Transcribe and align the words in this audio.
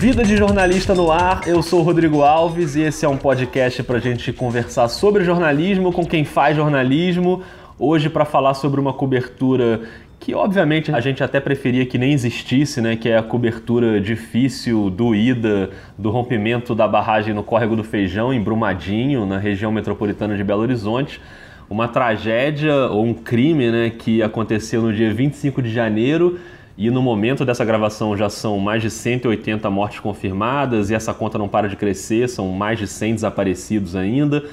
Vida 0.00 0.24
de 0.24 0.34
Jornalista 0.34 0.94
no 0.94 1.12
Ar, 1.12 1.42
eu 1.46 1.62
sou 1.62 1.82
Rodrigo 1.82 2.22
Alves 2.22 2.74
e 2.74 2.80
esse 2.80 3.04
é 3.04 3.08
um 3.08 3.18
podcast 3.18 3.82
para 3.82 3.98
a 3.98 4.00
gente 4.00 4.32
conversar 4.32 4.88
sobre 4.88 5.24
jornalismo 5.24 5.92
com 5.92 6.06
quem 6.06 6.24
faz 6.24 6.56
jornalismo. 6.56 7.42
Hoje, 7.78 8.08
para 8.08 8.24
falar 8.24 8.54
sobre 8.54 8.80
uma 8.80 8.94
cobertura 8.94 9.82
que, 10.18 10.34
obviamente, 10.34 10.90
a 10.90 11.00
gente 11.00 11.22
até 11.22 11.38
preferia 11.38 11.84
que 11.84 11.98
nem 11.98 12.14
existisse, 12.14 12.80
né? 12.80 12.96
Que 12.96 13.10
é 13.10 13.18
a 13.18 13.22
cobertura 13.22 14.00
difícil, 14.00 14.88
doída, 14.88 15.68
do 15.98 16.08
rompimento 16.08 16.74
da 16.74 16.88
barragem 16.88 17.34
no 17.34 17.42
Córrego 17.42 17.76
do 17.76 17.84
Feijão, 17.84 18.32
em 18.32 18.42
Brumadinho, 18.42 19.26
na 19.26 19.36
região 19.36 19.70
metropolitana 19.70 20.34
de 20.34 20.42
Belo 20.42 20.62
Horizonte. 20.62 21.20
Uma 21.68 21.88
tragédia 21.88 22.74
ou 22.86 23.04
um 23.04 23.12
crime 23.12 23.70
né, 23.70 23.90
que 23.90 24.22
aconteceu 24.22 24.80
no 24.80 24.94
dia 24.94 25.12
25 25.12 25.60
de 25.60 25.70
janeiro 25.70 26.40
e 26.80 26.90
no 26.90 27.02
momento 27.02 27.44
dessa 27.44 27.62
gravação 27.62 28.16
já 28.16 28.30
são 28.30 28.58
mais 28.58 28.80
de 28.80 28.88
180 28.88 29.68
mortes 29.68 30.00
confirmadas 30.00 30.88
e 30.88 30.94
essa 30.94 31.12
conta 31.12 31.36
não 31.36 31.46
para 31.46 31.68
de 31.68 31.76
crescer, 31.76 32.26
são 32.26 32.48
mais 32.48 32.78
de 32.78 32.86
100 32.86 33.16
desaparecidos 33.16 33.94
ainda. 33.94 34.44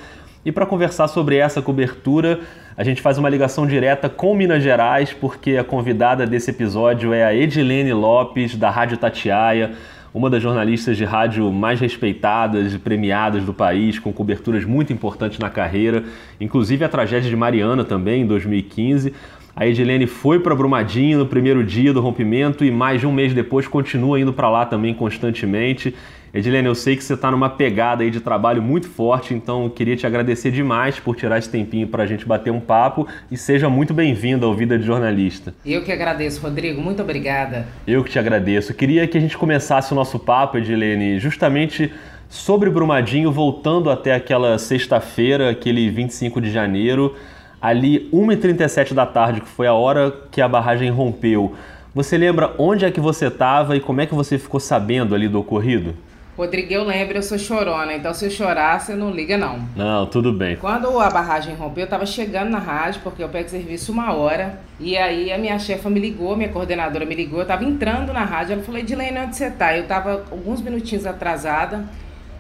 E 0.44 0.52
para 0.52 0.66
conversar 0.66 1.08
sobre 1.08 1.38
essa 1.38 1.62
cobertura, 1.62 2.42
a 2.76 2.84
gente 2.84 3.02
faz 3.02 3.18
uma 3.18 3.30
ligação 3.30 3.66
direta 3.66 4.10
com 4.10 4.36
Minas 4.36 4.62
Gerais, 4.62 5.14
porque 5.14 5.56
a 5.56 5.64
convidada 5.64 6.28
desse 6.28 6.52
episódio 6.52 7.14
é 7.14 7.24
a 7.24 7.34
Edilene 7.34 7.94
Lopes, 7.94 8.58
da 8.58 8.70
Rádio 8.70 8.98
Tatiaia, 8.98 9.72
uma 10.14 10.30
das 10.30 10.44
jornalistas 10.44 10.98
de 10.98 11.06
rádio 11.06 11.50
mais 11.50 11.80
respeitadas 11.80 12.74
e 12.74 12.78
premiadas 12.78 13.46
do 13.46 13.54
país, 13.54 14.00
com 14.00 14.12
coberturas 14.12 14.66
muito 14.66 14.92
importantes 14.92 15.40
na 15.40 15.50
carreira, 15.50 16.04
inclusive 16.42 16.84
a 16.84 16.90
tragédia 16.90 17.30
de 17.30 17.36
Mariana 17.38 17.86
também, 17.86 18.24
em 18.24 18.28
2015. 18.28 19.14
A 19.60 19.66
Edilene 19.66 20.06
foi 20.06 20.40
para 20.40 20.54
Brumadinho 20.54 21.18
no 21.18 21.26
primeiro 21.26 21.64
dia 21.64 21.92
do 21.92 22.00
rompimento 22.00 22.64
e 22.64 22.70
mais 22.70 23.02
de 23.02 23.08
um 23.08 23.12
mês 23.12 23.34
depois 23.34 23.68
continua 23.68 24.20
indo 24.20 24.32
para 24.32 24.48
lá 24.52 24.68
também 24.68 24.94
constantemente. 24.94 25.96
Edilene, 26.32 26.68
eu 26.68 26.76
sei 26.76 26.96
que 26.96 27.04
você 27.04 27.16
está 27.16 27.32
numa 27.32 27.50
pegada 27.50 28.04
aí 28.04 28.12
de 28.12 28.20
trabalho 28.20 28.62
muito 28.62 28.88
forte, 28.88 29.34
então 29.34 29.68
queria 29.68 29.96
te 29.96 30.06
agradecer 30.06 30.52
demais 30.52 31.00
por 31.00 31.16
tirar 31.16 31.40
esse 31.40 31.50
tempinho 31.50 31.88
para 31.88 32.04
a 32.04 32.06
gente 32.06 32.24
bater 32.24 32.52
um 32.52 32.60
papo 32.60 33.08
e 33.32 33.36
seja 33.36 33.68
muito 33.68 33.96
bem-vinda 33.96 34.46
ao 34.46 34.54
Vida 34.54 34.78
de 34.78 34.86
Jornalista. 34.86 35.56
Eu 35.66 35.84
que 35.84 35.92
agradeço, 35.92 36.40
Rodrigo, 36.40 36.80
muito 36.80 37.02
obrigada. 37.02 37.66
Eu 37.88 38.04
que 38.04 38.12
te 38.12 38.20
agradeço. 38.20 38.76
Queria 38.76 39.08
que 39.08 39.18
a 39.18 39.22
gente 39.22 39.36
começasse 39.36 39.92
o 39.92 39.96
nosso 39.96 40.20
papo, 40.20 40.60
Edilene, 40.60 41.18
justamente 41.18 41.92
sobre 42.30 42.70
Brumadinho, 42.70 43.32
voltando 43.32 43.90
até 43.90 44.14
aquela 44.14 44.60
sexta-feira, 44.60 45.50
aquele 45.50 45.90
25 45.90 46.40
de 46.40 46.52
janeiro 46.52 47.16
ali 47.62 48.10
1h37 48.14 48.94
da 48.94 49.06
tarde, 49.06 49.42
que 49.42 49.48
foi 49.48 49.68
a 49.68 49.74
hora 49.74 50.14
que 50.32 50.42
a 50.42 50.48
barragem 50.48 50.90
rompeu. 50.90 51.56
Você 51.94 52.18
lembra 52.18 52.54
onde 52.58 52.86
é 52.86 52.92
que 52.92 53.00
você 53.00 53.28
estava 53.28 53.76
e 53.76 53.80
como 53.80 54.02
é 54.02 54.06
que 54.06 54.14
você 54.14 54.38
ficou 54.38 54.60
sabendo 54.60 55.16
ali 55.16 55.28
do 55.28 55.40
ocorrido? 55.40 55.96
Rodrigo, 56.38 56.72
eu 56.72 56.84
lembro, 56.84 57.18
eu 57.18 57.24
sou 57.24 57.40
chorona, 57.40 57.96
então 57.96 58.14
se 58.14 58.26
eu 58.26 58.30
chorar, 58.30 58.80
você 58.80 58.94
não 58.94 59.10
liga 59.10 59.36
não. 59.40 59.68
Não, 59.76 60.06
tudo 60.06 60.32
bem. 60.32 60.56
Quando 60.56 61.00
a 61.00 61.10
barragem 61.10 61.56
rompeu, 61.56 61.86
eu 61.86 61.90
tava 61.90 62.06
chegando 62.06 62.52
na 62.52 62.60
rádio, 62.60 63.02
porque 63.04 63.24
eu 63.24 63.30
pego 63.30 63.50
serviço 63.50 63.92
uma 63.92 64.14
hora, 64.14 64.60
e 64.80 64.96
aí 64.96 65.32
a 65.32 65.38
minha 65.40 65.58
chefa 65.58 65.90
me 65.90 66.00
ligou, 66.00 66.38
minha 66.38 66.50
coordenadora 66.50 67.08
me 67.08 67.16
ligou, 67.16 67.40
eu 67.40 67.46
tava 67.48 67.66
entrando 67.66 68.14
na 68.14 68.24
rádio, 68.24 68.54
ela 68.54 68.62
falou, 68.62 68.80
Edilene, 68.80 69.18
onde 69.18 69.36
você 69.36 69.50
tá? 69.50 69.76
Eu 69.76 69.88
tava 69.88 70.26
alguns 70.30 70.62
minutinhos 70.62 71.08
atrasada, 71.08 71.84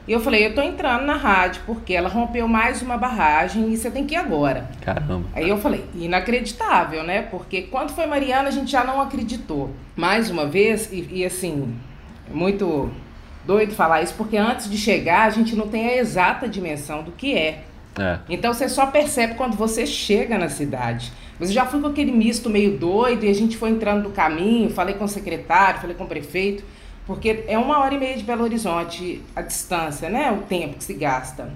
e 0.07 0.13
eu 0.13 0.21
falei, 0.21 0.45
eu 0.45 0.55
tô 0.55 0.61
entrando 0.61 1.05
na 1.05 1.17
rádio 1.17 1.61
porque 1.65 1.93
ela 1.93 2.07
rompeu 2.07 2.47
mais 2.47 2.81
uma 2.81 2.97
barragem 2.97 3.73
e 3.73 3.77
você 3.77 3.91
tem 3.91 4.05
que 4.05 4.15
ir 4.15 4.17
agora. 4.17 4.69
Caramba. 4.79 5.25
Aí 5.35 5.49
eu 5.49 5.57
falei, 5.57 5.83
inacreditável, 5.95 7.03
né? 7.03 7.23
Porque 7.23 7.63
quando 7.63 7.91
foi 7.91 8.05
Mariana 8.05 8.47
a 8.47 8.51
gente 8.51 8.71
já 8.71 8.85
não 8.85 9.01
acreditou. 9.01 9.71
Mais 9.97 10.29
uma 10.29 10.45
vez, 10.45 10.89
e, 10.93 11.07
e 11.11 11.25
assim, 11.25 11.75
muito 12.31 12.89
doido 13.45 13.75
falar 13.75 14.01
isso, 14.01 14.13
porque 14.15 14.37
antes 14.37 14.69
de 14.69 14.77
chegar 14.77 15.23
a 15.23 15.29
gente 15.29 15.57
não 15.57 15.67
tem 15.67 15.89
a 15.89 15.97
exata 15.97 16.47
dimensão 16.47 17.03
do 17.03 17.11
que 17.11 17.33
é. 17.33 17.63
É. 17.99 18.19
Então 18.29 18.53
você 18.53 18.69
só 18.69 18.85
percebe 18.85 19.35
quando 19.35 19.57
você 19.57 19.85
chega 19.85 20.37
na 20.37 20.47
cidade. 20.47 21.11
Mas 21.37 21.49
eu 21.49 21.55
já 21.55 21.65
fui 21.65 21.81
com 21.81 21.87
aquele 21.87 22.13
misto 22.13 22.49
meio 22.49 22.77
doido 22.77 23.25
e 23.25 23.29
a 23.29 23.33
gente 23.33 23.57
foi 23.57 23.71
entrando 23.71 24.03
no 24.03 24.11
caminho, 24.11 24.69
falei 24.69 24.95
com 24.95 25.03
o 25.03 25.09
secretário, 25.09 25.81
falei 25.81 25.95
com 25.97 26.05
o 26.05 26.07
prefeito 26.07 26.63
porque 27.07 27.45
é 27.47 27.57
uma 27.57 27.79
hora 27.79 27.95
e 27.95 27.97
meia 27.97 28.17
de 28.17 28.23
Belo 28.23 28.43
Horizonte 28.43 29.23
a 29.33 29.41
distância, 29.41 30.09
né? 30.09 30.29
O 30.29 30.43
tempo 30.43 30.77
que 30.77 30.83
se 30.83 30.93
gasta. 30.93 31.49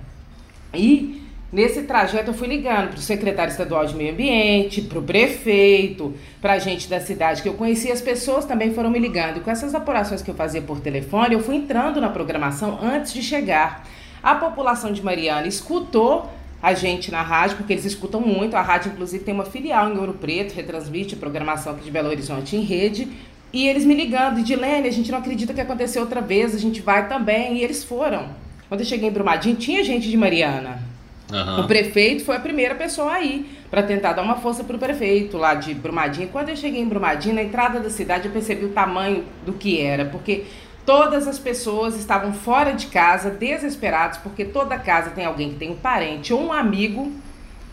E 0.74 1.22
nesse 1.52 1.84
trajeto 1.84 2.30
eu 2.30 2.34
fui 2.34 2.48
ligando 2.48 2.92
para 2.92 2.98
o 2.98 3.02
secretário 3.02 3.52
estadual 3.52 3.86
de 3.86 3.94
meio 3.94 4.14
ambiente, 4.14 4.82
para 4.82 4.98
o 4.98 5.02
prefeito, 5.02 6.16
para 6.42 6.54
a 6.54 6.60
gente 6.60 6.88
da 6.88 7.02
cidade 7.02 7.42
que 7.42 7.50
eu 7.50 7.54
conhecia, 7.56 7.92
as 7.92 8.02
pessoas 8.02 8.46
também 8.46 8.74
foram 8.74 8.90
me 8.90 8.98
ligando. 8.98 9.38
E 9.38 9.40
com 9.42 9.52
essas 9.52 9.76
apurações 9.76 10.22
que 10.22 10.32
eu 10.32 10.36
fazia 10.36 10.62
por 10.62 10.80
telefone, 10.80 11.34
eu 11.36 11.42
fui 11.42 11.56
entrando 11.58 12.00
na 12.00 12.08
programação 12.08 12.80
antes 12.82 13.12
de 13.14 13.22
chegar. 13.22 13.86
A 14.24 14.36
população 14.36 14.94
de 14.94 15.04
Mariana 15.04 15.48
escutou 15.48 16.30
a 16.62 16.74
gente 16.74 17.12
na 17.12 17.24
rádio, 17.24 17.58
porque 17.58 17.74
eles 17.74 17.86
escutam 17.86 18.22
muito. 18.22 18.56
A 18.56 18.62
rádio, 18.62 18.92
inclusive, 18.92 19.24
tem 19.24 19.34
uma 19.34 19.46
filial 19.46 19.90
em 19.90 19.98
Ouro 19.98 20.14
Preto, 20.14 20.54
retransmite 20.54 21.16
a 21.16 21.18
programação 21.18 21.74
aqui 21.74 21.84
de 21.84 21.92
Belo 21.92 22.08
Horizonte 22.08 22.56
em 22.56 22.62
rede. 22.62 23.10
E 23.54 23.68
eles 23.68 23.84
me 23.84 23.94
ligando, 23.94 24.44
Dilene, 24.44 24.88
a 24.88 24.92
gente 24.92 25.12
não 25.12 25.20
acredita 25.20 25.54
que 25.54 25.62
aconteceu 25.62 26.02
outra 26.02 26.22
vez, 26.22 26.56
a 26.56 26.60
gente 26.60 26.82
vai 26.82 27.08
também. 27.08 27.58
E 27.58 27.64
eles 27.64 27.84
foram. 27.84 28.30
Quando 28.70 28.82
eu 28.82 28.86
cheguei 28.86 29.10
em 29.10 29.12
Brumadinho, 29.12 29.56
tinha 29.56 29.84
gente 29.84 30.10
de 30.10 30.16
Mariana. 30.16 30.80
Uhum. 31.32 31.62
O 31.62 31.68
prefeito 31.68 32.24
foi 32.24 32.36
a 32.36 32.40
primeira 32.40 32.76
pessoa 32.76 33.14
aí 33.14 33.50
para 33.70 33.84
tentar 33.84 34.14
dar 34.14 34.22
uma 34.22 34.36
força 34.36 34.64
para 34.64 34.76
o 34.76 34.80
prefeito 34.80 35.38
lá 35.38 35.56
de 35.56 35.74
Brumadinho. 35.74 36.28
Quando 36.30 36.50
eu 36.50 36.56
cheguei 36.56 36.82
em 36.82 36.88
Brumadinho, 36.88 37.36
na 37.36 37.44
entrada 37.44 37.80
da 37.80 37.90
cidade, 37.90 38.28
eu 38.28 38.32
percebi 38.32 38.66
o 38.66 38.70
tamanho 38.70 39.24
do 39.46 39.54
que 39.54 39.80
era, 39.80 40.06
porque 40.06 40.44
todas 40.86 41.28
as 41.28 41.40
pessoas 41.40 41.96
estavam 41.98 42.34
fora 42.34 42.72
de 42.74 42.88
casa, 42.88 43.30
desesperados, 43.30 44.18
porque 44.18 44.44
toda 44.44 44.78
casa 44.78 45.12
tem 45.12 45.26
alguém 45.26 45.52
que 45.52 45.56
tem 45.56 45.72
um 45.72 45.76
parente 45.76 46.34
ou 46.34 46.42
um 46.42 46.52
amigo 46.52 47.12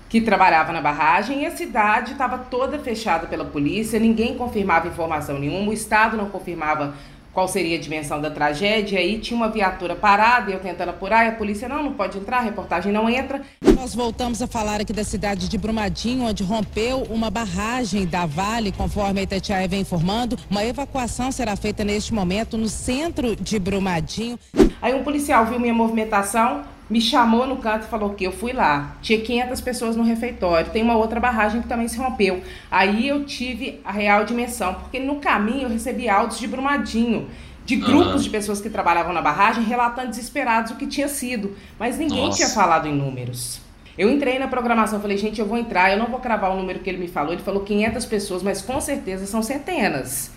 que 0.09 0.21
trabalhava 0.21 0.73
na 0.73 0.81
barragem 0.81 1.43
e 1.43 1.47
a 1.47 1.51
cidade 1.51 2.13
estava 2.13 2.39
toda 2.39 2.79
fechada 2.79 3.27
pela 3.27 3.45
polícia, 3.45 3.99
ninguém 4.01 4.37
confirmava 4.37 4.89
informação 4.89 5.39
nenhuma, 5.39 5.71
o 5.71 5.73
Estado 5.73 6.17
não 6.17 6.31
confirmava 6.31 6.95
qual 7.33 7.47
seria 7.47 7.77
a 7.77 7.81
dimensão 7.81 8.21
da 8.21 8.31
tragédia, 8.31 8.99
aí 8.99 9.19
tinha 9.19 9.37
uma 9.37 9.49
viatura 9.49 9.95
parada, 9.95 10.51
eu 10.51 10.59
tentando 10.59 10.89
apurar, 10.89 11.25
e 11.25 11.29
a 11.29 11.33
polícia 11.33 11.69
não, 11.69 11.85
não 11.85 11.93
pode 11.93 12.19
entrar, 12.19 12.39
a 12.39 12.43
reportagem 12.43 12.91
não 12.91 13.09
entra. 13.09 13.43
Nós 13.77 13.95
voltamos 13.95 14.43
a 14.43 14.49
falar 14.49 14.81
aqui 14.81 14.93
da 14.93 15.05
cidade 15.05 15.49
de 15.49 15.57
Brumadinho, 15.57 16.25
onde 16.25 16.43
rompeu 16.43 17.03
uma 17.09 17.31
barragem 17.31 18.07
da 18.07 18.27
Vale, 18.27 18.73
conforme 18.73 19.21
a 19.21 19.23
Itatiaia 19.23 19.69
vem 19.69 19.83
informando. 19.83 20.37
Uma 20.51 20.65
evacuação 20.65 21.31
será 21.31 21.55
feita 21.55 21.85
neste 21.85 22.13
momento 22.13 22.59
no 22.59 22.69
centro 22.69 23.37
de 23.37 23.57
Brumadinho. 23.57 24.37
Aí 24.83 24.93
um 24.93 25.05
policial 25.05 25.47
viu 25.47 25.61
minha 25.61 25.75
movimentação, 25.75 26.65
me 26.89 27.01
chamou 27.01 27.47
no 27.47 27.57
canto 27.57 27.85
e 27.85 27.89
falou 27.89 28.15
que 28.15 28.25
eu 28.25 28.33
fui 28.33 28.53
lá. 28.53 28.97
Tinha 29.03 29.21
500 29.21 29.61
pessoas 29.61 29.97
no 29.97 30.03
refeitório. 30.03 30.71
Tem 30.71 30.83
uma 30.83 30.97
outra 30.97 31.21
barragem 31.21 31.61
que 31.61 31.69
também 31.69 31.89
se 31.89 31.99
rompeu. 31.99 32.43
Aí 32.71 33.07
eu 33.07 33.25
tive 33.25 33.81
a 33.85 33.93
real 33.93 34.25
dimensão, 34.25 34.75
porque 34.75 34.99
no 34.99 35.17
caminho 35.17 35.65
eu 35.65 35.69
recebi 35.69 36.09
áudios 36.09 36.41
de 36.41 36.47
Brumadinho, 36.47 37.29
de 37.65 37.77
grupos 37.77 38.15
uhum. 38.15 38.23
de 38.23 38.31
pessoas 38.31 38.61
que 38.61 38.71
trabalhavam 38.71 39.13
na 39.13 39.21
barragem 39.21 39.63
relatando 39.63 40.09
desesperados 40.09 40.73
o 40.73 40.77
que 40.77 40.87
tinha 40.87 41.09
sido, 41.09 41.55
mas 41.79 41.99
ninguém 41.99 42.27
Nossa. 42.27 42.39
tinha 42.39 42.49
falado 42.49 42.89
em 42.89 42.95
números. 42.95 43.61
Eu 43.99 44.09
entrei 44.09 44.39
na 44.39 44.49
programação, 44.49 45.01
falei, 45.01 45.19
gente, 45.19 45.41
eu 45.41 45.47
vou 45.47 45.59
entrar, 45.59 45.91
eu 45.91 45.99
não 45.99 46.07
vou 46.07 46.21
cravar 46.21 46.53
o 46.53 46.57
número 46.57 46.79
que 46.79 46.89
ele 46.89 46.99
me 46.99 47.09
falou. 47.09 47.33
Ele 47.33 47.43
falou 47.43 47.65
500 47.65 48.05
pessoas, 48.07 48.43
mas 48.43 48.63
com 48.63 48.81
certeza 48.81 49.27
são 49.27 49.43
centenas. 49.43 50.31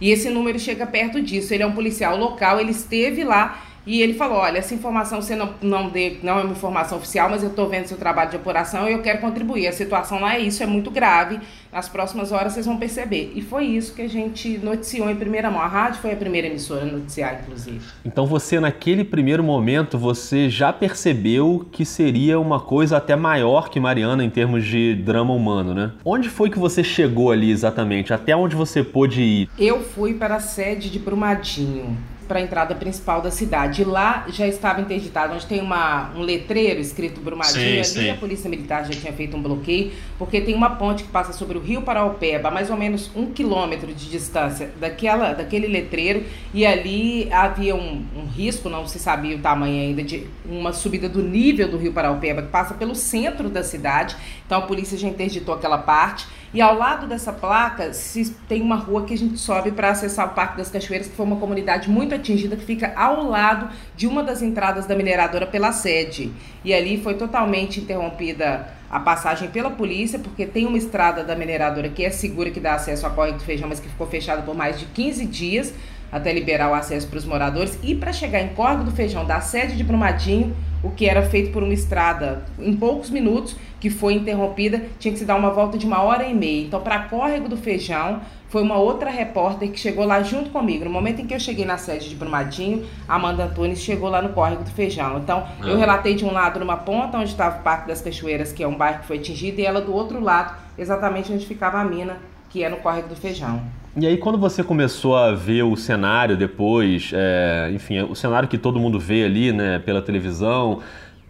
E 0.00 0.10
esse 0.10 0.30
número 0.30 0.58
chega 0.58 0.86
perto 0.86 1.20
disso. 1.20 1.52
Ele 1.52 1.64
é 1.64 1.66
um 1.66 1.72
policial 1.72 2.16
local, 2.16 2.60
ele 2.60 2.70
esteve 2.70 3.24
lá 3.24 3.60
e 3.86 4.02
ele 4.02 4.14
falou: 4.14 4.38
olha, 4.38 4.58
essa 4.58 4.74
informação 4.74 5.20
você 5.20 5.34
não, 5.34 5.54
não, 5.62 5.88
dê, 5.88 6.18
não 6.22 6.38
é 6.38 6.42
uma 6.42 6.52
informação 6.52 6.98
oficial, 6.98 7.30
mas 7.30 7.42
eu 7.42 7.48
estou 7.48 7.68
vendo 7.68 7.86
seu 7.86 7.96
trabalho 7.96 8.30
de 8.30 8.36
apuração 8.36 8.88
e 8.88 8.92
eu 8.92 9.02
quero 9.02 9.20
contribuir. 9.20 9.66
A 9.66 9.72
situação 9.72 10.20
não 10.20 10.28
é 10.28 10.38
isso, 10.38 10.62
é 10.62 10.66
muito 10.66 10.90
grave. 10.90 11.40
Nas 11.72 11.88
próximas 11.88 12.32
horas 12.32 12.54
vocês 12.54 12.66
vão 12.66 12.78
perceber. 12.78 13.32
E 13.34 13.42
foi 13.42 13.64
isso 13.64 13.94
que 13.94 14.02
a 14.02 14.08
gente 14.08 14.58
noticiou 14.58 15.10
em 15.10 15.16
primeira 15.16 15.50
mão. 15.50 15.60
A 15.60 15.66
rádio 15.66 16.00
foi 16.00 16.12
a 16.12 16.16
primeira 16.16 16.46
emissora 16.46 16.82
a 16.82 16.86
noticiar, 16.86 17.40
inclusive. 17.42 17.80
Então 18.04 18.26
você, 18.26 18.58
naquele 18.58 19.04
primeiro 19.04 19.42
momento, 19.42 19.98
você 19.98 20.48
já 20.48 20.72
percebeu 20.72 21.66
que 21.70 21.84
seria 21.84 22.40
uma 22.40 22.60
coisa 22.60 22.96
até 22.96 23.16
maior 23.16 23.68
que 23.68 23.78
Mariana 23.78 24.24
em 24.24 24.30
termos 24.30 24.64
de 24.64 24.94
drama 24.94 25.32
humano, 25.32 25.74
né? 25.74 25.92
Onde 26.04 26.28
foi 26.28 26.50
que 26.50 26.58
você 26.58 26.82
chegou 26.82 27.30
ali 27.30 27.50
exatamente? 27.50 28.12
Até 28.12 28.34
onde 28.34 28.56
você 28.56 28.82
pôde 28.82 29.22
ir? 29.22 29.50
Eu 29.58 29.82
fui 29.82 30.14
para 30.14 30.36
a 30.36 30.40
sede 30.40 30.90
de 30.90 30.98
Brumadinho 30.98 31.96
para 32.28 32.38
a 32.38 32.42
entrada 32.42 32.74
principal 32.74 33.22
da 33.22 33.30
cidade. 33.30 33.82
Lá 33.82 34.26
já 34.28 34.46
estava 34.46 34.80
interditado, 34.80 35.34
onde 35.34 35.46
tem 35.46 35.60
uma, 35.60 36.12
um 36.14 36.20
letreiro 36.20 36.78
escrito 36.78 37.20
Brumadinho. 37.20 37.84
Sim, 37.84 38.00
ali 38.00 38.06
sim. 38.06 38.10
a 38.10 38.14
Polícia 38.14 38.48
Militar 38.50 38.84
já 38.84 38.92
tinha 38.92 39.12
feito 39.12 39.36
um 39.36 39.42
bloqueio, 39.42 39.92
porque 40.18 40.40
tem 40.40 40.54
uma 40.54 40.70
ponte 40.76 41.04
que 41.04 41.08
passa 41.08 41.32
sobre 41.32 41.56
o 41.56 41.60
Rio 41.60 41.82
Paraupeba, 41.82 42.48
a 42.48 42.50
mais 42.50 42.70
ou 42.70 42.76
menos 42.76 43.10
um 43.16 43.32
quilômetro 43.32 43.92
de 43.94 44.10
distância 44.10 44.70
daquela, 44.78 45.32
daquele 45.32 45.66
letreiro. 45.66 46.24
E 46.52 46.66
ali 46.66 47.32
havia 47.32 47.74
um, 47.74 48.04
um 48.14 48.26
risco, 48.26 48.68
não 48.68 48.86
se 48.86 48.98
sabia 48.98 49.36
o 49.36 49.38
tamanho 49.40 49.80
ainda, 49.80 50.02
de 50.02 50.26
uma 50.44 50.72
subida 50.72 51.08
do 51.08 51.22
nível 51.22 51.68
do 51.68 51.78
Rio 51.78 51.92
Paraupeba, 51.92 52.42
que 52.42 52.48
passa 52.48 52.74
pelo 52.74 52.94
centro 52.94 53.48
da 53.48 53.64
cidade. 53.64 54.14
Então 54.44 54.58
a 54.58 54.62
polícia 54.62 54.98
já 54.98 55.08
interditou 55.08 55.54
aquela 55.54 55.78
parte. 55.78 56.26
E 56.52 56.62
ao 56.62 56.74
lado 56.76 57.06
dessa 57.06 57.30
placa 57.30 57.92
se, 57.92 58.30
tem 58.48 58.62
uma 58.62 58.76
rua 58.76 59.04
que 59.04 59.12
a 59.12 59.18
gente 59.18 59.36
sobe 59.36 59.70
para 59.70 59.90
acessar 59.90 60.26
o 60.26 60.30
Parque 60.30 60.56
das 60.56 60.70
Cachoeiras, 60.70 61.06
que 61.06 61.14
foi 61.14 61.26
uma 61.26 61.36
comunidade 61.36 61.90
muito 61.90 62.14
atingida 62.14 62.56
que 62.56 62.64
fica 62.64 62.92
ao 62.96 63.22
lado 63.22 63.68
de 63.94 64.06
uma 64.06 64.22
das 64.22 64.40
entradas 64.40 64.86
da 64.86 64.96
mineradora 64.96 65.46
pela 65.46 65.72
sede. 65.72 66.32
E 66.64 66.72
ali 66.72 67.02
foi 67.02 67.14
totalmente 67.14 67.80
interrompida 67.80 68.66
a 68.90 68.98
passagem 68.98 69.50
pela 69.50 69.70
polícia, 69.70 70.18
porque 70.18 70.46
tem 70.46 70.64
uma 70.64 70.78
estrada 70.78 71.22
da 71.22 71.36
mineradora 71.36 71.90
que 71.90 72.02
é 72.02 72.10
segura, 72.10 72.50
que 72.50 72.60
dá 72.60 72.74
acesso 72.74 73.06
à 73.06 73.10
Córrego 73.10 73.36
do 73.36 73.44
Feijão, 73.44 73.68
mas 73.68 73.78
que 73.78 73.88
ficou 73.88 74.06
fechada 74.06 74.40
por 74.40 74.56
mais 74.56 74.78
de 74.78 74.86
15 74.86 75.26
dias 75.26 75.74
até 76.10 76.32
liberar 76.32 76.70
o 76.70 76.74
acesso 76.74 77.06
para 77.08 77.18
os 77.18 77.24
moradores. 77.24 77.78
E 77.82 77.94
para 77.94 78.12
chegar 78.12 78.40
em 78.40 78.48
Córrego 78.48 78.84
do 78.84 78.90
Feijão, 78.90 79.24
da 79.24 79.40
sede 79.40 79.76
de 79.76 79.84
Brumadinho, 79.84 80.54
o 80.82 80.90
que 80.90 81.08
era 81.08 81.22
feito 81.22 81.52
por 81.52 81.62
uma 81.62 81.74
estrada 81.74 82.44
em 82.58 82.74
poucos 82.74 83.10
minutos, 83.10 83.56
que 83.80 83.90
foi 83.90 84.14
interrompida, 84.14 84.82
tinha 84.98 85.12
que 85.12 85.18
se 85.18 85.24
dar 85.24 85.36
uma 85.36 85.50
volta 85.50 85.76
de 85.76 85.86
uma 85.86 86.02
hora 86.02 86.24
e 86.24 86.34
meia. 86.34 86.66
Então, 86.66 86.80
para 86.80 87.00
Córrego 87.00 87.48
do 87.48 87.56
Feijão, 87.56 88.20
foi 88.48 88.62
uma 88.62 88.76
outra 88.76 89.10
repórter 89.10 89.70
que 89.70 89.78
chegou 89.78 90.04
lá 90.04 90.22
junto 90.22 90.50
comigo. 90.50 90.84
No 90.84 90.90
momento 90.90 91.20
em 91.20 91.26
que 91.26 91.34
eu 91.34 91.40
cheguei 91.40 91.64
na 91.64 91.76
sede 91.76 92.08
de 92.08 92.14
Brumadinho, 92.14 92.86
a 93.06 93.16
Amanda 93.16 93.44
Antunes 93.44 93.80
chegou 93.80 94.08
lá 94.08 94.22
no 94.22 94.30
Córrego 94.30 94.64
do 94.64 94.70
Feijão. 94.70 95.18
Então, 95.18 95.46
ah. 95.60 95.66
eu 95.66 95.76
relatei 95.76 96.14
de 96.14 96.24
um 96.24 96.32
lado 96.32 96.58
numa 96.58 96.76
ponta, 96.76 97.18
onde 97.18 97.30
estava 97.30 97.60
o 97.60 97.62
Parque 97.62 97.88
das 97.88 98.00
Cachoeiras, 98.00 98.52
que 98.52 98.62
é 98.62 98.68
um 98.68 98.76
bairro 98.76 99.00
que 99.00 99.06
foi 99.06 99.18
atingido, 99.18 99.60
e 99.60 99.66
ela 99.66 99.80
do 99.80 99.92
outro 99.92 100.20
lado, 100.20 100.56
exatamente 100.78 101.32
onde 101.32 101.46
ficava 101.46 101.78
a 101.78 101.84
mina, 101.84 102.18
que 102.48 102.64
é 102.64 102.68
no 102.68 102.78
Córrego 102.78 103.08
do 103.08 103.16
Feijão. 103.16 103.62
E 103.96 104.06
aí, 104.06 104.16
quando 104.16 104.38
você 104.38 104.62
começou 104.62 105.16
a 105.16 105.32
ver 105.32 105.62
o 105.62 105.74
cenário 105.74 106.36
depois, 106.36 107.10
é, 107.12 107.70
enfim, 107.72 108.00
o 108.02 108.14
cenário 108.14 108.48
que 108.48 108.58
todo 108.58 108.78
mundo 108.78 108.98
vê 108.98 109.24
ali, 109.24 109.52
né, 109.52 109.78
pela 109.78 110.00
televisão, 110.00 110.80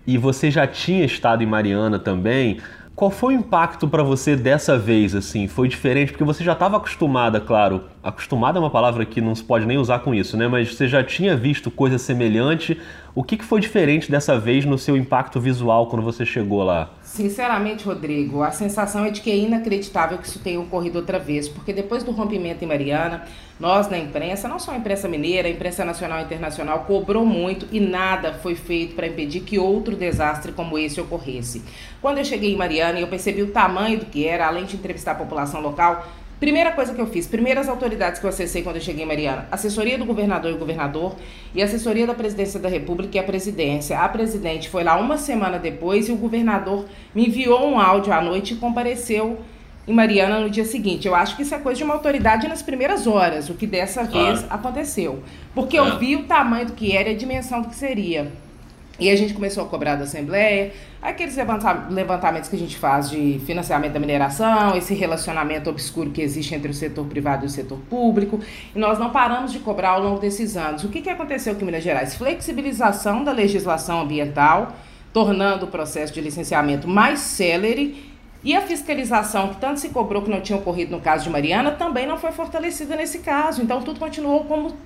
e 0.07 0.19
você 0.19 0.51
já 0.51 0.67
tinha 0.67 1.05
estado 1.05 1.43
em 1.43 1.47
Mariana 1.47 1.99
também, 1.99 2.59
qual 2.99 3.13
foi 3.13 3.37
o 3.37 3.39
impacto 3.39 3.87
para 3.87 4.03
você 4.03 4.35
dessa 4.35 4.77
vez, 4.77 5.15
assim? 5.15 5.47
Foi 5.47 5.69
diferente? 5.69 6.11
Porque 6.11 6.25
você 6.25 6.43
já 6.43 6.53
estava 6.53 6.79
acostumada, 6.79 7.41
claro. 7.41 7.85
Acostumada 8.03 8.59
é 8.59 8.61
uma 8.61 8.71
palavra 8.71 9.05
que 9.07 9.21
não 9.21 9.37
se 9.37 9.45
pode 9.45 9.65
nem 9.65 9.79
usar 9.79 10.01
com 10.01 10.13
isso, 10.13 10.37
né? 10.37 10.49
Mas 10.49 10.75
você 10.75 10.89
já 10.89 11.05
tinha 11.05 11.37
visto 11.37 11.71
coisa 11.71 11.97
semelhante. 11.97 12.77
O 13.19 13.25
que, 13.25 13.37
que 13.37 13.45
foi 13.45 13.61
diferente 13.61 14.09
dessa 14.09 14.39
vez 14.39 14.65
no 14.65 14.79
seu 14.79 14.97
impacto 14.97 15.41
visual 15.41 15.89
quando 15.89 16.05
você 16.05 16.25
chegou 16.25 16.63
lá? 16.63 16.91
Sinceramente, 17.03 17.85
Rodrigo, 17.85 18.45
a 18.45 18.53
sensação 18.53 19.05
é 19.05 19.11
de 19.11 19.21
que 19.21 19.29
é 19.29 19.37
inacreditável 19.37 20.19
que 20.19 20.29
isso 20.29 20.39
tenha 20.39 20.61
ocorrido 20.61 20.99
outra 20.99 21.19
vez, 21.19 21.49
porque 21.49 21.73
depois 21.73 22.05
do 22.05 22.13
rompimento 22.13 22.63
em 22.63 22.69
Mariana, 22.69 23.25
nós 23.59 23.91
na 23.91 23.99
imprensa, 23.99 24.47
não 24.47 24.61
só 24.61 24.71
a 24.71 24.77
imprensa 24.77 25.09
mineira, 25.09 25.49
a 25.49 25.51
imprensa 25.51 25.85
nacional 25.85 26.21
e 26.21 26.23
internacional, 26.23 26.85
cobrou 26.85 27.27
muito 27.27 27.67
e 27.73 27.81
nada 27.81 28.35
foi 28.35 28.55
feito 28.55 28.95
para 28.95 29.09
impedir 29.09 29.41
que 29.41 29.59
outro 29.59 29.97
desastre 29.97 30.53
como 30.53 30.79
esse 30.79 31.01
ocorresse. 31.01 31.65
Quando 32.01 32.19
eu 32.19 32.25
cheguei 32.25 32.53
em 32.53 32.57
Mariana 32.57 33.01
e 33.01 33.03
eu 33.03 33.09
percebi 33.09 33.43
o 33.43 33.51
tamanho 33.51 33.99
do 33.99 34.07
que 34.07 34.29
era, 34.29 34.47
além 34.47 34.65
de 34.65 34.77
entrevistar 34.77 35.11
a 35.11 35.17
população 35.17 35.61
local, 35.61 36.07
Primeira 36.41 36.71
coisa 36.71 36.95
que 36.95 37.01
eu 37.01 37.07
fiz, 37.07 37.27
primeiras 37.27 37.69
autoridades 37.69 38.21
que 38.21 38.25
eu 38.25 38.31
acessei 38.31 38.63
quando 38.63 38.77
eu 38.77 38.83
cheguei 38.83 39.03
em 39.03 39.07
Mariana, 39.07 39.49
assessoria 39.51 39.99
do 39.99 40.05
governador 40.05 40.53
e 40.53 40.55
governador 40.57 41.17
e 41.53 41.61
assessoria 41.61 42.07
da 42.07 42.15
presidência 42.15 42.61
da 42.61 42.69
república 42.69 43.17
e 43.17 43.21
a 43.21 43.25
presidência. 43.25 43.99
A 43.99 44.09
presidente 44.09 44.69
foi 44.69 44.85
lá 44.85 44.97
uma 44.97 45.17
semana 45.17 45.59
depois 45.59 46.09
e 46.09 46.13
o 46.13 46.17
governador 46.17 46.85
me 47.13 47.27
enviou 47.27 47.67
um 47.67 47.81
áudio 47.81 48.13
à 48.13 48.21
noite 48.21 48.55
e 48.55 48.57
compareceu 48.57 49.41
em 49.89 49.93
Mariana 49.93 50.39
no 50.39 50.49
dia 50.49 50.65
seguinte. 50.65 51.09
Eu 51.09 51.15
acho 51.15 51.35
que 51.35 51.43
isso 51.43 51.57
é 51.57 51.59
coisa 51.59 51.79
de 51.79 51.85
uma 51.85 51.95
autoridade 51.95 52.47
nas 52.47 52.63
primeiras 52.63 53.09
horas, 53.09 53.51
o 53.51 53.55
que 53.55 53.67
dessa 53.67 54.07
claro. 54.07 54.27
vez 54.27 54.47
aconteceu. 54.49 55.25
Porque 55.55 55.77
é. 55.77 55.81
eu 55.81 55.99
vi 55.99 56.15
o 56.15 56.23
tamanho 56.23 56.67
do 56.67 56.73
que 56.75 56.97
era 56.97 57.09
e 57.09 57.15
a 57.15 57.19
dimensão 57.19 57.63
do 57.63 57.69
que 57.69 57.75
seria. 57.75 58.31
E 58.99 59.09
a 59.11 59.17
gente 59.17 59.33
começou 59.33 59.63
a 59.65 59.67
cobrar 59.69 59.95
da 59.95 60.03
Assembleia, 60.03 60.73
aqueles 61.01 61.37
levantamentos 61.37 62.49
que 62.49 62.57
a 62.57 62.59
gente 62.59 62.77
faz 62.77 63.09
de 63.09 63.41
financiamento 63.47 63.93
da 63.93 64.01
mineração, 64.01 64.77
esse 64.77 64.93
relacionamento 64.93 65.71
obscuro 65.71 66.11
que 66.11 66.21
existe 66.21 66.53
entre 66.53 66.73
o 66.73 66.75
setor 66.75 67.07
privado 67.07 67.45
e 67.45 67.47
o 67.47 67.49
setor 67.49 67.79
público, 67.89 68.41
e 68.75 68.79
nós 68.79 68.99
não 68.99 69.11
paramos 69.11 69.53
de 69.53 69.61
cobrar 69.61 69.91
ao 69.91 70.03
longo 70.03 70.19
desses 70.19 70.57
anos. 70.57 70.83
O 70.83 70.89
que, 70.89 71.01
que 71.01 71.09
aconteceu 71.09 71.53
aqui 71.53 71.63
em 71.63 71.67
Minas 71.67 71.85
Gerais? 71.85 72.17
Flexibilização 72.17 73.23
da 73.23 73.31
legislação 73.31 74.01
ambiental, 74.01 74.73
tornando 75.13 75.67
o 75.67 75.69
processo 75.69 76.13
de 76.13 76.21
licenciamento 76.21 76.89
mais 76.89 77.21
célere, 77.21 78.09
e 78.43 78.55
a 78.55 78.63
fiscalização, 78.63 79.49
que 79.51 79.57
tanto 79.61 79.79
se 79.81 79.91
cobrou 79.91 80.23
que 80.23 80.31
não 80.31 80.41
tinha 80.41 80.59
ocorrido 80.59 80.93
no 80.93 81.01
caso 81.01 81.25
de 81.25 81.31
Mariana, 81.31 81.73
também 81.73 82.07
não 82.07 82.17
foi 82.17 82.33
fortalecida 82.33 82.97
nesse 82.97 83.19
caso. 83.19 83.63
Então, 83.63 83.83
tudo 83.83 83.99
continuou 83.99 84.45
como 84.45 84.77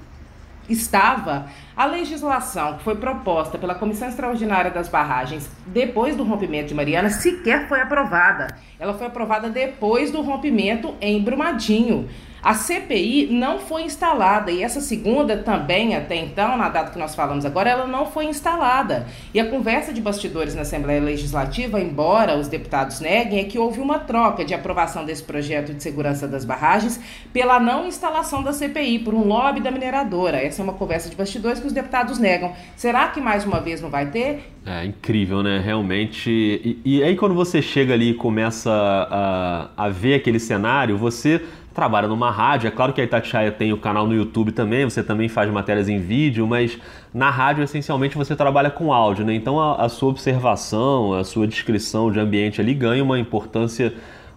estava 0.69 1.47
a 1.77 1.87
legislação 1.87 2.77
que 2.77 2.85
foi 2.85 2.97
proposta 2.97 3.59
pela 3.59 3.75
Comissão 3.75 4.09
Extraordinária 4.09 4.71
das 4.71 4.89
Barragens 4.89 5.51
depois 5.67 6.15
do 6.17 6.23
rompimento 6.23 6.69
de 6.69 6.75
Mariana 6.75 7.09
sequer 7.09 7.69
foi 7.69 7.81
aprovada. 7.81 8.57
Ela 8.79 8.95
foi 8.95 9.07
aprovada 9.07 9.49
depois 9.49 10.11
do 10.11 10.21
rompimento 10.21 10.95
em 11.01 11.23
Brumadinho. 11.23 12.09
A 12.43 12.55
CPI 12.55 13.29
não 13.31 13.61
foi 13.61 13.83
instalada 13.83 14.51
e 14.51 14.65
essa 14.65 14.81
segunda 14.81 15.37
também, 15.37 15.95
até 15.95 16.17
então, 16.17 16.57
na 16.57 16.69
data 16.69 16.91
que 16.91 16.99
nós 16.99 17.15
falamos 17.15 17.45
agora, 17.45 17.71
ela 17.71 17.87
não 17.87 18.05
foi 18.05 18.25
instalada. 18.25 19.07
E 19.33 19.39
a 19.39 19.49
conversa 19.49 19.93
de 19.93 20.01
bastidores 20.01 20.53
na 20.53 20.63
Assembleia 20.63 21.01
Legislativa, 21.01 21.81
embora 21.81 22.37
os 22.37 22.49
deputados 22.49 22.99
neguem, 22.99 23.39
é 23.39 23.45
que 23.45 23.61
houve 23.61 23.81
uma 23.81 24.01
troca 24.01 24.45
de 24.45 24.55
aprovação 24.55 25.05
desse 25.05 25.23
projeto 25.23 25.73
de 25.73 25.81
segurança 25.81 26.27
das 26.27 26.45
barragens 26.45 26.99
pela 27.33 27.61
não 27.61 27.87
instalação 27.87 28.43
da 28.43 28.53
CPI, 28.53 28.99
por 28.99 29.15
um 29.15 29.23
lobby 29.23 29.61
da 29.61 29.71
mineradora. 29.71 30.43
Essa 30.43 30.63
é 30.63 30.65
uma 30.65 30.73
conversa 30.73 31.09
de 31.09 31.15
bastidores 31.15 31.61
que 31.63 31.67
os 31.69 31.73
deputados 31.73 32.19
negam. 32.19 32.53
Será 32.77 33.09
que 33.09 33.21
mais 33.21 33.45
uma 33.45 33.61
vez 33.61 33.81
não 33.81 33.89
vai 33.89 34.07
ter? 34.07 34.53
É 34.67 34.85
incrível, 34.85 35.43
né? 35.43 35.59
Realmente. 35.65 36.31
E, 36.31 36.81
e 36.85 37.03
aí, 37.03 37.17
quando 37.17 37.35
você 37.35 37.63
chega 37.63 37.95
ali 37.95 38.11
e 38.11 38.15
começa 38.15 38.71
a, 38.71 39.71
a 39.77 39.89
ver 39.89 40.15
aquele 40.15 40.39
cenário, 40.39 40.99
você 40.99 41.41
trabalha 41.73 42.07
numa 42.07 42.31
rádio. 42.31 42.69
É 42.69 42.71
claro 42.71 42.93
que 42.93 43.01
a 43.01 43.05
Itatiaia 43.05 43.51
tem 43.51 43.73
o 43.73 43.79
canal 43.79 44.07
no 44.07 44.15
YouTube 44.15 44.53
também, 44.53 44.85
você 44.85 45.03
também 45.03 45.29
faz 45.29 45.51
matérias 45.51 45.89
em 45.89 45.99
vídeo, 45.99 46.47
mas 46.47 46.79
na 47.13 47.31
rádio 47.31 47.65
essencialmente 47.65 48.17
você 48.17 48.37
trabalha 48.37 48.71
com 48.71 48.93
áudio, 48.93 49.25
né? 49.25 49.35
Então 49.35 49.59
a, 49.59 49.85
a 49.85 49.89
sua 49.89 50.11
observação, 50.11 51.15
a 51.15 51.25
sua 51.25 51.47
descrição 51.47 52.11
de 52.11 52.21
ambiente 52.21 52.61
ali 52.61 52.75
ganha 52.75 53.03
uma 53.03 53.19
importância 53.19 53.93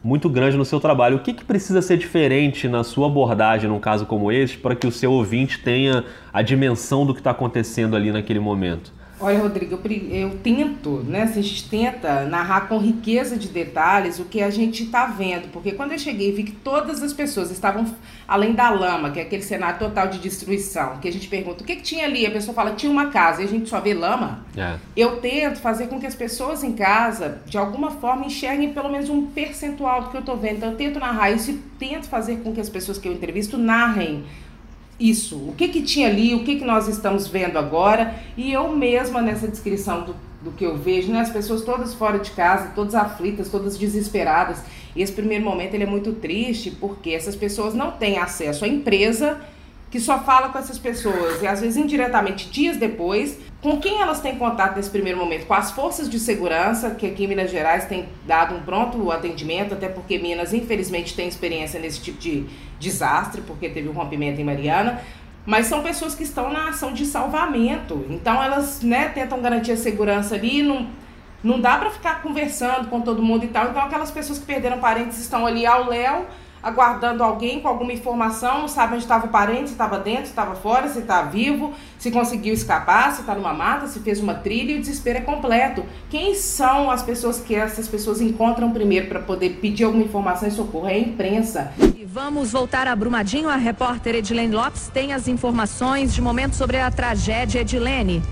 muito 0.06 0.30
grande 0.30 0.56
no 0.56 0.64
seu 0.64 0.80
trabalho. 0.80 1.18
O 1.18 1.20
que, 1.20 1.34
que 1.34 1.44
precisa 1.44 1.82
ser 1.82 1.98
diferente 1.98 2.68
na 2.68 2.84
sua 2.84 3.08
abordagem 3.08 3.68
num 3.68 3.80
caso 3.80 4.06
como 4.06 4.32
esse 4.32 4.56
para 4.56 4.76
que 4.76 4.86
o 4.86 4.92
seu 4.92 5.12
ouvinte 5.12 5.58
tenha 5.58 6.06
a 6.32 6.44
dimensão 6.44 7.08
do 7.08 7.12
que 7.12 7.20
está 7.20 7.32
acontecendo 7.32 7.96
ali 7.96 8.12
naquele 8.12 8.40
momento? 8.40 8.94
Olha, 9.20 9.40
Rodrigo, 9.40 9.80
eu, 9.84 9.92
eu 10.10 10.38
tento, 10.44 11.04
né? 11.08 11.24
A 11.24 11.42
gente 11.42 11.70
tenta 11.70 12.26
narrar 12.26 12.68
com 12.68 12.78
riqueza 12.78 13.38
de 13.38 13.48
detalhes 13.48 14.20
o 14.20 14.26
que 14.26 14.42
a 14.42 14.50
gente 14.50 14.84
está 14.84 15.06
vendo, 15.06 15.50
porque 15.52 15.72
quando 15.72 15.94
eu 15.94 16.00
cheguei 16.00 16.32
vi 16.34 16.44
que 16.44 16.52
todas 16.52 17.02
as 17.02 17.14
pessoas 17.14 17.50
estavam 17.50 17.86
além 18.28 18.54
da 18.54 18.70
lama, 18.70 19.12
que 19.12 19.20
é 19.20 19.24
aquele 19.24 19.42
cenário 19.42 19.80
total 19.80 20.08
de 20.08 20.20
destruição, 20.20 20.98
que 20.98 21.08
a 21.08 21.12
gente 21.12 21.28
pergunta 21.28 21.64
o 21.64 21.66
que, 21.66 21.78
que 21.78 21.82
tinha 21.82 22.06
ali, 22.06 22.26
a 22.26 22.32
pessoa 22.32 22.54
fala 22.54 22.72
tinha 22.72 22.92
uma 22.92 23.08
casa 23.08 23.42
e 23.42 23.46
a 23.46 23.48
gente 23.48 23.70
só 23.70 23.80
vê 23.80 23.94
lama. 23.94 24.46
É. 24.58 24.76
Eu 24.98 25.18
tento 25.18 25.60
fazer 25.60 25.88
com 25.88 26.00
que 26.00 26.06
as 26.06 26.16
pessoas 26.16 26.64
em 26.64 26.74
casa, 26.74 27.42
de 27.46 27.58
alguma 27.58 27.92
forma, 27.92 28.26
enxerguem 28.26 28.74
pelo 28.74 28.90
menos 28.90 29.10
um 29.10 29.28
percentual 29.28 30.04
do 30.04 30.10
que 30.10 30.18
eu 30.18 30.22
estou 30.22 30.36
vendo. 30.36 30.58
Então 30.58 30.72
eu 30.72 30.78
tento 30.78 31.00
narrar 31.00 31.32
isso 31.32 31.52
e 31.52 31.54
tento 31.80 32.08
fazer 32.08 32.38
com 32.38 32.54
que 32.54 32.60
as 32.60 32.70
pessoas 32.70 32.98
que 32.98 33.08
eu 33.08 33.14
entrevisto 33.14 33.58
narrem 33.58 34.26
isso, 35.00 35.36
o 35.36 35.54
que 35.58 35.68
que 35.68 35.82
tinha 35.82 36.08
ali, 36.08 36.34
o 36.34 36.44
que 36.44 36.58
que 36.58 36.66
nós 36.66 36.88
estamos 36.88 37.28
vendo 37.28 37.58
agora, 37.58 38.16
e 38.38 38.52
eu 38.52 38.70
mesma 38.70 39.22
nessa 39.22 39.48
descrição 39.48 40.04
do, 40.04 40.16
do 40.42 40.52
que 40.52 40.66
eu 40.66 40.78
vejo, 40.78 41.12
né, 41.12 41.20
as 41.20 41.30
pessoas 41.30 41.64
todas 41.64 41.94
fora 41.94 42.20
de 42.20 42.32
casa, 42.32 42.72
todas 42.74 42.96
aflitas, 42.96 43.50
todas 43.50 43.78
desesperadas, 43.78 44.60
e 44.96 45.02
esse 45.02 45.12
primeiro 45.12 45.44
momento 45.44 45.74
ele 45.74 45.84
é 45.84 45.88
muito 45.88 46.14
triste, 46.14 46.72
porque 46.72 47.10
essas 47.10 47.36
pessoas 47.36 47.74
não 47.74 47.92
têm 47.92 48.18
acesso 48.18 48.64
à 48.64 48.68
empresa, 48.68 49.42
que 49.92 50.00
só 50.00 50.20
fala 50.20 50.50
com 50.50 50.58
essas 50.58 50.80
pessoas, 50.80 51.42
e 51.42 51.48
às 51.48 51.62
vezes 51.62 51.78
indiretamente 51.78 52.50
dias 52.50 52.78
depois, 52.78 53.38
com 53.66 53.78
quem 53.78 54.00
elas 54.00 54.22
têm 54.22 54.38
contato 54.38 54.76
nesse 54.76 54.92
primeiro 54.92 55.18
momento? 55.18 55.48
Com 55.48 55.56
as 55.56 55.72
forças 55.72 56.08
de 56.08 56.20
segurança, 56.20 56.92
que 56.92 57.08
aqui 57.08 57.24
em 57.24 57.28
Minas 57.28 57.50
Gerais 57.50 57.86
tem 57.86 58.08
dado 58.24 58.54
um 58.54 58.62
pronto 58.62 59.12
atendimento, 59.12 59.74
até 59.74 59.90
porque 59.90 60.20
Minas, 60.20 60.54
infelizmente, 60.54 61.16
tem 61.16 61.28
experiência 61.28 61.80
nesse 61.80 62.00
tipo 62.00 62.20
de 62.20 62.46
desastre, 62.80 63.42
porque 63.42 63.68
teve 63.68 63.90
um 63.90 63.92
rompimento 63.92 64.40
em 64.40 64.44
Mariana. 64.44 65.02
Mas 65.48 65.66
são 65.66 65.82
pessoas 65.82 66.14
que 66.14 66.22
estão 66.22 66.54
na 66.54 66.70
ação 66.70 66.94
de 66.94 67.08
salvamento. 67.08 68.06
Então 68.08 68.42
elas 68.44 68.84
né, 68.84 69.10
tentam 69.10 69.42
garantir 69.42 69.72
a 69.72 69.78
segurança 69.78 70.36
ali. 70.36 70.62
Não, 70.62 70.88
não 71.44 71.60
dá 71.60 71.76
para 71.78 71.90
ficar 71.90 72.22
conversando 72.22 72.88
com 72.88 73.02
todo 73.02 73.24
mundo 73.24 73.46
e 73.46 73.48
tal. 73.48 73.70
Então 73.72 73.82
aquelas 73.82 74.12
pessoas 74.12 74.38
que 74.38 74.46
perderam 74.46 74.78
parentes 74.78 75.20
estão 75.20 75.44
ali 75.44 75.66
ao 75.66 75.90
léu 75.90 76.28
aguardando 76.66 77.24
alguém 77.24 77.60
com 77.60 77.68
alguma 77.68 77.94
informação, 77.94 78.62
não 78.62 78.68
sabe 78.68 78.96
onde 78.96 79.04
estava 79.04 79.28
o 79.28 79.30
parente, 79.30 79.68
se 79.68 79.74
estava 79.74 80.00
dentro, 80.00 80.24
se 80.24 80.32
estava 80.32 80.56
fora, 80.56 80.90
se 80.90 80.98
está 80.98 81.22
vivo, 81.22 81.72
se 82.00 82.10
conseguiu 82.10 82.56
escapar, 82.56 83.14
se 83.14 83.22
está 83.22 83.36
numa 83.36 83.54
mata, 83.54 83.86
se 83.86 84.00
fez 84.00 84.20
uma 84.20 84.34
trilha 84.34 84.72
e 84.72 84.78
o 84.78 84.80
desespero 84.80 85.20
é 85.20 85.22
completo. 85.22 85.86
Quem 86.10 86.34
são 86.34 86.90
as 86.90 87.04
pessoas 87.04 87.40
que 87.40 87.54
essas 87.54 87.88
pessoas 87.88 88.20
encontram 88.20 88.72
primeiro 88.72 89.08
para 89.08 89.20
poder 89.20 89.60
pedir 89.62 89.84
alguma 89.84 90.04
informação 90.04 90.48
e 90.48 90.52
socorro? 90.52 90.88
É 90.88 90.96
a 90.96 91.00
imprensa. 91.00 91.72
E 91.96 92.04
vamos 92.04 92.52
voltar 92.52 92.88
a 92.88 92.96
Brumadinho. 92.96 93.48
A 93.48 93.58
repórter 93.58 94.16
Edilene 94.16 94.56
Lopes 94.56 94.90
tem 94.92 95.14
as 95.14 95.28
informações 95.28 96.16
de 96.16 96.22
momento 96.22 96.56
sobre 96.56 96.78
a 96.78 96.90
tragédia 96.90 97.60
Edilene. 97.62 98.24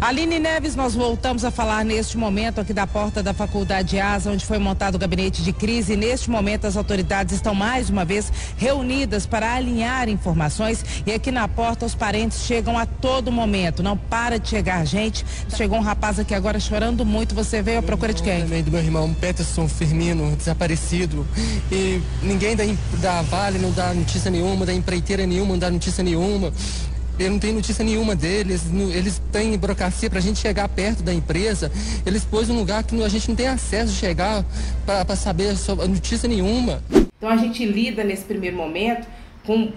Aline 0.00 0.38
Neves, 0.38 0.76
nós 0.76 0.94
voltamos 0.94 1.44
a 1.44 1.50
falar 1.50 1.84
neste 1.84 2.16
momento 2.16 2.60
aqui 2.60 2.72
da 2.72 2.86
porta 2.86 3.20
da 3.20 3.34
Faculdade 3.34 3.98
Asa, 3.98 4.30
onde 4.30 4.46
foi 4.46 4.56
montado 4.56 4.94
o 4.94 4.98
gabinete 4.98 5.42
de 5.42 5.52
crise. 5.52 5.96
Neste 5.96 6.30
momento, 6.30 6.68
as 6.68 6.76
autoridades 6.76 7.34
estão 7.34 7.52
mais 7.52 7.90
uma 7.90 8.04
vez 8.04 8.32
reunidas 8.56 9.26
para 9.26 9.54
alinhar 9.54 10.08
informações 10.08 10.84
e 11.04 11.12
aqui 11.12 11.32
na 11.32 11.48
porta 11.48 11.84
os 11.84 11.96
parentes 11.96 12.42
chegam 12.42 12.78
a 12.78 12.86
todo 12.86 13.32
momento. 13.32 13.82
Não 13.82 13.96
para 13.96 14.38
de 14.38 14.48
chegar 14.48 14.86
gente. 14.86 15.26
Chegou 15.56 15.76
um 15.76 15.82
rapaz 15.82 16.20
aqui 16.20 16.32
agora 16.32 16.60
chorando 16.60 17.04
muito. 17.04 17.34
Você 17.34 17.60
veio 17.60 17.80
à 17.80 17.82
procura 17.82 18.14
de 18.14 18.22
quem? 18.22 18.42
Também 18.42 18.62
do 18.62 18.70
meu 18.70 18.80
irmão 18.80 19.12
Peterson 19.12 19.66
Firmino, 19.66 20.36
desaparecido. 20.36 21.26
E 21.72 22.00
ninguém 22.22 22.54
da, 22.54 22.62
da 23.00 23.22
Vale 23.22 23.58
não 23.58 23.72
dá 23.72 23.92
notícia 23.92 24.30
nenhuma, 24.30 24.64
da 24.64 24.72
empreiteira 24.72 25.26
nenhuma 25.26 25.50
não 25.54 25.58
dá 25.58 25.70
notícia 25.70 26.04
nenhuma. 26.04 26.52
Eu 27.18 27.30
não 27.30 27.38
tenho 27.38 27.54
notícia 27.54 27.84
nenhuma 27.84 28.14
deles. 28.14 28.62
Eles 28.94 29.20
têm 29.32 29.56
burocracia 29.58 30.08
para 30.08 30.20
a 30.20 30.22
gente 30.22 30.38
chegar 30.38 30.68
perto 30.68 31.02
da 31.02 31.12
empresa. 31.12 31.70
Eles 32.06 32.24
pôs 32.24 32.48
um 32.48 32.56
lugar 32.56 32.84
que 32.84 33.02
a 33.02 33.08
gente 33.08 33.28
não 33.28 33.36
tem 33.36 33.48
acesso 33.48 33.92
a 33.92 33.94
chegar 33.94 34.44
para 34.86 35.16
saber 35.16 35.54
notícia 35.88 36.28
nenhuma. 36.28 36.82
Então 37.16 37.28
a 37.28 37.36
gente 37.36 37.64
lida 37.64 38.04
nesse 38.04 38.24
primeiro 38.24 38.56
momento 38.56 39.06
com 39.44 39.72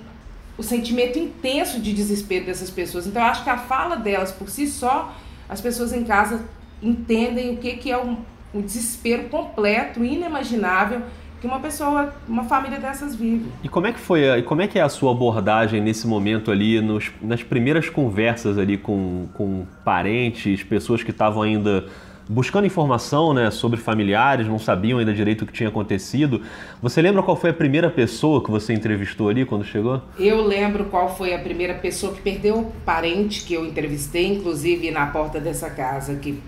o 0.58 0.64
sentimento 0.64 1.18
intenso 1.18 1.80
de 1.80 1.94
desespero 1.94 2.46
dessas 2.46 2.70
pessoas. 2.70 3.08
Então 3.08 3.24
acho 3.24 3.44
que 3.44 3.50
a 3.50 3.58
fala 3.58 3.96
delas 3.96 4.32
por 4.32 4.50
si 4.50 4.68
só, 4.68 5.16
as 5.50 5.60
pessoas 5.60 5.92
em 5.94 6.04
casa 6.04 6.42
entendem 6.82 7.52
o 7.52 7.58
que, 7.58 7.78
que 7.78 7.92
é 7.92 7.98
um, 7.98 8.18
um 8.54 8.62
desespero 8.62 9.30
completo, 9.30 10.04
inimaginável 10.04 11.02
que 11.42 11.48
uma 11.48 11.60
pessoa, 11.60 12.14
uma 12.30 12.44
família 12.44 12.80
dessas 12.80 13.16
vive. 13.16 13.52
E 13.64 13.68
como 13.68 13.88
é 13.88 13.92
que 13.92 14.00
foi, 14.00 14.24
e 14.38 14.44
como 14.44 14.62
é 14.62 14.68
que 14.68 14.78
é 14.78 14.84
a 14.84 14.90
sua 14.90 15.12
abordagem 15.12 15.82
nesse 15.82 16.06
momento 16.06 16.52
ali, 16.52 16.80
nos, 16.80 17.12
nas 17.20 17.42
primeiras 17.42 17.90
conversas 17.90 18.60
ali 18.60 18.78
com, 18.78 19.28
com 19.34 19.66
parentes, 19.84 20.62
pessoas 20.62 21.02
que 21.02 21.10
estavam 21.10 21.42
ainda 21.42 21.86
buscando 22.32 22.66
informação 22.66 23.34
né, 23.34 23.52
sobre 23.52 23.78
familiares, 23.78 24.48
não 24.48 24.58
sabiam 24.58 25.00
ainda 25.00 25.14
direito 25.14 25.42
o 25.42 25.46
que 25.46 25.52
tinha 25.52 25.68
acontecido. 25.68 26.42
Você 26.82 27.02
lembra 27.02 27.22
qual 27.22 27.36
foi 27.36 27.50
a 27.50 27.54
primeira 27.54 27.90
pessoa 27.90 28.42
que 28.42 28.50
você 28.50 28.74
entrevistou 28.74 29.28
ali 29.28 29.46
quando 29.46 29.66
chegou? 29.66 30.02
Eu 30.18 30.42
lembro 30.42 30.86
qual 30.86 31.14
foi 31.16 31.34
a 31.34 31.40
primeira 31.40 31.74
pessoa 31.74 32.14
que 32.14 32.22
perdeu 32.22 32.60
o 32.60 32.72
parente 32.86 33.44
que 33.44 33.54
eu 33.54 33.66
entrevistei, 33.66 34.28
inclusive 34.28 34.90
na 34.92 35.08
porta 35.08 35.40
dessa 35.40 35.70
casa 35.70 36.16
que 36.16 36.40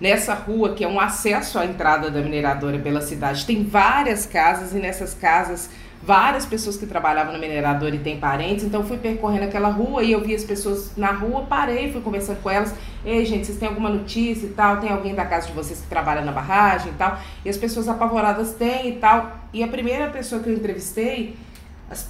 nessa 0.00 0.32
rua, 0.34 0.74
que 0.74 0.84
é 0.84 0.88
um 0.88 1.00
acesso 1.00 1.58
à 1.58 1.66
entrada 1.66 2.10
da 2.10 2.22
mineradora 2.22 2.78
pela 2.78 3.00
cidade. 3.00 3.44
Tem 3.44 3.64
várias 3.64 4.24
casas 4.24 4.72
e 4.72 4.78
nessas 4.78 5.12
casas 5.12 5.68
várias 6.02 6.46
pessoas 6.46 6.76
que 6.76 6.86
trabalhavam 6.86 7.34
no 7.34 7.38
minerador 7.38 7.94
e 7.94 7.98
têm 7.98 8.18
parentes, 8.18 8.64
então 8.64 8.82
fui 8.82 8.96
percorrendo 8.96 9.44
aquela 9.44 9.68
rua 9.68 10.02
e 10.02 10.12
eu 10.12 10.20
vi 10.22 10.34
as 10.34 10.44
pessoas 10.44 10.92
na 10.96 11.12
rua, 11.12 11.42
parei, 11.42 11.92
fui 11.92 12.00
conversando 12.00 12.40
com 12.42 12.48
elas, 12.48 12.74
ei 13.04 13.24
gente, 13.26 13.46
vocês 13.46 13.58
têm 13.58 13.68
alguma 13.68 13.90
notícia 13.90 14.46
e 14.46 14.50
tal, 14.50 14.78
tem 14.78 14.90
alguém 14.90 15.14
da 15.14 15.26
casa 15.26 15.48
de 15.48 15.52
vocês 15.52 15.80
que 15.80 15.86
trabalha 15.88 16.22
na 16.22 16.32
barragem 16.32 16.92
e 16.92 16.94
tal, 16.94 17.20
e 17.44 17.50
as 17.50 17.56
pessoas 17.56 17.86
apavoradas 17.86 18.54
têm 18.54 18.88
e 18.88 18.92
tal, 18.92 19.40
e 19.52 19.62
a 19.62 19.68
primeira 19.68 20.08
pessoa 20.08 20.42
que 20.42 20.48
eu 20.48 20.54
entrevistei, 20.54 21.36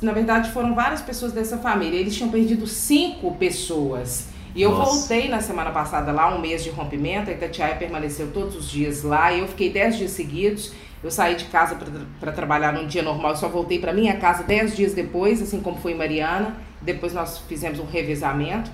na 0.01 0.13
verdade 0.13 0.53
foram 0.53 0.73
várias 0.75 1.03
pessoas 1.03 1.33
dessa 1.33 1.59
família, 1.59 1.99
eles 1.99 2.15
tinham 2.15 2.31
perdido 2.31 2.69
cinco 2.69 3.35
pessoas, 3.35 4.29
e 4.55 4.63
eu 4.63 4.71
Nossa. 4.71 4.93
voltei 4.93 5.29
na 5.29 5.41
semana 5.41 5.71
passada 5.71 6.13
lá, 6.13 6.33
um 6.33 6.41
mês 6.41 6.63
de 6.63 6.71
rompimento, 6.71 7.29
a 7.29 7.33
Itatiaia 7.33 7.75
permaneceu 7.75 8.31
todos 8.33 8.55
os 8.57 8.71
dias 8.71 9.03
lá, 9.03 9.33
e 9.33 9.41
eu 9.41 9.49
fiquei 9.49 9.71
dez 9.71 9.97
dias 9.97 10.13
seguidos. 10.13 10.73
Eu 11.03 11.11
saí 11.11 11.35
de 11.35 11.47
casa 11.47 11.79
para 12.21 12.33
trabalhar 12.33 12.73
num 12.73 12.87
dia 12.87 13.03
normal, 13.03 13.35
só 13.37 13.49
voltei 13.49 13.79
para 13.79 13.93
minha 13.93 14.17
casa 14.17 14.43
dez 14.43 14.77
dias 14.77 14.93
depois, 14.93 15.41
assim 15.41 15.61
como 15.61 15.79
foi 15.79 15.93
em 15.93 15.97
Mariana. 15.97 16.57
Depois 16.83 17.15
nós 17.15 17.39
fizemos 17.39 17.79
um 17.79 17.87
revezamento. 17.87 18.71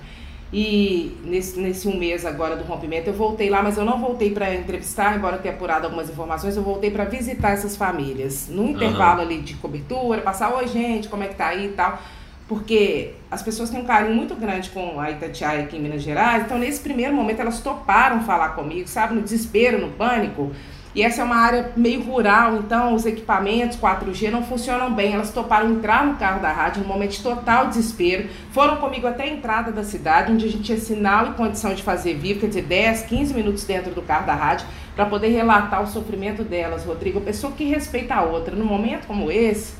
E 0.51 1.17
nesse, 1.25 1.59
nesse 1.59 1.87
um 1.89 1.97
mês 1.97 2.25
agora 2.25 2.55
do 2.55 2.63
rompimento 2.63 3.09
eu 3.09 3.13
voltei 3.13 3.49
lá, 3.49 3.61
mas 3.61 3.77
eu 3.77 3.83
não 3.83 3.99
voltei 3.99 4.31
para 4.31 4.55
entrevistar, 4.55 5.17
embora 5.17 5.37
tenha 5.37 5.53
apurado 5.53 5.85
algumas 5.85 6.09
informações, 6.09 6.55
eu 6.55 6.63
voltei 6.63 6.89
para 6.89 7.03
visitar 7.03 7.51
essas 7.51 7.75
famílias. 7.75 8.47
No 8.49 8.69
intervalo 8.69 9.19
uhum. 9.19 9.25
ali 9.25 9.41
de 9.41 9.55
cobertura, 9.55 10.21
passar, 10.21 10.53
oi 10.53 10.67
gente, 10.67 11.09
como 11.09 11.23
é 11.23 11.27
que 11.27 11.35
tá 11.35 11.47
aí 11.47 11.65
e 11.65 11.69
tal 11.69 12.01
porque 12.47 13.13
as 13.29 13.41
pessoas 13.41 13.69
têm 13.69 13.81
um 13.81 13.85
carinho 13.85 14.15
muito 14.15 14.33
grande 14.33 14.69
com 14.69 14.99
a 14.99 15.11
Itatiaia 15.11 15.63
aqui 15.63 15.75
em 15.75 15.81
Minas 15.81 16.01
Gerais, 16.01 16.45
então 16.45 16.57
nesse 16.57 16.79
primeiro 16.79 17.13
momento 17.13 17.41
elas 17.41 17.59
toparam 17.59 18.23
falar 18.23 18.49
comigo, 18.49 18.87
sabe, 18.87 19.15
no 19.15 19.21
desespero, 19.21 19.79
no 19.79 19.91
pânico. 19.91 20.51
E 20.97 21.03
essa 21.03 21.21
é 21.21 21.23
uma 21.23 21.35
área 21.35 21.73
meio 21.77 22.01
rural, 22.01 22.55
então 22.55 22.95
os 22.95 23.05
equipamentos 23.05 23.77
4G 23.77 24.31
não 24.31 24.43
funcionam 24.43 24.91
bem. 24.91 25.13
Elas 25.13 25.31
toparam 25.31 25.69
entrar 25.69 26.03
no 26.03 26.15
carro 26.15 26.41
da 26.41 26.51
rádio 26.51 26.81
no 26.81 26.87
momento 26.87 27.11
de 27.11 27.21
total 27.21 27.67
desespero. 27.67 28.27
Foram 28.51 28.77
comigo 28.77 29.05
até 29.05 29.25
a 29.25 29.27
entrada 29.27 29.71
da 29.71 29.83
cidade, 29.83 30.31
onde 30.31 30.47
a 30.47 30.49
gente 30.49 30.63
tinha 30.63 30.79
sinal 30.79 31.27
e 31.27 31.33
condição 31.35 31.75
de 31.75 31.83
fazer 31.83 32.15
vivo, 32.15 32.39
quer 32.39 32.47
dizer, 32.47 32.63
10, 32.63 33.03
15 33.03 33.31
minutos 33.35 33.63
dentro 33.63 33.93
do 33.93 34.01
carro 34.01 34.25
da 34.25 34.33
rádio, 34.33 34.65
para 34.95 35.05
poder 35.05 35.27
relatar 35.27 35.83
o 35.83 35.85
sofrimento 35.85 36.43
delas, 36.43 36.83
Rodrigo. 36.83 37.21
Pessoa 37.21 37.53
que 37.53 37.65
respeita 37.65 38.15
a 38.15 38.23
outra. 38.23 38.55
Num 38.55 38.65
momento 38.65 39.05
como 39.05 39.31
esse, 39.31 39.75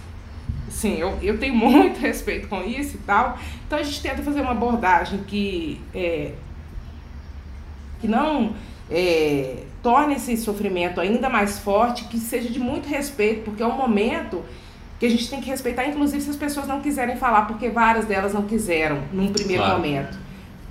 Sim, 0.69 0.97
eu, 0.97 1.17
eu 1.23 1.39
tenho 1.39 1.55
muito 1.57 1.99
respeito 1.99 2.47
com 2.47 2.61
isso 2.61 2.95
e 2.95 2.99
tal. 2.99 3.39
Então 3.65 3.79
a 3.79 3.81
gente 3.81 4.03
tenta 4.03 4.21
fazer 4.21 4.41
uma 4.41 4.51
abordagem 4.51 5.23
que, 5.25 5.81
é, 5.95 6.33
que 7.99 8.07
não 8.07 8.53
é, 8.89 9.63
torne 9.81 10.15
esse 10.15 10.35
sofrimento 10.37 10.99
ainda 10.99 11.29
mais 11.29 11.59
forte, 11.59 12.05
que 12.05 12.17
seja 12.17 12.49
de 12.49 12.59
muito 12.59 12.87
respeito, 12.87 13.43
porque 13.43 13.63
é 13.63 13.67
um 13.67 13.77
momento 13.77 14.43
que 14.99 15.05
a 15.05 15.09
gente 15.09 15.29
tem 15.29 15.39
que 15.39 15.49
respeitar, 15.49 15.85
inclusive 15.85 16.21
se 16.21 16.29
as 16.29 16.35
pessoas 16.35 16.67
não 16.67 16.81
quiserem 16.81 17.17
falar, 17.17 17.43
porque 17.43 17.69
várias 17.69 18.05
delas 18.05 18.33
não 18.33 18.43
quiseram 18.43 19.03
num 19.13 19.31
primeiro 19.31 19.63
claro. 19.63 19.77
momento. 19.77 20.17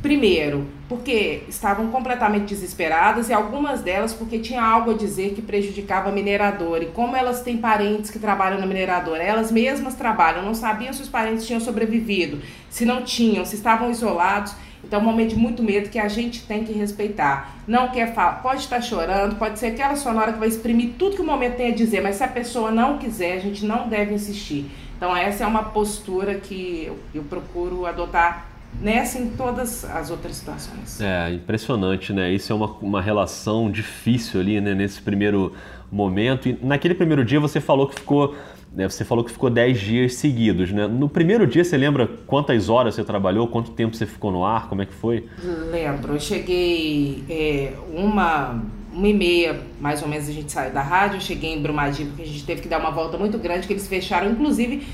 Primeiro, 0.02 0.66
porque 0.88 1.42
estavam 1.48 1.88
completamente 1.88 2.46
desesperadas 2.46 3.28
e 3.28 3.32
algumas 3.32 3.80
delas 3.80 4.12
porque 4.12 4.38
tinha 4.38 4.62
algo 4.62 4.92
a 4.92 4.94
dizer 4.94 5.32
que 5.34 5.42
prejudicava 5.42 6.10
a 6.10 6.12
mineradora. 6.12 6.84
E 6.84 6.88
como 6.88 7.16
elas 7.16 7.42
têm 7.42 7.56
parentes 7.56 8.10
que 8.10 8.18
trabalham 8.18 8.60
na 8.60 8.66
mineradora, 8.66 9.22
elas 9.22 9.50
mesmas 9.50 9.94
trabalham, 9.94 10.44
não 10.44 10.54
sabiam 10.54 10.92
se 10.92 11.02
os 11.02 11.08
parentes 11.08 11.46
tinham 11.46 11.60
sobrevivido, 11.60 12.40
se 12.68 12.84
não 12.84 13.02
tinham, 13.02 13.44
se 13.44 13.56
estavam 13.56 13.90
isolados. 13.90 14.54
Então, 14.86 15.00
é 15.00 15.02
um 15.02 15.06
momento 15.06 15.30
de 15.30 15.36
muito 15.36 15.62
medo 15.62 15.88
que 15.90 15.98
a 15.98 16.08
gente 16.08 16.42
tem 16.42 16.64
que 16.64 16.72
respeitar. 16.72 17.56
Não 17.66 17.88
quer 17.88 18.14
falar, 18.14 18.42
pode 18.42 18.60
estar 18.60 18.80
chorando, 18.80 19.36
pode 19.36 19.58
ser 19.58 19.66
aquela 19.66 19.96
sonora 19.96 20.32
que 20.32 20.38
vai 20.38 20.48
exprimir 20.48 20.92
tudo 20.96 21.16
que 21.16 21.22
o 21.22 21.26
momento 21.26 21.56
tem 21.56 21.72
a 21.72 21.74
dizer, 21.74 22.00
mas 22.00 22.16
se 22.16 22.24
a 22.24 22.28
pessoa 22.28 22.70
não 22.70 22.98
quiser, 22.98 23.32
a 23.34 23.40
gente 23.40 23.64
não 23.64 23.88
deve 23.88 24.14
insistir. 24.14 24.70
Então, 24.96 25.14
essa 25.14 25.44
é 25.44 25.46
uma 25.46 25.64
postura 25.64 26.36
que 26.36 26.84
eu, 26.86 26.98
eu 27.14 27.22
procuro 27.24 27.84
adotar 27.84 28.46
nessa 28.80 29.18
em 29.18 29.30
todas 29.30 29.84
as 29.84 30.10
outras 30.10 30.36
situações. 30.36 31.00
É, 31.00 31.32
impressionante, 31.32 32.12
né? 32.12 32.32
Isso 32.32 32.52
é 32.52 32.56
uma, 32.56 32.66
uma 32.80 33.02
relação 33.02 33.70
difícil 33.70 34.40
ali, 34.40 34.60
né, 34.60 34.74
nesse 34.74 35.00
primeiro 35.00 35.52
momento. 35.90 36.48
E 36.48 36.58
naquele 36.62 36.94
primeiro 36.94 37.24
dia 37.24 37.40
você 37.40 37.60
falou 37.60 37.86
que 37.88 37.96
ficou. 37.96 38.34
Né, 38.72 38.88
você 38.88 39.04
falou 39.04 39.24
que 39.24 39.30
ficou 39.30 39.48
10 39.48 39.80
dias 39.80 40.14
seguidos, 40.14 40.70
né? 40.70 40.86
No 40.86 41.08
primeiro 41.08 41.46
dia 41.46 41.64
você 41.64 41.76
lembra 41.78 42.06
quantas 42.26 42.68
horas 42.68 42.94
você 42.94 43.02
trabalhou, 43.02 43.48
quanto 43.48 43.70
tempo 43.70 43.96
você 43.96 44.04
ficou 44.04 44.30
no 44.30 44.44
ar, 44.44 44.68
como 44.68 44.82
é 44.82 44.86
que 44.86 44.92
foi? 44.92 45.26
Lembro, 45.70 46.14
eu 46.14 46.20
cheguei 46.20 47.24
é, 47.30 47.72
uma, 47.88 48.62
uma 48.92 49.08
e 49.08 49.14
meia, 49.14 49.60
mais 49.80 50.02
ou 50.02 50.08
menos, 50.08 50.28
a 50.28 50.32
gente 50.32 50.52
saiu 50.52 50.74
da 50.74 50.82
rádio, 50.82 51.16
eu 51.16 51.20
cheguei 51.22 51.54
em 51.54 51.62
Brumadinho, 51.62 52.08
porque 52.08 52.22
a 52.22 52.26
gente 52.26 52.44
teve 52.44 52.60
que 52.60 52.68
dar 52.68 52.78
uma 52.78 52.90
volta 52.90 53.16
muito 53.16 53.38
grande, 53.38 53.66
que 53.66 53.72
eles 53.72 53.88
fecharam, 53.88 54.30
inclusive 54.30 54.86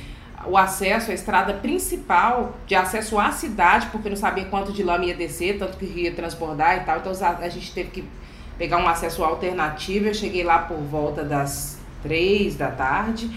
o 0.46 0.56
acesso 0.56 1.10
à 1.10 1.14
estrada 1.14 1.54
principal 1.54 2.56
de 2.66 2.74
acesso 2.74 3.18
à 3.18 3.30
cidade, 3.30 3.88
porque 3.92 4.08
não 4.08 4.16
sabia 4.16 4.44
quanto 4.44 4.72
de 4.72 4.82
lama 4.82 5.04
ia 5.04 5.14
descer, 5.14 5.58
tanto 5.58 5.76
que 5.76 5.84
ia 5.84 6.12
transbordar 6.12 6.78
e 6.78 6.80
tal. 6.80 6.98
Então 6.98 7.12
a 7.12 7.48
gente 7.48 7.72
teve 7.72 7.90
que 7.90 8.04
pegar 8.58 8.78
um 8.78 8.88
acesso 8.88 9.22
alternativo. 9.22 10.06
Eu 10.06 10.14
cheguei 10.14 10.42
lá 10.42 10.58
por 10.58 10.78
volta 10.78 11.22
das 11.22 11.78
três 12.02 12.56
da 12.56 12.70
tarde 12.70 13.30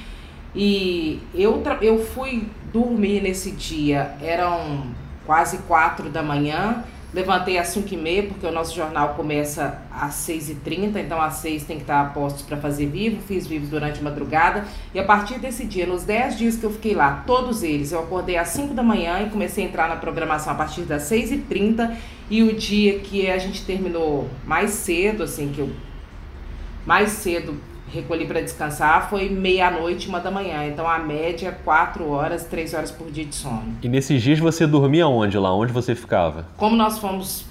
e 0.55 1.21
eu, 1.33 1.61
eu 1.81 2.03
fui 2.03 2.47
dormir 2.71 3.21
nesse 3.21 3.51
dia, 3.51 4.15
eram 4.21 4.85
quase 5.25 5.57
quatro 5.59 6.09
da 6.09 6.23
manhã. 6.23 6.83
Levantei 7.13 7.57
às 7.57 7.67
5 7.67 7.93
e 7.93 7.97
meia, 7.97 8.23
porque 8.23 8.45
o 8.45 8.51
nosso 8.51 8.75
jornal 8.75 9.13
começa 9.13 9.81
às 9.89 10.15
6 10.15 10.49
e 10.49 10.55
30 10.55 10.99
então 10.99 11.21
às 11.21 11.35
6 11.35 11.63
tem 11.63 11.77
que 11.77 11.83
estar 11.83 12.01
a 12.01 12.05
postos 12.05 12.41
para 12.41 12.57
fazer 12.57 12.87
vivo. 12.87 13.21
Fiz 13.21 13.47
vivo 13.47 13.67
durante 13.67 14.01
a 14.01 14.03
madrugada. 14.03 14.65
E 14.93 14.99
a 14.99 15.03
partir 15.03 15.39
desse 15.39 15.65
dia, 15.65 15.85
nos 15.85 16.03
10 16.03 16.37
dias 16.37 16.57
que 16.57 16.65
eu 16.65 16.71
fiquei 16.71 16.93
lá, 16.93 17.23
todos 17.25 17.63
eles, 17.63 17.93
eu 17.93 17.99
acordei 17.99 18.37
às 18.37 18.49
5 18.49 18.73
da 18.73 18.83
manhã 18.83 19.21
e 19.21 19.29
comecei 19.29 19.63
a 19.63 19.67
entrar 19.67 19.87
na 19.87 19.95
programação 19.95 20.51
a 20.51 20.55
partir 20.55 20.81
das 20.81 21.03
6 21.03 21.31
e 21.31 21.37
30 21.37 21.95
E 22.29 22.43
o 22.43 22.53
dia 22.53 22.99
que 22.99 23.29
a 23.29 23.37
gente 23.37 23.63
terminou 23.65 24.29
mais 24.45 24.71
cedo, 24.71 25.23
assim, 25.23 25.53
que 25.53 25.59
eu 25.59 25.69
mais 26.85 27.11
cedo 27.11 27.55
recolhi 27.91 28.25
para 28.25 28.41
descansar 28.41 29.09
foi 29.09 29.29
meia-noite, 29.29 30.07
uma 30.07 30.19
da 30.19 30.31
manhã. 30.31 30.65
Então 30.65 30.87
a 30.87 30.99
média, 30.99 31.57
quatro 31.63 32.09
horas, 32.09 32.45
três 32.45 32.73
horas 32.73 32.91
por 32.91 33.09
dia 33.11 33.25
de 33.25 33.35
sono. 33.35 33.77
E 33.81 33.87
nesses 33.87 34.21
dias 34.21 34.39
você 34.39 34.65
dormia 34.65 35.07
onde 35.07 35.37
lá? 35.37 35.53
Onde 35.53 35.71
você 35.71 35.95
ficava? 35.95 36.47
Como 36.57 36.75
nós 36.75 36.97
fomos 36.97 37.45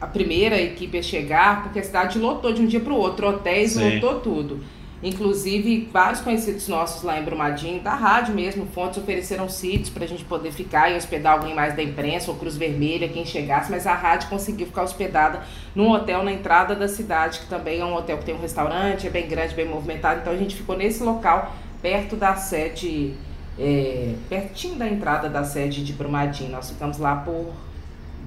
a 0.00 0.06
primeira 0.06 0.60
equipe 0.60 0.98
a 0.98 1.02
chegar, 1.02 1.62
porque 1.62 1.78
a 1.78 1.82
cidade 1.82 2.18
lotou 2.18 2.52
de 2.52 2.62
um 2.62 2.66
dia 2.66 2.80
para 2.80 2.92
o 2.92 2.96
outro, 2.96 3.28
hotéis 3.28 3.72
Sim. 3.72 3.96
lotou 3.96 4.20
tudo. 4.20 4.60
Inclusive, 5.02 5.88
vários 5.90 6.20
conhecidos 6.20 6.68
nossos 6.68 7.02
lá 7.02 7.18
em 7.18 7.24
Brumadinho, 7.24 7.80
da 7.80 7.94
rádio 7.94 8.34
mesmo, 8.34 8.66
fontes 8.66 8.98
ofereceram 8.98 9.48
sítios 9.48 9.88
para 9.88 10.04
a 10.04 10.06
gente 10.06 10.24
poder 10.24 10.52
ficar 10.52 10.90
e 10.90 10.96
hospedar 10.96 11.34
alguém 11.34 11.54
mais 11.54 11.74
da 11.74 11.82
imprensa 11.82 12.30
ou 12.30 12.36
Cruz 12.36 12.54
Vermelha, 12.54 13.08
quem 13.08 13.24
chegasse, 13.24 13.70
mas 13.70 13.86
a 13.86 13.94
rádio 13.94 14.28
conseguiu 14.28 14.66
ficar 14.66 14.82
hospedada 14.82 15.40
num 15.74 15.90
hotel 15.90 16.22
na 16.22 16.32
entrada 16.32 16.74
da 16.74 16.86
cidade, 16.86 17.40
que 17.40 17.46
também 17.46 17.80
é 17.80 17.84
um 17.84 17.94
hotel 17.94 18.18
que 18.18 18.26
tem 18.26 18.34
um 18.34 18.40
restaurante, 18.40 19.06
é 19.06 19.10
bem 19.10 19.26
grande, 19.26 19.54
bem 19.54 19.66
movimentado. 19.66 20.20
Então 20.20 20.34
a 20.34 20.36
gente 20.36 20.54
ficou 20.54 20.76
nesse 20.76 21.02
local, 21.02 21.56
perto 21.80 22.14
da 22.14 22.36
sede, 22.36 23.14
é, 23.58 24.12
pertinho 24.28 24.74
da 24.74 24.86
entrada 24.86 25.30
da 25.30 25.44
sede 25.44 25.82
de 25.82 25.94
Brumadinho. 25.94 26.50
Nós 26.50 26.68
ficamos 26.68 26.98
lá 26.98 27.16
por 27.16 27.54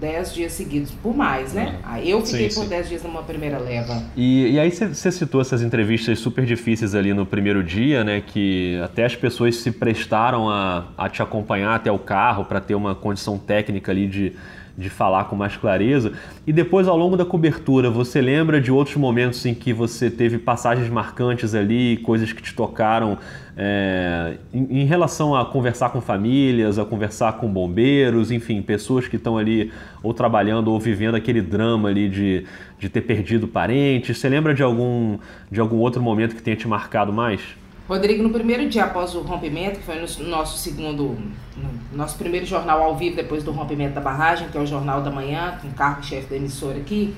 dez 0.03 0.33
dias 0.33 0.51
seguidos, 0.51 0.91
por 0.91 1.15
mais, 1.15 1.53
né? 1.53 1.79
Uhum. 1.87 1.97
Eu 1.99 2.25
fiquei 2.25 2.51
sim, 2.51 2.59
por 2.59 2.67
dez 2.67 2.89
dias 2.89 3.01
numa 3.03 3.23
primeira 3.23 3.57
leva. 3.57 4.03
E, 4.17 4.51
e 4.51 4.59
aí 4.59 4.69
você 4.69 5.09
citou 5.09 5.39
essas 5.39 5.61
entrevistas 5.61 6.19
super 6.19 6.45
difíceis 6.45 6.93
ali 6.93 7.13
no 7.13 7.25
primeiro 7.25 7.63
dia, 7.63 8.03
né? 8.03 8.21
Que 8.21 8.77
até 8.83 9.05
as 9.05 9.15
pessoas 9.15 9.55
se 9.55 9.71
prestaram 9.71 10.49
a, 10.49 10.89
a 10.97 11.07
te 11.07 11.21
acompanhar 11.21 11.73
até 11.73 11.89
o 11.89 11.97
carro 11.97 12.43
para 12.43 12.59
ter 12.59 12.75
uma 12.75 12.93
condição 12.93 13.37
técnica 13.37 13.93
ali 13.93 14.05
de 14.05 14.33
de 14.77 14.89
falar 14.89 15.25
com 15.25 15.35
mais 15.35 15.55
clareza. 15.55 16.13
E 16.47 16.51
depois, 16.51 16.87
ao 16.87 16.97
longo 16.97 17.15
da 17.15 17.25
cobertura, 17.25 17.89
você 17.89 18.19
lembra 18.21 18.59
de 18.59 18.71
outros 18.71 18.95
momentos 18.97 19.45
em 19.45 19.53
que 19.53 19.71
você 19.71 20.09
teve 20.09 20.37
passagens 20.37 20.89
marcantes 20.89 21.53
ali, 21.53 21.97
coisas 21.97 22.33
que 22.33 22.41
te 22.41 22.53
tocaram 22.53 23.17
é, 23.55 24.37
em, 24.51 24.81
em, 24.81 24.85
relação 24.85 25.35
a 25.35 25.45
conversar 25.45 25.91
com 25.91 26.01
famílias, 26.01 26.79
a 26.79 26.85
conversar 26.85 27.33
com 27.33 27.47
bombeiros, 27.47 28.31
enfim, 28.31 28.61
pessoas 28.63 29.07
que 29.07 29.15
estão 29.15 29.37
ali 29.37 29.71
ou 30.01 30.13
trabalhando 30.13 30.71
ou 30.71 30.79
vivendo 30.79 31.15
aquele 31.15 31.41
drama 31.41 31.89
ali 31.89 32.09
de, 32.09 32.45
de 32.79 32.89
ter 32.89 33.01
perdido 33.01 33.47
parentes. 33.47 34.17
Você 34.17 34.27
lembra 34.27 34.55
de 34.55 34.63
algum, 34.63 35.19
de 35.51 35.59
algum 35.59 35.77
outro 35.77 36.01
momento 36.01 36.35
que 36.35 36.41
tenha 36.41 36.57
te 36.57 36.67
marcado 36.67 37.13
mais? 37.13 37.41
Rodrigo, 37.87 38.23
no 38.23 38.29
primeiro 38.29 38.69
dia 38.69 38.85
após 38.85 39.13
o 39.13 39.21
rompimento, 39.21 39.79
que 39.79 39.85
foi 39.85 39.95
no 39.95 40.29
nosso 40.29 40.57
segundo, 40.57 41.17
no 41.57 41.97
nosso 41.97 42.17
primeiro 42.17 42.45
jornal 42.45 42.81
ao 42.81 42.95
vivo 42.95 43.15
depois 43.15 43.43
do 43.43 43.51
rompimento 43.51 43.93
da 43.93 44.01
barragem, 44.01 44.47
que 44.47 44.57
é 44.57 44.61
o 44.61 44.65
Jornal 44.65 45.01
da 45.01 45.11
Manhã, 45.11 45.57
com 45.61 45.67
o 45.67 45.73
carro-chefe 45.73 46.27
da 46.27 46.37
emissora 46.37 46.77
aqui, 46.77 47.13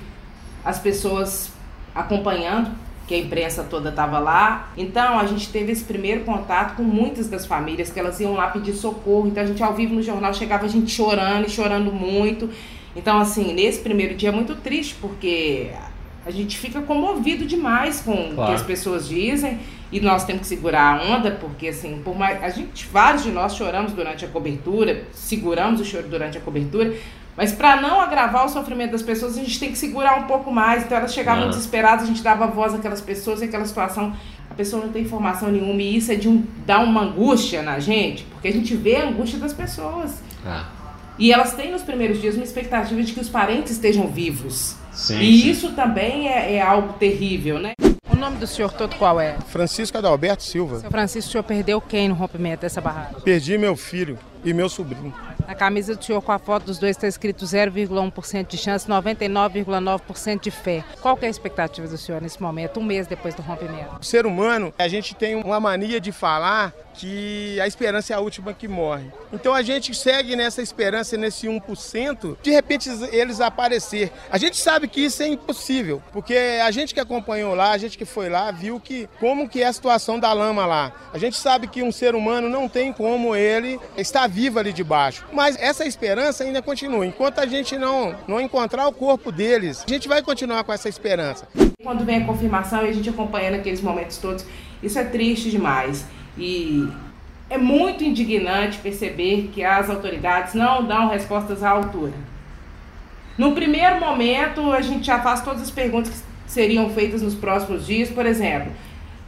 as 0.64 0.80
pessoas 0.80 1.52
acompanhando, 1.94 2.72
que 3.08 3.14
a 3.14 3.18
imprensa 3.20 3.64
toda 3.64 3.90
estava 3.90 4.18
lá. 4.18 4.72
Então 4.76 5.20
a 5.20 5.26
gente 5.28 5.50
teve 5.50 5.72
esse 5.72 5.84
primeiro 5.84 6.24
contato 6.24 6.76
com 6.76 6.84
muitas 6.84 7.28
das 7.30 7.46
famílias 7.46 7.92
que 7.92 8.00
elas 8.00 8.20
iam 8.20 8.34
lá 8.34 8.48
pedir 8.48 8.74
socorro. 8.74 9.28
Então 9.28 9.44
a 9.44 9.46
gente 9.46 9.62
ao 9.62 9.76
vivo 9.76 9.94
no 9.94 10.02
jornal 10.02 10.34
chegava 10.34 10.66
a 10.66 10.68
gente 10.68 10.92
chorando 10.92 11.46
e 11.46 11.50
chorando 11.50 11.92
muito. 11.92 12.50
Então 12.96 13.20
assim, 13.20 13.54
nesse 13.54 13.82
primeiro 13.82 14.16
dia 14.16 14.30
é 14.30 14.32
muito 14.32 14.56
triste 14.56 14.96
porque 15.00 15.72
a 16.26 16.32
gente 16.32 16.58
fica 16.58 16.82
comovido 16.82 17.46
demais 17.46 18.02
com 18.02 18.34
claro. 18.34 18.42
o 18.42 18.46
que 18.48 18.54
as 18.54 18.64
pessoas 18.64 19.08
dizem 19.08 19.60
e 19.92 20.00
nós 20.00 20.26
temos 20.26 20.42
que 20.42 20.48
segurar 20.48 21.00
a 21.00 21.04
onda, 21.04 21.32
porque 21.32 21.68
assim, 21.68 22.02
por 22.04 22.18
mais 22.18 22.44
a 22.44 22.50
gente 22.50 22.88
vários 22.88 23.24
de 23.24 23.32
nós 23.32 23.56
choramos 23.56 23.94
durante 23.94 24.26
a 24.26 24.28
cobertura, 24.28 25.04
seguramos 25.14 25.80
o 25.80 25.86
choro 25.86 26.08
durante 26.08 26.38
a 26.38 26.42
cobertura, 26.42 26.96
mas 27.38 27.52
para 27.52 27.80
não 27.80 28.00
agravar 28.00 28.46
o 28.46 28.50
sofrimento 28.50 28.92
das 28.92 29.02
pessoas, 29.02 29.38
a 29.38 29.42
gente 29.42 29.60
tem 29.60 29.72
que 29.72 29.78
segurar 29.78 30.18
um 30.18 30.24
pouco 30.24 30.52
mais. 30.52 30.84
Então 30.84 30.98
elas 30.98 31.14
chegavam 31.14 31.44
uhum. 31.44 31.50
desesperadas, 31.50 32.06
a 32.06 32.08
gente 32.08 32.24
dava 32.24 32.48
voz 32.48 32.74
àquelas 32.74 33.02
pessoas 33.02 33.42
e 33.42 33.46
aquela 33.46 33.66
situação, 33.66 34.16
a 34.50 34.54
pessoa 34.54 34.84
não 34.84 34.92
tem 34.92 35.04
informação 35.04 35.52
nenhuma 35.52 35.82
e 35.82 35.98
isso 35.98 36.12
é 36.12 36.16
de 36.16 36.30
um 36.30 36.44
dá 36.66 36.80
uma 36.80 37.02
angústia 37.02 37.62
na 37.62 37.78
gente, 37.80 38.24
porque 38.24 38.48
a 38.48 38.54
gente 38.54 38.76
vê 38.76 38.96
a 38.96 39.08
angústia 39.08 39.38
das 39.38 39.54
pessoas. 39.54 40.24
Ah. 40.46 40.66
E 41.18 41.32
elas 41.32 41.54
têm 41.54 41.72
nos 41.72 41.82
primeiros 41.82 42.20
dias 42.20 42.36
uma 42.36 42.44
expectativa 42.44 43.02
de 43.02 43.14
que 43.14 43.20
os 43.20 43.30
parentes 43.30 43.74
estejam 43.74 44.08
vivos. 44.08 44.76
Sim, 44.92 45.20
e 45.20 45.42
sim. 45.42 45.50
isso 45.50 45.72
também 45.74 46.28
é, 46.28 46.56
é 46.56 46.62
algo 46.62 46.94
terrível, 46.94 47.60
né? 47.60 47.74
O 48.12 48.16
nome 48.16 48.38
do 48.38 48.48
senhor 48.48 48.72
todo 48.72 48.96
qual 48.96 49.20
é? 49.20 49.38
Francisco 49.48 49.98
Adalberto 49.98 50.44
Silva. 50.44 50.80
Seu 50.80 50.90
Francisco, 50.90 51.30
o 51.30 51.32
senhor 51.32 51.44
perdeu 51.44 51.82
quem 51.82 52.08
no 52.08 52.16
rompimento 52.16 52.62
dessa 52.62 52.80
barragem? 52.80 53.20
Perdi 53.22 53.58
meu 53.58 53.76
filho 53.76 54.18
e 54.44 54.54
meu 54.54 54.70
sobrinho. 54.70 55.14
Na 55.48 55.54
camisa 55.54 55.96
do 55.96 56.04
senhor 56.04 56.22
com 56.22 56.32
a 56.32 56.40
foto 56.40 56.66
dos 56.66 56.80
dois 56.80 56.96
está 56.96 57.08
escrito 57.08 57.46
0,1% 57.46 58.48
de 58.48 58.58
chance, 58.58 58.88
99,9% 58.88 60.42
de 60.42 60.52
fé. 60.52 60.84
Qual 61.02 61.18
é 61.22 61.28
a 61.28 61.30
expectativa 61.30 61.88
do 61.88 61.98
senhor 61.98 62.22
nesse 62.22 62.42
momento, 62.42 62.80
um 62.80 62.84
mês 62.84 63.06
depois 63.06 63.36
do 63.36 63.42
rompimento? 63.42 64.00
O 64.00 64.04
ser 64.04 64.26
humano, 64.26 64.74
a 64.78 64.88
gente 64.88 65.14
tem 65.14 65.36
uma 65.36 65.60
mania 65.60 66.00
de 66.00 66.12
falar 66.12 66.74
que 66.96 67.60
a 67.60 67.68
esperança 67.68 68.14
é 68.14 68.16
a 68.16 68.20
última 68.20 68.54
que 68.54 68.68
morre. 68.68 69.06
Então 69.32 69.54
a 69.54 69.62
gente 69.62 69.94
segue 69.94 70.36
nessa 70.36 70.62
esperança, 70.62 71.18
nesse 71.18 71.48
1%, 71.48 72.38
de 72.42 72.52
repente 72.52 72.90
eles 73.12 73.42
aparecer. 73.42 74.12
A 74.32 74.38
gente 74.38 74.58
sabe 74.58 74.88
que 74.88 75.02
isso 75.02 75.22
é 75.22 75.28
impossível, 75.28 76.02
porque 76.12 76.36
a 76.36 76.72
gente 76.72 76.94
que 76.94 77.00
acompanhou 77.00 77.54
lá, 77.54 77.72
a 77.72 77.78
gente 77.78 77.98
que 77.98 78.06
foi 78.06 78.30
lá, 78.30 78.52
viu 78.52 78.80
que 78.80 79.10
como 79.20 79.48
que 79.50 79.62
é 79.62 79.68
a 79.68 79.74
situação 79.74 80.20
da 80.20 80.32
lama 80.34 80.66
lá. 80.66 80.92
A 81.14 81.18
gente 81.18 81.38
sabe 81.38 81.68
que 81.68 81.84
um 81.84 81.92
ser 81.92 82.16
humano 82.16 82.50
não 82.50 82.68
tem 82.68 82.92
como 82.92 83.36
ele 83.36 83.80
estar 83.98 84.28
vivo 84.28 84.60
ali 84.60 84.72
debaixo. 84.72 85.26
Mas 85.32 85.58
essa 85.60 85.86
esperança 85.86 86.44
ainda 86.44 86.62
continua. 86.62 87.06
Enquanto 87.06 87.40
a 87.40 87.46
gente 87.46 87.78
não, 87.78 88.16
não 88.28 88.40
encontrar 88.40 88.88
o 88.88 88.92
corpo 88.92 89.32
deles, 89.32 89.84
a 89.86 89.90
gente 89.90 90.08
vai 90.08 90.22
continuar 90.22 90.64
com 90.64 90.74
essa 90.74 90.90
esperança. 90.90 91.48
Quando 91.84 92.06
vem 92.06 92.24
a 92.24 92.26
confirmação 92.26 92.86
e 92.86 92.90
a 92.90 92.94
gente 92.94 93.10
acompanha 93.10 93.52
naqueles 93.52 93.82
momentos 93.82 94.18
todos, 94.18 94.46
isso 94.82 94.98
é 94.98 95.04
triste 95.04 95.50
demais. 95.50 96.06
E 96.38 96.88
é 97.50 97.58
muito 97.58 98.04
indignante 98.04 98.80
perceber 98.80 99.50
que 99.54 99.64
as 99.64 99.90
autoridades 99.90 100.54
não 100.54 100.86
dão 100.86 101.10
respostas 101.10 101.64
à 101.64 101.70
altura. 101.70 102.14
No 103.38 103.54
primeiro 103.54 104.00
momento, 104.00 104.72
a 104.72 104.82
gente 104.82 105.06
já 105.06 105.20
faz 105.20 105.42
todas 105.42 105.62
as 105.62 105.72
perguntas 105.72 106.24
que 106.46 106.52
seriam 106.52 106.90
feitas 106.90 107.22
nos 107.22 107.36
próximos 107.36 107.86
dias. 107.86 108.10
Por 108.10 108.26
exemplo, 108.26 108.72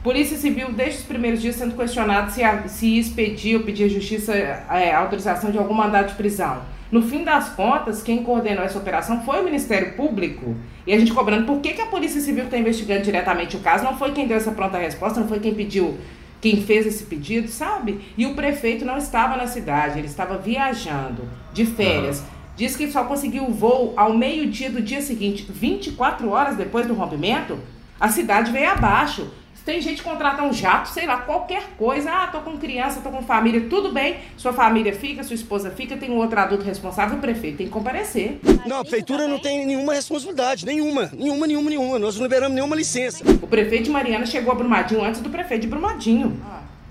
Polícia 0.02 0.38
Civil, 0.38 0.72
desde 0.72 1.00
os 1.00 1.06
primeiros 1.06 1.41
dias, 1.41 1.56
sendo 1.56 1.76
questionado 1.76 2.32
se, 2.32 2.41
se 2.67 2.98
expedir 2.98 3.58
ou 3.58 3.63
pedir 3.63 3.86
à 3.86 3.89
Justiça 3.89 4.34
é, 4.34 4.93
autorização 4.93 5.52
de 5.52 5.58
algum 5.58 5.74
mandado 5.74 6.08
de 6.08 6.15
prisão. 6.15 6.62
No 6.89 7.02
fim 7.02 7.26
das 7.26 7.50
contas, 7.50 8.02
quem 8.02 8.24
coordenou 8.24 8.63
essa 8.63 8.80
operação 8.80 9.22
foi 9.26 9.41
o 9.41 9.43
Ministério 9.43 9.93
Público. 9.93 10.56
E 10.86 10.93
a 10.93 10.98
gente 10.98 11.12
cobrando 11.12 11.46
por 11.46 11.60
que, 11.60 11.74
que 11.74 11.82
a 11.82 11.88
Polícia 11.88 12.22
Civil 12.22 12.46
está 12.46 12.58
investigando 12.58 13.02
diretamente 13.02 13.58
o 13.58 13.60
caso, 13.60 13.84
não 13.84 13.98
foi 13.98 14.12
quem 14.12 14.26
deu 14.26 14.38
essa 14.38 14.52
pronta 14.52 14.78
resposta, 14.78 15.20
não 15.20 15.28
foi 15.28 15.41
quem 15.41 15.54
pediu 15.54 15.98
quem 16.39 16.62
fez 16.62 16.86
esse 16.86 17.06
pedido, 17.06 17.47
sabe? 17.47 18.00
E 18.17 18.26
o 18.26 18.36
prefeito 18.36 18.86
não 18.86 18.97
estava 18.97 19.36
na 19.36 19.47
cidade, 19.47 20.00
ele 20.00 20.08
estava 20.08 20.38
viajando 20.38 21.28
de 21.54 21.65
férias. 21.65 22.19
Uhum. 22.19 22.26
Diz 22.56 22.76
que 22.76 22.91
só 22.91 23.04
conseguiu 23.04 23.45
o 23.45 23.54
voo 23.54 23.93
ao 23.95 24.17
meio-dia 24.17 24.69
do 24.69 24.82
dia 24.82 25.02
seguinte, 25.02 25.45
24 25.50 26.30
horas 26.30 26.56
depois 26.56 26.88
do 26.88 26.93
rompimento. 26.93 27.60
A 28.00 28.10
cidade 28.10 28.52
veio 28.52 28.69
abaixo. 28.69 29.28
Tem 29.67 29.82
gente 29.82 30.01
que 30.01 30.10
contrata 30.10 30.41
um 30.43 30.53
jato, 30.53 30.88
sei 30.88 31.06
lá, 31.06 31.17
qualquer 31.17 31.62
coisa. 31.77 32.10
Ah, 32.10 32.27
tô 32.27 32.39
com 32.39 32.58
criança, 32.58 33.01
tô 33.01 33.10
com 33.10 33.21
família, 33.21 33.67
tudo 33.69 33.91
bem. 33.91 34.15
Sua 34.38 34.53
família 34.53 34.93
fica, 34.93 35.21
sua 35.25 35.36
esposa 35.36 35.69
fica, 35.69 35.97
tem 35.97 36.10
um 36.10 36.15
outro 36.15 36.39
adulto 36.39 36.63
responsável, 36.63 37.17
o 37.17 37.19
prefeito 37.19 37.58
tem 37.58 37.67
que 37.67 37.73
comparecer. 37.73 38.39
Não, 38.65 38.77
a 38.77 38.82
prefeitura 38.84 39.27
não 39.27 39.39
tem 39.39 39.65
nenhuma 39.65 39.93
responsabilidade, 39.93 40.65
nenhuma, 40.65 41.12
nenhuma, 41.13 41.45
nenhuma, 41.45 41.69
nenhuma. 41.69 41.99
Nós 41.99 42.15
não 42.15 42.23
liberamos 42.23 42.56
nenhuma 42.56 42.77
licença. 42.77 43.25
O 43.41 43.45
prefeito 43.45 43.84
de 43.84 43.89
Mariana 43.89 44.25
chegou 44.25 44.53
a 44.53 44.56
Brumadinho 44.56 45.03
antes 45.03 45.19
do 45.19 45.30
prefeito 45.30 45.63
de 45.63 45.67
Brumadinho. 45.67 46.41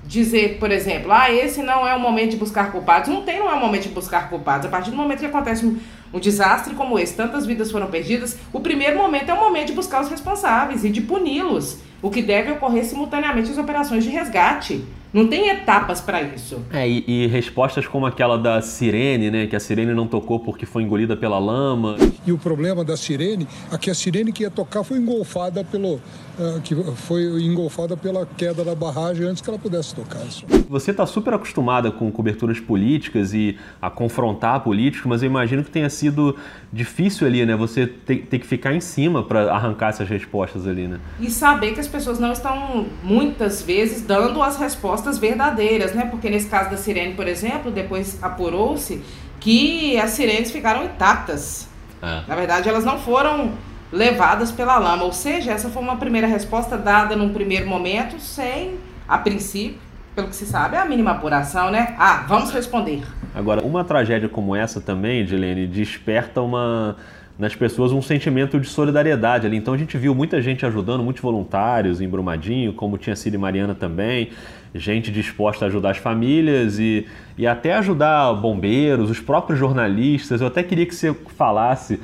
Dizer, 0.05 0.59
por 0.59 0.71
exemplo, 0.71 1.11
ah, 1.11 1.33
esse 1.33 1.63
não 1.63 1.89
é 1.89 1.97
o 1.97 1.99
momento 1.99 2.33
de 2.33 2.37
buscar 2.37 2.71
culpados. 2.71 3.09
Não 3.09 3.23
tem, 3.23 3.39
não 3.39 3.51
é 3.51 3.55
o 3.55 3.59
momento 3.59 3.85
de 3.85 3.89
buscar 3.89 4.29
culpados. 4.29 4.67
A 4.67 4.69
partir 4.69 4.91
do 4.91 4.97
momento 4.97 5.21
que 5.21 5.27
acontece 5.27 5.65
um, 6.13 6.19
desastre 6.19 6.75
como 6.75 6.99
esse, 6.99 7.15
tantas 7.15 7.47
vidas 7.47 7.71
foram 7.71 7.87
perdidas, 7.89 8.39
o 8.53 8.61
primeiro 8.61 8.97
momento 8.99 9.31
é 9.31 9.35
o 9.35 9.41
momento 9.41 9.69
de 9.69 9.73
buscar 9.73 10.03
os 10.03 10.09
responsáveis 10.09 10.85
e 10.85 10.91
de 10.91 11.01
puni-los 11.01 11.79
o 12.03 12.11
que 12.11 12.23
deve 12.23 12.53
ocorrer 12.53 12.85
simultaneamente 12.85 13.51
as 13.51 13.59
operações 13.59 14.05
de 14.05 14.11
resgate. 14.11 14.85
Não 15.13 15.27
tem 15.27 15.49
etapas 15.49 16.01
para 16.01 16.21
isso. 16.21 16.61
É, 16.71 16.87
e, 16.87 17.05
e, 17.07 17.27
respostas 17.27 17.87
como 17.87 18.05
aquela 18.05 18.37
da 18.37 18.61
sirene, 18.61 19.31
né? 19.31 19.47
Que 19.47 19.57
a 19.57 19.61
sirene 19.61 19.95
não 19.95 20.07
tocou 20.07 20.41
porque 20.41 20.67
foi 20.67 20.83
engolida 20.83 21.17
pela 21.17 21.39
lama. 21.39 21.97
E 22.27 22.33
o 22.33 22.37
problema 22.37 22.85
da 22.85 22.97
sirene, 22.97 23.49
é 23.73 23.79
que 23.79 23.91
a 23.91 23.95
sirene 23.95 24.31
que 24.31 24.43
ia 24.43 24.51
tocar 24.51 24.85
foi 24.85 24.99
engolfada 24.99 25.65
pelo. 25.65 26.01
Uh, 26.39 26.61
que 26.61 26.75
foi 26.75 27.23
engolfada 27.43 27.97
pela 27.97 28.27
queda 28.37 28.63
da 28.63 28.75
barragem 28.75 29.27
antes 29.27 29.41
que 29.41 29.49
ela 29.49 29.59
pudesse 29.59 29.95
tocar. 29.95 30.25
Isso. 30.27 30.45
Você 30.69 30.91
está 30.91 31.07
super 31.07 31.33
acostumada 31.33 31.91
com 31.91 32.11
coberturas 32.13 32.61
políticas 32.61 33.33
e 33.33 33.59
a 33.81 33.89
confrontar 33.89 34.61
políticos, 34.61 35.07
mas 35.07 35.23
eu 35.23 35.31
imagino 35.31 35.65
que 35.65 35.71
tenha 35.71 35.89
sido 35.89 36.37
difícil 36.71 37.27
ali, 37.27 37.47
né? 37.47 37.57
Você 37.57 37.87
ter, 37.87 38.27
ter 38.27 38.39
que 38.39 38.47
ficar 38.47 38.75
em 38.75 38.81
cima 38.81 39.23
para 39.23 39.51
arrancar 39.51 39.89
essas 39.89 40.09
respostas 40.09 40.67
ali, 40.67 40.87
né? 40.87 41.01
E 41.19 41.31
saber 41.31 41.73
que 41.73 41.81
as 41.81 41.89
pessoas 41.89 42.19
não 42.19 42.33
estão 42.33 42.87
muitas 43.03 43.63
vezes 43.63 44.03
dando 44.03 44.43
as 44.43 44.59
respostas 44.59 44.77
respostas 44.87 45.19
verdadeiras, 45.19 45.95
né? 45.95 46.07
Porque 46.07 46.29
nesse 46.29 46.49
caso 46.49 46.71
da 46.71 46.77
sirene, 46.77 47.15
por 47.15 47.27
exemplo, 47.27 47.71
depois 47.71 48.23
apurou-se 48.23 49.03
que 49.41 49.99
as 49.99 50.11
sirenes 50.11 50.51
ficaram 50.51 50.85
intactas. 50.85 51.69
É. 52.03 52.23
Na 52.27 52.35
verdade, 52.35 52.69
elas 52.69 52.85
não 52.85 52.99
foram 52.99 53.53
levadas 53.97 54.53
pela 54.53 54.79
lama. 54.79 55.05
Ou 55.05 55.13
seja, 55.13 55.53
essa 55.53 55.69
foi 55.69 55.83
uma 55.83 55.97
primeira 55.97 56.27
resposta 56.27 56.77
dada 56.77 57.17
num 57.17 57.33
primeiro 57.33 57.67
momento, 57.67 58.21
sem, 58.21 58.75
a 59.09 59.19
princípio, 59.19 59.79
pelo 60.15 60.29
que 60.29 60.37
se 60.37 60.47
sabe, 60.47 60.77
a 60.77 60.85
mínima 60.85 61.13
apuração, 61.13 61.71
né? 61.71 61.95
Ah, 61.99 62.25
vamos 62.29 62.51
responder. 62.51 63.03
Agora, 63.35 63.63
uma 63.63 63.85
tragédia 63.85 64.29
como 64.29 64.57
essa 64.57 64.81
também, 64.81 65.25
Dilene, 65.25 65.67
desperta 65.67 66.41
uma 66.41 66.97
nas 67.39 67.55
pessoas 67.55 67.93
um 67.93 68.01
sentimento 68.01 68.59
de 68.59 68.67
solidariedade 68.67 69.47
ali. 69.47 69.59
Então 69.59 69.75
a 69.75 69.77
gente 69.77 69.99
viu 69.99 70.15
muita 70.15 70.41
gente 70.41 70.65
ajudando, 70.65 71.03
muitos 71.03 71.23
voluntários 71.23 72.01
em 72.01 72.09
Brumadinho, 72.09 72.73
como 72.73 72.97
tinha 72.97 73.15
sido 73.15 73.35
em 73.35 73.39
Mariana 73.39 73.75
também, 73.75 74.31
gente 74.75 75.11
disposta 75.11 75.65
a 75.65 75.69
ajudar 75.69 75.91
as 75.91 75.99
famílias 75.99 76.79
e, 76.79 77.07
e 77.37 77.47
até 77.47 77.75
ajudar 77.75 78.33
bombeiros, 78.35 79.11
os 79.11 79.21
próprios 79.21 79.59
jornalistas. 79.59 80.41
Eu 80.41 80.47
até 80.47 80.63
queria 80.63 80.87
que 80.87 80.95
você 80.95 81.15
falasse 81.37 82.01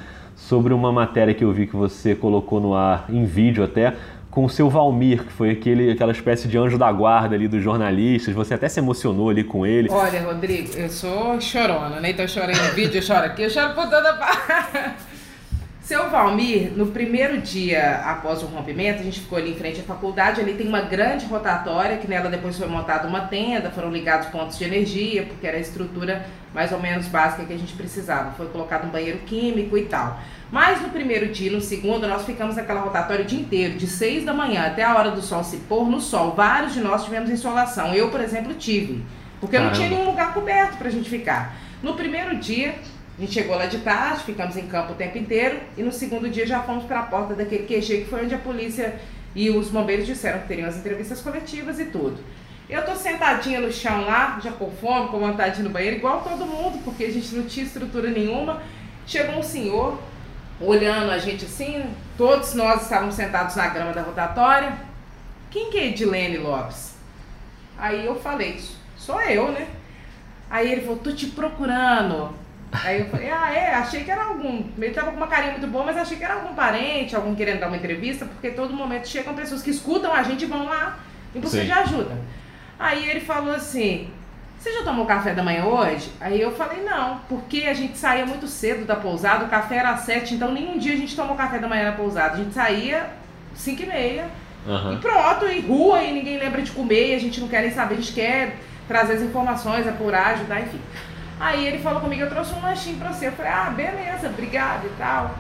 sobre 0.52 0.74
uma 0.74 0.92
matéria 0.92 1.32
que 1.32 1.42
eu 1.42 1.50
vi 1.50 1.66
que 1.66 1.74
você 1.74 2.14
colocou 2.14 2.60
no 2.60 2.74
ar, 2.74 3.06
em 3.08 3.24
vídeo 3.24 3.64
até, 3.64 3.94
com 4.30 4.44
o 4.44 4.50
seu 4.50 4.68
Valmir, 4.68 5.24
que 5.24 5.32
foi 5.32 5.48
aquele, 5.48 5.90
aquela 5.90 6.12
espécie 6.12 6.46
de 6.46 6.58
anjo 6.58 6.76
da 6.76 6.92
guarda 6.92 7.34
ali 7.34 7.48
dos 7.48 7.62
jornalistas. 7.62 8.34
Você 8.34 8.52
até 8.52 8.68
se 8.68 8.78
emocionou 8.78 9.30
ali 9.30 9.42
com 9.44 9.64
ele. 9.64 9.88
Olha, 9.90 10.20
Rodrigo, 10.20 10.76
eu 10.76 10.90
sou 10.90 11.40
chorona, 11.40 12.00
né? 12.00 12.10
Então 12.10 12.26
eu 12.26 12.28
chorei 12.28 12.54
no 12.54 12.74
vídeo, 12.74 12.98
eu 12.98 13.02
choro 13.02 13.24
aqui, 13.24 13.44
eu 13.44 13.48
choro 13.48 13.72
por 13.72 13.88
toda 13.88 14.12
parte. 14.20 15.11
Seu 15.92 16.08
Valmir, 16.08 16.72
no 16.74 16.86
primeiro 16.86 17.36
dia 17.42 17.96
após 18.06 18.42
o 18.42 18.46
rompimento, 18.46 19.00
a 19.00 19.04
gente 19.04 19.20
ficou 19.20 19.36
ali 19.36 19.50
em 19.50 19.54
frente 19.54 19.78
à 19.78 19.82
faculdade, 19.82 20.40
ali 20.40 20.54
tem 20.54 20.66
uma 20.66 20.80
grande 20.80 21.26
rotatória, 21.26 21.98
que 21.98 22.08
nela 22.08 22.30
depois 22.30 22.56
foi 22.56 22.66
montada 22.66 23.06
uma 23.06 23.26
tenda, 23.26 23.70
foram 23.70 23.90
ligados 23.90 24.28
pontos 24.28 24.56
de 24.56 24.64
energia, 24.64 25.24
porque 25.24 25.46
era 25.46 25.58
a 25.58 25.60
estrutura 25.60 26.24
mais 26.54 26.72
ou 26.72 26.80
menos 26.80 27.08
básica 27.08 27.44
que 27.44 27.52
a 27.52 27.58
gente 27.58 27.74
precisava. 27.74 28.30
Foi 28.30 28.46
colocado 28.46 28.86
um 28.86 28.90
banheiro 28.90 29.18
químico 29.26 29.76
e 29.76 29.84
tal. 29.84 30.18
Mas 30.50 30.80
no 30.80 30.88
primeiro 30.88 31.30
dia 31.30 31.52
no 31.52 31.60
segundo, 31.60 32.08
nós 32.08 32.24
ficamos 32.24 32.56
naquela 32.56 32.80
rotatória 32.80 33.22
o 33.22 33.28
dia 33.28 33.40
inteiro, 33.40 33.76
de 33.76 33.86
6 33.86 34.24
da 34.24 34.32
manhã 34.32 34.68
até 34.68 34.82
a 34.82 34.96
hora 34.96 35.10
do 35.10 35.20
sol 35.20 35.44
se 35.44 35.58
pôr 35.58 35.86
no 35.90 36.00
sol. 36.00 36.32
Vários 36.34 36.72
de 36.72 36.80
nós 36.80 37.04
tivemos 37.04 37.28
insolação. 37.28 37.92
Eu, 37.92 38.08
por 38.08 38.22
exemplo, 38.22 38.54
tive. 38.54 39.04
Porque 39.38 39.58
Caramba. 39.58 39.76
não 39.76 39.78
tinha 39.78 39.90
nenhum 39.90 40.08
lugar 40.08 40.32
coberto 40.32 40.78
pra 40.78 40.88
gente 40.88 41.10
ficar. 41.10 41.54
No 41.82 41.92
primeiro 41.92 42.34
dia, 42.36 42.76
a 43.18 43.20
gente 43.20 43.32
chegou 43.34 43.56
lá 43.56 43.66
de 43.66 43.78
tarde, 43.78 44.24
ficamos 44.24 44.56
em 44.56 44.66
campo 44.66 44.92
o 44.92 44.96
tempo 44.96 45.18
inteiro 45.18 45.60
e 45.76 45.82
no 45.82 45.92
segundo 45.92 46.30
dia 46.30 46.46
já 46.46 46.62
fomos 46.62 46.84
para 46.84 47.00
a 47.00 47.02
porta 47.04 47.34
daquele 47.34 47.66
QG 47.66 48.04
que 48.04 48.06
foi 48.06 48.24
onde 48.24 48.34
a 48.34 48.38
polícia 48.38 48.98
e 49.34 49.50
os 49.50 49.68
bombeiros 49.68 50.06
disseram 50.06 50.40
que 50.40 50.48
teriam 50.48 50.68
as 50.68 50.76
entrevistas 50.76 51.20
coletivas 51.20 51.78
e 51.78 51.86
tudo. 51.86 52.18
Eu 52.68 52.84
tô 52.84 52.94
sentadinha 52.94 53.60
no 53.60 53.70
chão 53.70 54.06
lá, 54.06 54.40
já 54.42 54.50
com 54.52 54.70
fome, 54.70 55.08
com 55.08 55.18
vontade 55.18 55.56
de 55.56 55.60
ir 55.60 55.64
no 55.64 55.70
banheiro, 55.70 55.96
igual 55.96 56.22
todo 56.22 56.46
mundo, 56.46 56.82
porque 56.84 57.04
a 57.04 57.12
gente 57.12 57.34
não 57.34 57.44
tinha 57.44 57.66
estrutura 57.66 58.08
nenhuma. 58.08 58.62
Chegou 59.06 59.38
um 59.38 59.42
senhor 59.42 59.98
olhando 60.58 61.10
a 61.10 61.18
gente 61.18 61.44
assim, 61.44 61.84
todos 62.16 62.54
nós 62.54 62.82
estávamos 62.82 63.14
sentados 63.14 63.56
na 63.56 63.66
grama 63.68 63.92
da 63.92 64.02
rotatória. 64.02 64.72
Quem 65.50 65.70
que 65.70 65.78
é 65.78 65.88
Edilene 65.88 66.38
Lopes? 66.38 66.94
Aí 67.76 68.06
eu 68.06 68.18
falei, 68.18 68.58
sou 68.96 69.20
eu, 69.20 69.52
né? 69.52 69.66
Aí 70.48 70.72
ele 70.72 70.80
falou, 70.82 70.98
tô 70.98 71.12
te 71.12 71.26
procurando. 71.26 72.41
Aí 72.72 73.00
eu 73.00 73.06
falei, 73.06 73.30
ah, 73.30 73.52
é, 73.52 73.74
achei 73.74 74.02
que 74.02 74.10
era 74.10 74.24
algum. 74.24 74.64
Ele 74.78 74.94
tava 74.94 75.10
com 75.10 75.18
uma 75.18 75.26
carinha 75.26 75.52
muito 75.52 75.66
boa, 75.66 75.84
mas 75.84 75.96
achei 75.96 76.16
que 76.16 76.24
era 76.24 76.34
algum 76.34 76.54
parente, 76.54 77.14
algum 77.14 77.34
querendo 77.34 77.60
dar 77.60 77.68
uma 77.68 77.76
entrevista, 77.76 78.24
porque 78.24 78.50
todo 78.50 78.72
momento 78.72 79.06
chegam 79.06 79.34
pessoas 79.34 79.62
que 79.62 79.70
escutam 79.70 80.10
a 80.12 80.22
gente 80.22 80.44
e 80.44 80.46
vão 80.46 80.64
lá 80.64 80.98
em 81.34 81.40
busca 81.40 81.62
de 81.62 81.70
ajuda. 81.70 82.16
Aí 82.78 83.10
ele 83.10 83.20
falou 83.20 83.54
assim: 83.54 84.08
Você 84.58 84.72
já 84.72 84.82
tomou 84.84 85.04
café 85.04 85.34
da 85.34 85.42
manhã 85.42 85.66
hoje? 85.66 86.10
Aí 86.18 86.40
eu 86.40 86.50
falei: 86.52 86.82
Não, 86.82 87.20
porque 87.28 87.64
a 87.64 87.74
gente 87.74 87.98
saía 87.98 88.24
muito 88.24 88.48
cedo 88.48 88.86
da 88.86 88.96
pousada, 88.96 89.44
o 89.44 89.48
café 89.48 89.76
era 89.76 89.90
às 89.90 90.00
sete, 90.00 90.34
então 90.34 90.50
nenhum 90.50 90.78
dia 90.78 90.94
a 90.94 90.96
gente 90.96 91.14
tomou 91.14 91.36
café 91.36 91.58
da 91.58 91.68
manhã 91.68 91.90
na 91.90 91.96
pousada. 91.96 92.34
A 92.34 92.36
gente 92.38 92.54
saía 92.54 93.10
cinco 93.54 93.82
e 93.82 93.86
meia 93.86 94.30
uhum. 94.66 94.94
e 94.94 94.96
pronto, 94.96 95.46
e 95.46 95.60
rua, 95.60 96.02
e 96.02 96.10
ninguém 96.10 96.38
lembra 96.38 96.62
de 96.62 96.70
comer, 96.70 97.10
e 97.10 97.14
a 97.14 97.20
gente 97.20 97.38
não 97.38 97.48
quer 97.48 97.60
nem 97.60 97.70
saber, 97.70 97.94
a 97.94 97.98
gente 97.98 98.14
quer 98.14 98.56
trazer 98.88 99.12
as 99.14 99.22
informações, 99.22 99.86
apurar, 99.86 100.34
ajudar, 100.34 100.62
enfim. 100.62 100.80
Aí 101.42 101.66
ele 101.66 101.78
falou 101.80 102.00
comigo, 102.00 102.22
eu 102.22 102.30
trouxe 102.30 102.54
um 102.54 102.62
lanchinho 102.62 102.98
pra 102.98 103.12
você. 103.12 103.26
Eu 103.26 103.32
falei, 103.32 103.50
ah, 103.50 103.68
beleza, 103.70 104.28
obrigado 104.28 104.86
e 104.86 104.90
tal. 104.90 105.34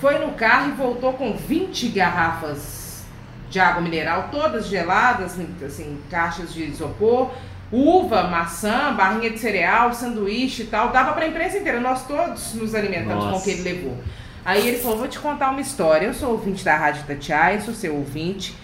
Foi 0.00 0.18
no 0.18 0.32
carro 0.32 0.70
e 0.70 0.72
voltou 0.72 1.12
com 1.12 1.34
20 1.34 1.88
garrafas 1.88 3.04
de 3.50 3.60
água 3.60 3.82
mineral, 3.82 4.30
todas 4.32 4.68
geladas, 4.68 5.38
assim, 5.62 5.98
caixas 6.10 6.54
de 6.54 6.64
isopor, 6.64 7.30
uva, 7.70 8.22
maçã, 8.22 8.94
barrinha 8.94 9.28
de 9.28 9.38
cereal, 9.38 9.92
sanduíche 9.92 10.62
e 10.62 10.66
tal. 10.66 10.92
Dava 10.92 11.12
pra 11.12 11.26
empresa 11.26 11.58
inteira, 11.58 11.78
nós 11.78 12.06
todos 12.06 12.54
nos 12.54 12.74
alimentamos 12.74 13.24
Nossa. 13.24 13.32
com 13.32 13.38
o 13.38 13.44
que 13.44 13.50
ele 13.50 13.62
levou. 13.62 13.98
Aí 14.46 14.66
ele 14.66 14.78
falou, 14.78 14.96
vou 14.96 15.08
te 15.08 15.18
contar 15.18 15.50
uma 15.50 15.60
história. 15.60 16.06
Eu 16.06 16.14
sou 16.14 16.30
ouvinte 16.30 16.64
da 16.64 16.74
Rádio 16.74 17.04
Tatiai, 17.06 17.60
sou 17.60 17.74
seu 17.74 17.94
ouvinte. 17.94 18.56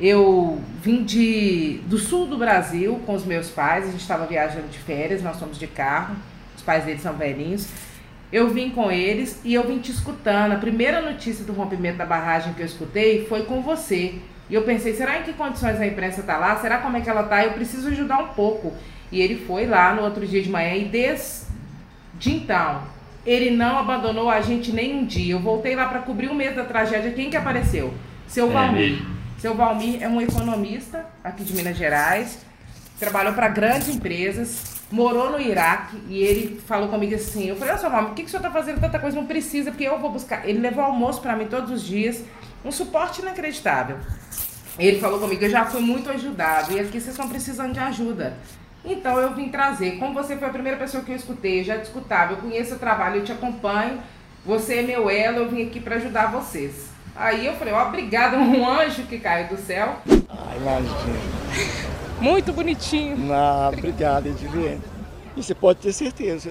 Eu 0.00 0.58
vim 0.82 1.04
de, 1.04 1.80
do 1.86 1.98
sul 1.98 2.26
do 2.26 2.38
Brasil 2.38 3.00
com 3.04 3.14
os 3.14 3.24
meus 3.24 3.50
pais, 3.50 3.84
a 3.84 3.90
gente 3.90 4.00
estava 4.00 4.24
viajando 4.24 4.68
de 4.68 4.78
férias, 4.78 5.22
nós 5.22 5.38
fomos 5.38 5.58
de 5.58 5.66
carro, 5.66 6.16
os 6.56 6.62
pais 6.62 6.84
deles 6.84 7.02
são 7.02 7.12
velhinhos. 7.12 7.68
Eu 8.32 8.48
vim 8.48 8.70
com 8.70 8.90
eles 8.90 9.40
e 9.44 9.52
eu 9.52 9.66
vim 9.66 9.78
te 9.78 9.90
escutando. 9.90 10.52
A 10.52 10.56
primeira 10.56 11.02
notícia 11.02 11.44
do 11.44 11.52
rompimento 11.52 11.98
da 11.98 12.06
barragem 12.06 12.54
que 12.54 12.62
eu 12.62 12.66
escutei 12.66 13.26
foi 13.26 13.42
com 13.42 13.60
você. 13.60 14.14
E 14.48 14.54
eu 14.54 14.62
pensei, 14.62 14.94
será 14.94 15.18
em 15.18 15.22
que 15.22 15.32
condições 15.32 15.78
a 15.78 15.86
imprensa 15.86 16.20
está 16.20 16.38
lá? 16.38 16.56
Será 16.56 16.78
como 16.78 16.96
é 16.96 17.00
que 17.00 17.10
ela 17.10 17.22
está? 17.22 17.44
Eu 17.44 17.52
preciso 17.52 17.88
ajudar 17.88 18.18
um 18.18 18.28
pouco. 18.28 18.72
E 19.12 19.20
ele 19.20 19.44
foi 19.46 19.66
lá 19.66 19.94
no 19.94 20.02
outro 20.02 20.26
dia 20.26 20.42
de 20.42 20.48
manhã 20.48 20.76
e 20.76 20.84
desde 20.86 21.50
então, 22.26 22.82
ele 23.26 23.50
não 23.50 23.78
abandonou 23.78 24.30
a 24.30 24.40
gente 24.40 24.72
nem 24.72 24.94
um 24.94 25.04
dia. 25.04 25.34
Eu 25.34 25.40
voltei 25.40 25.74
lá 25.74 25.88
para 25.88 26.00
cobrir 26.00 26.28
o 26.28 26.34
mês 26.34 26.54
da 26.54 26.64
tragédia. 26.64 27.10
Quem 27.12 27.28
que 27.28 27.36
apareceu? 27.36 27.92
Seu 28.26 28.48
é 28.48 28.52
Valmir. 28.52 29.19
Seu 29.40 29.54
Valmir 29.54 30.02
é 30.02 30.06
um 30.06 30.20
economista 30.20 31.06
aqui 31.24 31.42
de 31.42 31.54
Minas 31.54 31.74
Gerais, 31.74 32.40
trabalhou 32.98 33.32
para 33.32 33.48
grandes 33.48 33.88
empresas, 33.88 34.82
morou 34.90 35.30
no 35.30 35.40
Iraque 35.40 35.96
e 36.10 36.18
ele 36.18 36.60
falou 36.66 36.90
comigo 36.90 37.14
assim: 37.14 37.48
eu 37.48 37.56
falei, 37.56 37.72
ô 37.72 37.78
seu 37.78 37.88
Valmir, 37.88 38.08
por 38.08 38.16
que, 38.16 38.22
que 38.24 38.28
o 38.28 38.30
senhor 38.30 38.44
está 38.44 38.50
fazendo 38.50 38.78
tanta 38.82 38.98
coisa? 38.98 39.16
Não 39.16 39.26
precisa, 39.26 39.70
porque 39.70 39.84
eu 39.84 39.98
vou 39.98 40.12
buscar. 40.12 40.46
Ele 40.46 40.58
levou 40.58 40.84
almoço 40.84 41.22
para 41.22 41.34
mim 41.34 41.46
todos 41.46 41.70
os 41.70 41.82
dias, 41.82 42.22
um 42.62 42.70
suporte 42.70 43.22
inacreditável. 43.22 43.96
Ele 44.78 45.00
falou 45.00 45.18
comigo: 45.18 45.42
eu 45.42 45.48
já 45.48 45.64
fui 45.64 45.80
muito 45.80 46.10
ajudado 46.10 46.72
e 46.74 46.78
aqui 46.78 47.00
vocês 47.00 47.08
estão 47.08 47.26
precisando 47.26 47.72
de 47.72 47.80
ajuda. 47.80 48.36
Então 48.84 49.18
eu 49.18 49.34
vim 49.34 49.48
trazer. 49.48 49.92
Como 49.92 50.12
você 50.12 50.36
foi 50.36 50.48
a 50.48 50.52
primeira 50.52 50.76
pessoa 50.76 51.02
que 51.02 51.12
eu 51.12 51.16
escutei, 51.16 51.64
já 51.64 51.78
te 51.78 51.84
escutava, 51.84 52.34
eu 52.34 52.36
conheço 52.36 52.74
o 52.74 52.78
trabalho, 52.78 53.20
eu 53.20 53.24
te 53.24 53.32
acompanho. 53.32 54.02
Você 54.44 54.80
é 54.80 54.82
meu 54.82 55.08
elo, 55.08 55.38
eu 55.38 55.48
vim 55.48 55.66
aqui 55.66 55.80
para 55.80 55.96
ajudar 55.96 56.26
vocês. 56.26 56.90
Aí 57.20 57.44
eu 57.44 57.52
falei, 57.52 57.74
ó, 57.74 57.86
obrigada, 57.86 58.38
um 58.40 58.66
anjo 58.66 59.02
que 59.02 59.18
caiu 59.18 59.48
do 59.48 59.58
céu. 59.58 59.96
Ai, 60.08 60.56
imagina. 60.56 61.20
Muito 62.18 62.50
bonitinho. 62.50 63.30
Ah, 63.30 63.70
obrigado, 63.70 64.26
Edilene. 64.26 64.80
E 65.36 65.42
você 65.42 65.54
pode 65.54 65.80
ter 65.80 65.92
certeza, 65.92 66.50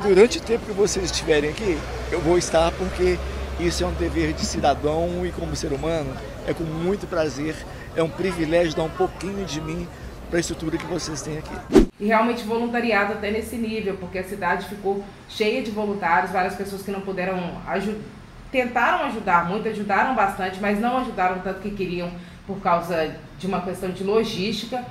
durante 0.00 0.38
o 0.38 0.40
tempo 0.40 0.64
que 0.64 0.72
vocês 0.72 1.04
estiverem 1.04 1.50
aqui, 1.50 1.78
eu 2.10 2.18
vou 2.22 2.38
estar 2.38 2.72
porque 2.72 3.18
isso 3.60 3.84
é 3.84 3.86
um 3.86 3.92
dever 3.92 4.32
de 4.32 4.44
cidadão 4.46 5.24
e 5.26 5.30
como 5.32 5.54
ser 5.54 5.72
humano, 5.72 6.10
é 6.46 6.54
com 6.54 6.64
muito 6.64 7.06
prazer, 7.06 7.54
é 7.94 8.02
um 8.02 8.08
privilégio 8.08 8.74
dar 8.74 8.84
um 8.84 8.90
pouquinho 8.90 9.44
de 9.44 9.60
mim 9.60 9.86
para 10.30 10.38
a 10.38 10.40
estrutura 10.40 10.78
que 10.78 10.86
vocês 10.86 11.20
têm 11.20 11.38
aqui. 11.38 11.88
E 12.00 12.06
realmente 12.06 12.42
voluntariado 12.42 13.12
até 13.12 13.30
nesse 13.30 13.56
nível, 13.56 13.98
porque 13.98 14.18
a 14.18 14.24
cidade 14.24 14.66
ficou 14.66 15.04
cheia 15.28 15.62
de 15.62 15.70
voluntários, 15.70 16.32
várias 16.32 16.54
pessoas 16.54 16.82
que 16.82 16.90
não 16.90 17.02
puderam 17.02 17.38
ajudar 17.66 18.00
tentaram 18.56 19.04
ajudar 19.04 19.46
muito, 19.46 19.68
ajudaram 19.68 20.14
bastante, 20.14 20.58
mas 20.62 20.80
não 20.80 20.96
ajudaram 20.96 21.40
tanto 21.40 21.60
que 21.60 21.70
queriam 21.70 22.10
por 22.46 22.58
causa 22.62 23.14
de 23.38 23.46
uma 23.46 23.60
questão 23.60 23.90
de 23.90 24.02
logística. 24.02 24.82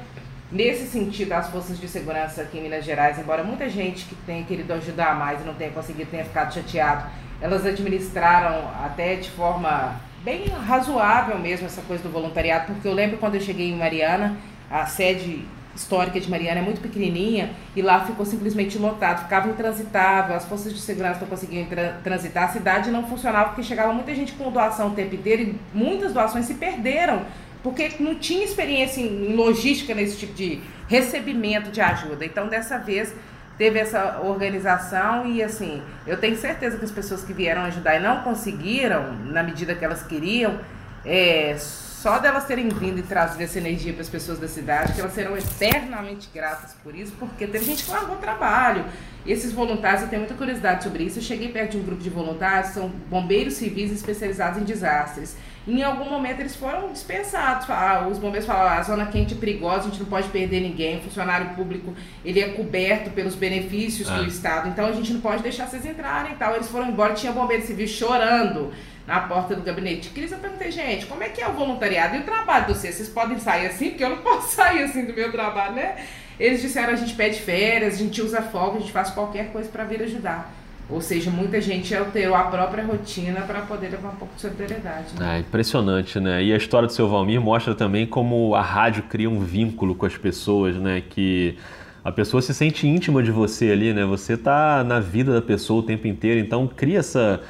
Nesse 0.52 0.86
sentido, 0.86 1.32
as 1.32 1.50
forças 1.50 1.80
de 1.80 1.88
segurança 1.88 2.44
aqui 2.44 2.60
em 2.60 2.62
Minas 2.62 2.86
Gerais, 2.86 3.18
embora 3.18 3.44
muita 3.44 3.68
gente 3.68 4.06
que 4.06 4.14
tenha 4.18 4.44
querido 4.44 4.72
ajudar 4.74 5.16
mais 5.16 5.42
e 5.42 5.44
não 5.44 5.56
tenha 5.56 5.72
conseguido, 5.72 6.12
tenha 6.12 6.24
ficado 6.24 6.54
chateado, 6.54 7.10
elas 7.42 7.66
administraram 7.66 8.70
até 8.86 9.16
de 9.16 9.32
forma 9.32 10.00
bem 10.24 10.48
razoável 10.48 11.40
mesmo 11.40 11.66
essa 11.66 11.82
coisa 11.82 12.04
do 12.04 12.10
voluntariado, 12.10 12.68
porque 12.68 12.88
eu 12.88 12.94
lembro 12.94 13.18
quando 13.18 13.34
eu 13.34 13.42
cheguei 13.42 13.72
em 13.72 13.76
Mariana, 13.76 14.38
a 14.70 14.86
sede 14.86 15.44
histórica 15.76 16.20
de 16.20 16.30
Mariana 16.30 16.60
é 16.60 16.64
muito 16.64 16.82
pequenininha 16.82 17.52
e 17.76 17.82
lá 17.82 18.06
ficou 18.06 18.26
simplesmente 18.26 18.78
lotado, 18.78 19.24
ficava 19.24 19.50
intransitável, 19.50 20.36
as 20.36 20.46
forças 20.46 20.74
de 20.74 20.80
segurança 20.80 21.20
não 21.20 21.28
conseguiam 21.28 21.68
transitar, 22.04 22.46
a 22.46 22.48
cidade 22.48 22.90
não 22.90 23.06
funcionava 23.08 23.50
porque 23.50 23.64
chegava 23.64 23.92
muita 23.94 24.16
gente 24.16 24.34
com 24.34 24.52
doação 24.52 24.90
o 24.90 24.92
tempo 24.92 25.16
inteiro 25.16 25.42
e 25.42 25.60
muitas 25.74 26.14
doações 26.14 26.46
se 26.46 26.54
perderam 26.56 27.24
porque 27.62 27.94
não 28.00 28.16
tinha 28.16 28.46
experiência 28.46 29.02
em 29.02 29.36
logística 29.36 29.94
nesse 29.96 30.18
tipo 30.18 30.34
de 30.34 30.62
recebimento 30.88 31.72
de 31.72 31.82
ajuda. 31.82 32.24
Então, 32.24 32.48
dessa 32.48 32.78
vez, 32.78 33.12
teve 33.58 33.80
essa 33.80 34.22
organização 34.24 35.26
e 35.26 35.42
assim, 35.42 35.82
eu 36.06 36.16
tenho 36.18 36.38
certeza 36.38 36.78
que 36.78 36.86
as 36.86 36.92
pessoas 36.92 37.24
que 37.24 37.34
vieram 37.34 37.64
ajudar 37.64 37.96
e 37.96 38.00
não 38.00 38.22
conseguiram, 38.22 39.14
na 39.26 39.42
medida 39.42 39.74
que 39.74 39.84
elas 39.84 40.04
queriam, 40.04 40.60
é, 41.04 41.58
só 42.06 42.20
delas 42.20 42.46
terem 42.46 42.70
vindo 42.70 43.00
e 43.00 43.02
trazido 43.02 43.42
essa 43.42 43.58
energia 43.58 43.92
para 43.92 44.04
as 44.04 44.10
pessoas 44.10 44.38
da 44.38 44.48
cidade, 44.48 44.94
que 44.94 45.02
elas 45.02 45.12
serão 45.12 45.36
eternamente 45.36 46.30
gratas 46.32 46.76
por 46.84 46.94
isso, 46.96 47.12
porque 47.18 47.48
teve 47.48 47.66
gente 47.66 47.84
que 47.84 47.90
largou 47.90 48.18
trabalho. 48.18 48.86
E 49.26 49.32
esses 49.32 49.52
voluntários, 49.52 50.04
eu 50.04 50.08
tenho 50.08 50.22
muita 50.22 50.36
curiosidade 50.36 50.84
sobre 50.84 51.04
isso. 51.04 51.18
Eu 51.18 51.24
cheguei 51.24 51.50
perto 51.50 51.72
de 51.72 51.78
um 51.78 51.84
grupo 51.84 52.04
de 52.04 52.12
voluntários, 52.12 52.74
são 52.76 52.90
bombeiros 53.10 53.56
civis 53.56 53.92
especializados 53.92 54.62
em 54.62 54.66
desastres. 54.66 55.36
Em 55.68 55.82
algum 55.82 56.08
momento 56.08 56.42
eles 56.42 56.56
foram 56.56 56.94
dispensados. 56.94 57.68
Ah, 57.72 58.08
os 58.08 58.20
bombeiros 58.20 58.46
falaram, 58.46 58.70
ah, 58.70 58.78
a 58.78 58.84
zona 58.84 59.08
quente 59.08 59.34
é 59.34 59.38
perigosa, 59.38 59.88
a 59.88 59.90
gente 59.90 60.00
não 60.02 60.06
pode 60.06 60.28
perder 60.28 60.62
ninguém. 60.62 61.00
O 61.00 61.02
funcionário 61.02 61.56
público 61.56 61.92
ele 62.24 62.40
é 62.40 62.50
coberto 62.50 63.10
pelos 63.10 63.34
benefícios 63.34 64.08
ah. 64.08 64.18
do 64.18 64.28
Estado, 64.28 64.70
então 64.70 64.86
a 64.86 64.92
gente 64.92 65.12
não 65.12 65.22
pode 65.22 65.42
deixar 65.42 65.68
vocês 65.68 65.84
entrarem 65.84 66.34
e 66.34 66.36
tal. 66.36 66.54
Eles 66.54 66.68
foram 66.68 66.88
embora, 66.88 67.16
tinha 67.16 67.32
bombeiro 67.32 67.66
civil 67.66 67.88
chorando 67.88 68.72
na 69.08 69.20
porta 69.22 69.56
do 69.56 69.62
gabinete 69.62 70.04
de 70.04 70.10
crise. 70.10 70.34
Eu 70.34 70.40
perguntei, 70.40 70.72
gente, 70.72 71.06
como 71.06 71.24
é 71.24 71.30
que 71.30 71.42
é 71.42 71.48
o 71.48 71.54
voluntariado 71.54 72.16
e 72.16 72.20
o 72.20 72.24
trabalho 72.24 72.66
de 72.66 72.74
vocês? 72.74 72.96
Vocês 72.96 73.10
podem 73.10 73.40
sair 73.40 73.68
assim? 73.68 73.90
Porque 73.90 74.04
eu 74.04 74.10
não 74.10 74.18
posso 74.24 74.56
sair 74.56 74.84
assim 74.84 75.06
do 75.06 75.14
meu 75.14 75.32
trabalho, 75.32 75.76
né? 75.76 75.98
Eles 76.40 76.62
disseram, 76.62 76.94
a 76.94 76.96
gente 76.96 77.14
pede 77.14 77.40
férias, 77.40 77.96
a 77.96 77.98
gente 77.98 78.22
usa 78.22 78.42
folga, 78.42 78.78
a 78.78 78.80
gente 78.82 78.92
faz 78.92 79.10
qualquer 79.12 79.52
coisa 79.52 79.70
para 79.70 79.84
vir 79.86 80.02
ajudar. 80.02 80.52
Ou 80.90 81.02
seja, 81.02 81.32
muita 81.32 81.60
gente 81.60 81.96
alterou 81.96 82.36
a 82.36 82.44
própria 82.44 82.84
rotina 82.84 83.42
para 83.42 83.62
poder 83.62 83.90
levar 83.90 84.10
um 84.10 84.16
pouco 84.16 84.36
de 84.36 84.42
solidariedade. 84.42 85.16
Né? 85.18 85.38
É 85.38 85.40
impressionante, 85.40 86.20
né? 86.20 86.44
E 86.44 86.54
a 86.54 86.58
história 86.58 86.88
do 86.88 86.94
seu 86.94 87.08
Valmir 87.08 87.42
mostra 87.42 87.74
também 87.74 88.06
como 88.06 88.54
a 88.54 88.62
rádio 88.62 89.04
cria 89.04 89.30
um 89.30 89.40
vínculo 89.40 89.96
com 89.96 90.06
as 90.06 90.16
pessoas, 90.16 90.76
né? 90.76 91.02
Que 91.10 91.58
a 92.04 92.12
pessoa 92.12 92.40
se 92.40 92.54
sente 92.54 92.88
íntima 92.88 93.24
de 93.24 93.32
você 93.32 93.72
ali, 93.72 93.94
né? 93.94 94.06
Você 94.06 94.38
tá 94.38 94.84
na 94.84 95.00
vida 95.00 95.34
da 95.34 95.42
pessoa 95.42 95.80
o 95.80 95.84
tempo 95.84 96.06
inteiro, 96.06 96.40
então 96.40 96.68
cria 96.68 97.00
essa 97.00 97.42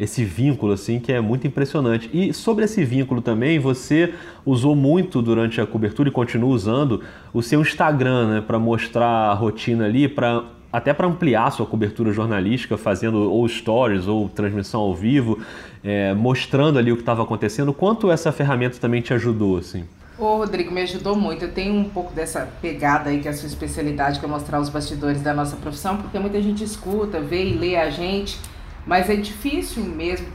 esse 0.00 0.24
vínculo 0.24 0.72
assim 0.72 0.98
que 0.98 1.12
é 1.12 1.20
muito 1.20 1.46
impressionante. 1.46 2.08
E 2.12 2.32
sobre 2.32 2.64
esse 2.64 2.82
vínculo 2.82 3.20
também, 3.20 3.58
você 3.58 4.14
usou 4.46 4.74
muito 4.74 5.20
durante 5.20 5.60
a 5.60 5.66
cobertura 5.66 6.08
e 6.08 6.12
continua 6.12 6.48
usando 6.50 7.02
o 7.34 7.42
seu 7.42 7.60
Instagram, 7.60 8.28
né, 8.28 8.40
para 8.40 8.58
mostrar 8.58 9.06
a 9.06 9.34
rotina 9.34 9.84
ali, 9.84 10.08
para 10.08 10.42
até 10.72 10.94
para 10.94 11.06
ampliar 11.06 11.46
a 11.46 11.50
sua 11.50 11.66
cobertura 11.66 12.12
jornalística, 12.12 12.78
fazendo 12.78 13.30
ou 13.30 13.46
stories 13.48 14.06
ou 14.06 14.28
transmissão 14.28 14.80
ao 14.80 14.94
vivo, 14.94 15.40
é, 15.82 16.14
mostrando 16.14 16.78
ali 16.78 16.92
o 16.92 16.96
que 16.96 17.02
estava 17.02 17.24
acontecendo. 17.24 17.72
Quanto 17.72 18.10
essa 18.10 18.30
ferramenta 18.30 18.78
também 18.78 19.00
te 19.00 19.12
ajudou, 19.12 19.58
assim? 19.58 19.84
Ô, 20.16 20.36
Rodrigo, 20.36 20.70
me 20.70 20.82
ajudou 20.82 21.16
muito. 21.16 21.46
Eu 21.46 21.52
tenho 21.52 21.74
um 21.74 21.84
pouco 21.84 22.12
dessa 22.14 22.48
pegada 22.62 23.10
aí, 23.10 23.20
que 23.20 23.26
é 23.26 23.32
a 23.32 23.34
sua 23.34 23.48
especialidade, 23.48 24.20
que 24.20 24.24
é 24.24 24.28
mostrar 24.28 24.60
os 24.60 24.68
bastidores 24.68 25.22
da 25.22 25.34
nossa 25.34 25.56
profissão, 25.56 25.96
porque 25.96 26.18
muita 26.20 26.40
gente 26.40 26.62
escuta, 26.62 27.20
vê 27.20 27.46
e 27.46 27.54
lê 27.54 27.76
a 27.76 27.90
gente, 27.90 28.38
mas 28.86 29.08
é 29.10 29.16
difícil 29.16 29.82
mesmo 29.84 30.28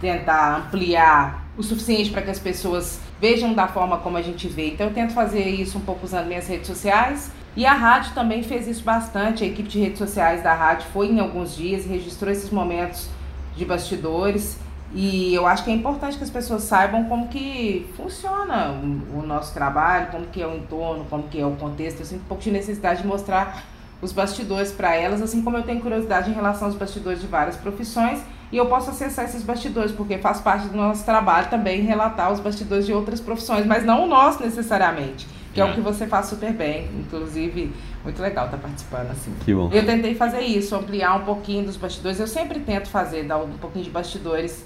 tentar 0.00 0.56
ampliar 0.56 1.46
o 1.56 1.62
suficiente 1.62 2.10
para 2.10 2.22
que 2.22 2.30
as 2.30 2.38
pessoas 2.38 3.00
vejam 3.20 3.52
da 3.52 3.66
forma 3.66 3.98
como 3.98 4.16
a 4.16 4.22
gente 4.22 4.46
vê. 4.48 4.68
Então 4.68 4.86
eu 4.86 4.94
tento 4.94 5.12
fazer 5.12 5.48
isso 5.48 5.78
um 5.78 5.80
pouco 5.80 6.06
usando 6.06 6.26
minhas 6.26 6.46
redes 6.46 6.66
sociais 6.66 7.32
e 7.56 7.66
a 7.66 7.72
rádio 7.72 8.14
também 8.14 8.42
fez 8.42 8.68
isso 8.68 8.84
bastante. 8.84 9.42
A 9.42 9.46
equipe 9.46 9.68
de 9.68 9.80
redes 9.80 9.98
sociais 9.98 10.42
da 10.42 10.54
rádio 10.54 10.86
foi 10.92 11.08
em 11.08 11.18
alguns 11.18 11.56
dias 11.56 11.84
registrou 11.84 12.30
esses 12.30 12.50
momentos 12.50 13.08
de 13.56 13.64
bastidores. 13.64 14.58
E 14.94 15.34
eu 15.34 15.46
acho 15.46 15.64
que 15.64 15.70
é 15.70 15.74
importante 15.74 16.16
que 16.16 16.24
as 16.24 16.30
pessoas 16.30 16.62
saibam 16.62 17.04
como 17.04 17.28
que 17.28 17.86
funciona 17.96 18.70
o, 19.12 19.22
nosso 19.22 19.52
trabalho, 19.52 20.10
como 20.10 20.26
que 20.26 20.40
é 20.40 20.46
o 20.46 20.56
entorno, 20.56 21.04
como 21.10 21.24
que 21.24 21.38
é 21.38 21.44
o 21.44 21.56
contexto. 21.56 22.00
Eu 22.00 22.06
sinto 22.06 22.22
um 22.22 22.28
pouco 22.28 22.42
de 22.42 22.50
necessidade 22.50 23.02
de 23.02 23.08
mostrar 23.08 23.64
os 24.00 24.12
bastidores 24.12 24.70
para 24.70 24.94
elas, 24.94 25.20
assim 25.20 25.42
como 25.42 25.56
eu 25.56 25.62
tenho 25.62 25.80
curiosidade 25.80 26.30
em 26.30 26.34
relação 26.34 26.68
aos 26.68 26.76
bastidores 26.76 27.20
de 27.20 27.26
várias 27.26 27.56
profissões 27.56 28.20
e 28.50 28.56
eu 28.56 28.66
posso 28.66 28.90
acessar 28.90 29.24
esses 29.24 29.42
bastidores, 29.42 29.92
porque 29.92 30.18
faz 30.18 30.40
parte 30.40 30.68
do 30.68 30.76
nosso 30.76 31.04
trabalho 31.04 31.50
também 31.50 31.82
relatar 31.82 32.32
os 32.32 32.40
bastidores 32.40 32.86
de 32.86 32.92
outras 32.92 33.20
profissões, 33.20 33.66
mas 33.66 33.84
não 33.84 34.04
o 34.04 34.06
nosso 34.06 34.42
necessariamente 34.42 35.26
que 35.52 35.60
é, 35.60 35.66
é 35.66 35.70
o 35.70 35.74
que 35.74 35.80
você 35.80 36.06
faz 36.06 36.26
super 36.26 36.52
bem. 36.52 36.88
Inclusive, 36.98 37.72
muito 38.04 38.22
legal 38.22 38.46
estar 38.46 38.56
tá 38.56 38.62
participando 38.62 39.10
assim. 39.10 39.34
Que 39.44 39.54
bom. 39.54 39.70
Eu 39.72 39.84
tentei 39.84 40.14
fazer 40.14 40.40
isso, 40.40 40.74
ampliar 40.74 41.16
um 41.16 41.24
pouquinho 41.24 41.64
dos 41.64 41.76
bastidores. 41.76 42.20
Eu 42.20 42.26
sempre 42.26 42.60
tento 42.60 42.88
fazer, 42.88 43.24
dar 43.24 43.38
um 43.38 43.50
pouquinho 43.58 43.84
de 43.84 43.90
bastidores 43.90 44.64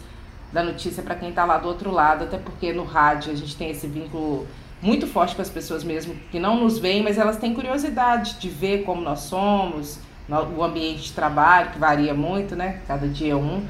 da 0.53 0.63
notícia 0.63 1.03
para 1.03 1.15
quem 1.15 1.31
está 1.31 1.45
lá 1.45 1.57
do 1.57 1.67
outro 1.67 1.91
lado, 1.91 2.25
até 2.25 2.37
porque 2.37 2.73
no 2.73 2.85
rádio 2.85 3.33
a 3.33 3.35
gente 3.35 3.57
tem 3.57 3.71
esse 3.71 3.87
vínculo 3.87 4.47
muito 4.83 5.07
forte 5.07 5.37
com 5.37 5.41
as 5.41 5.49
pessoas 5.49 5.85
mesmo 5.85 6.15
que 6.31 6.41
não 6.41 6.61
nos 6.61 6.79
veem, 6.79 7.03
mas 7.03 7.17
elas 7.17 7.39
têm 7.39 7.55
curiosidade 7.55 8.39
de 8.41 8.49
ver 8.49 8.83
como 8.83 9.01
nós 9.01 9.21
somos, 9.21 10.01
o 10.57 10.63
ambiente 10.63 11.05
de 11.05 11.13
trabalho, 11.13 11.71
que 11.71 11.79
varia 11.79 12.13
muito, 12.13 12.57
né? 12.57 12.81
Cada 12.87 13.07
dia 13.07 13.33
é 13.33 13.37
um. 13.37 13.63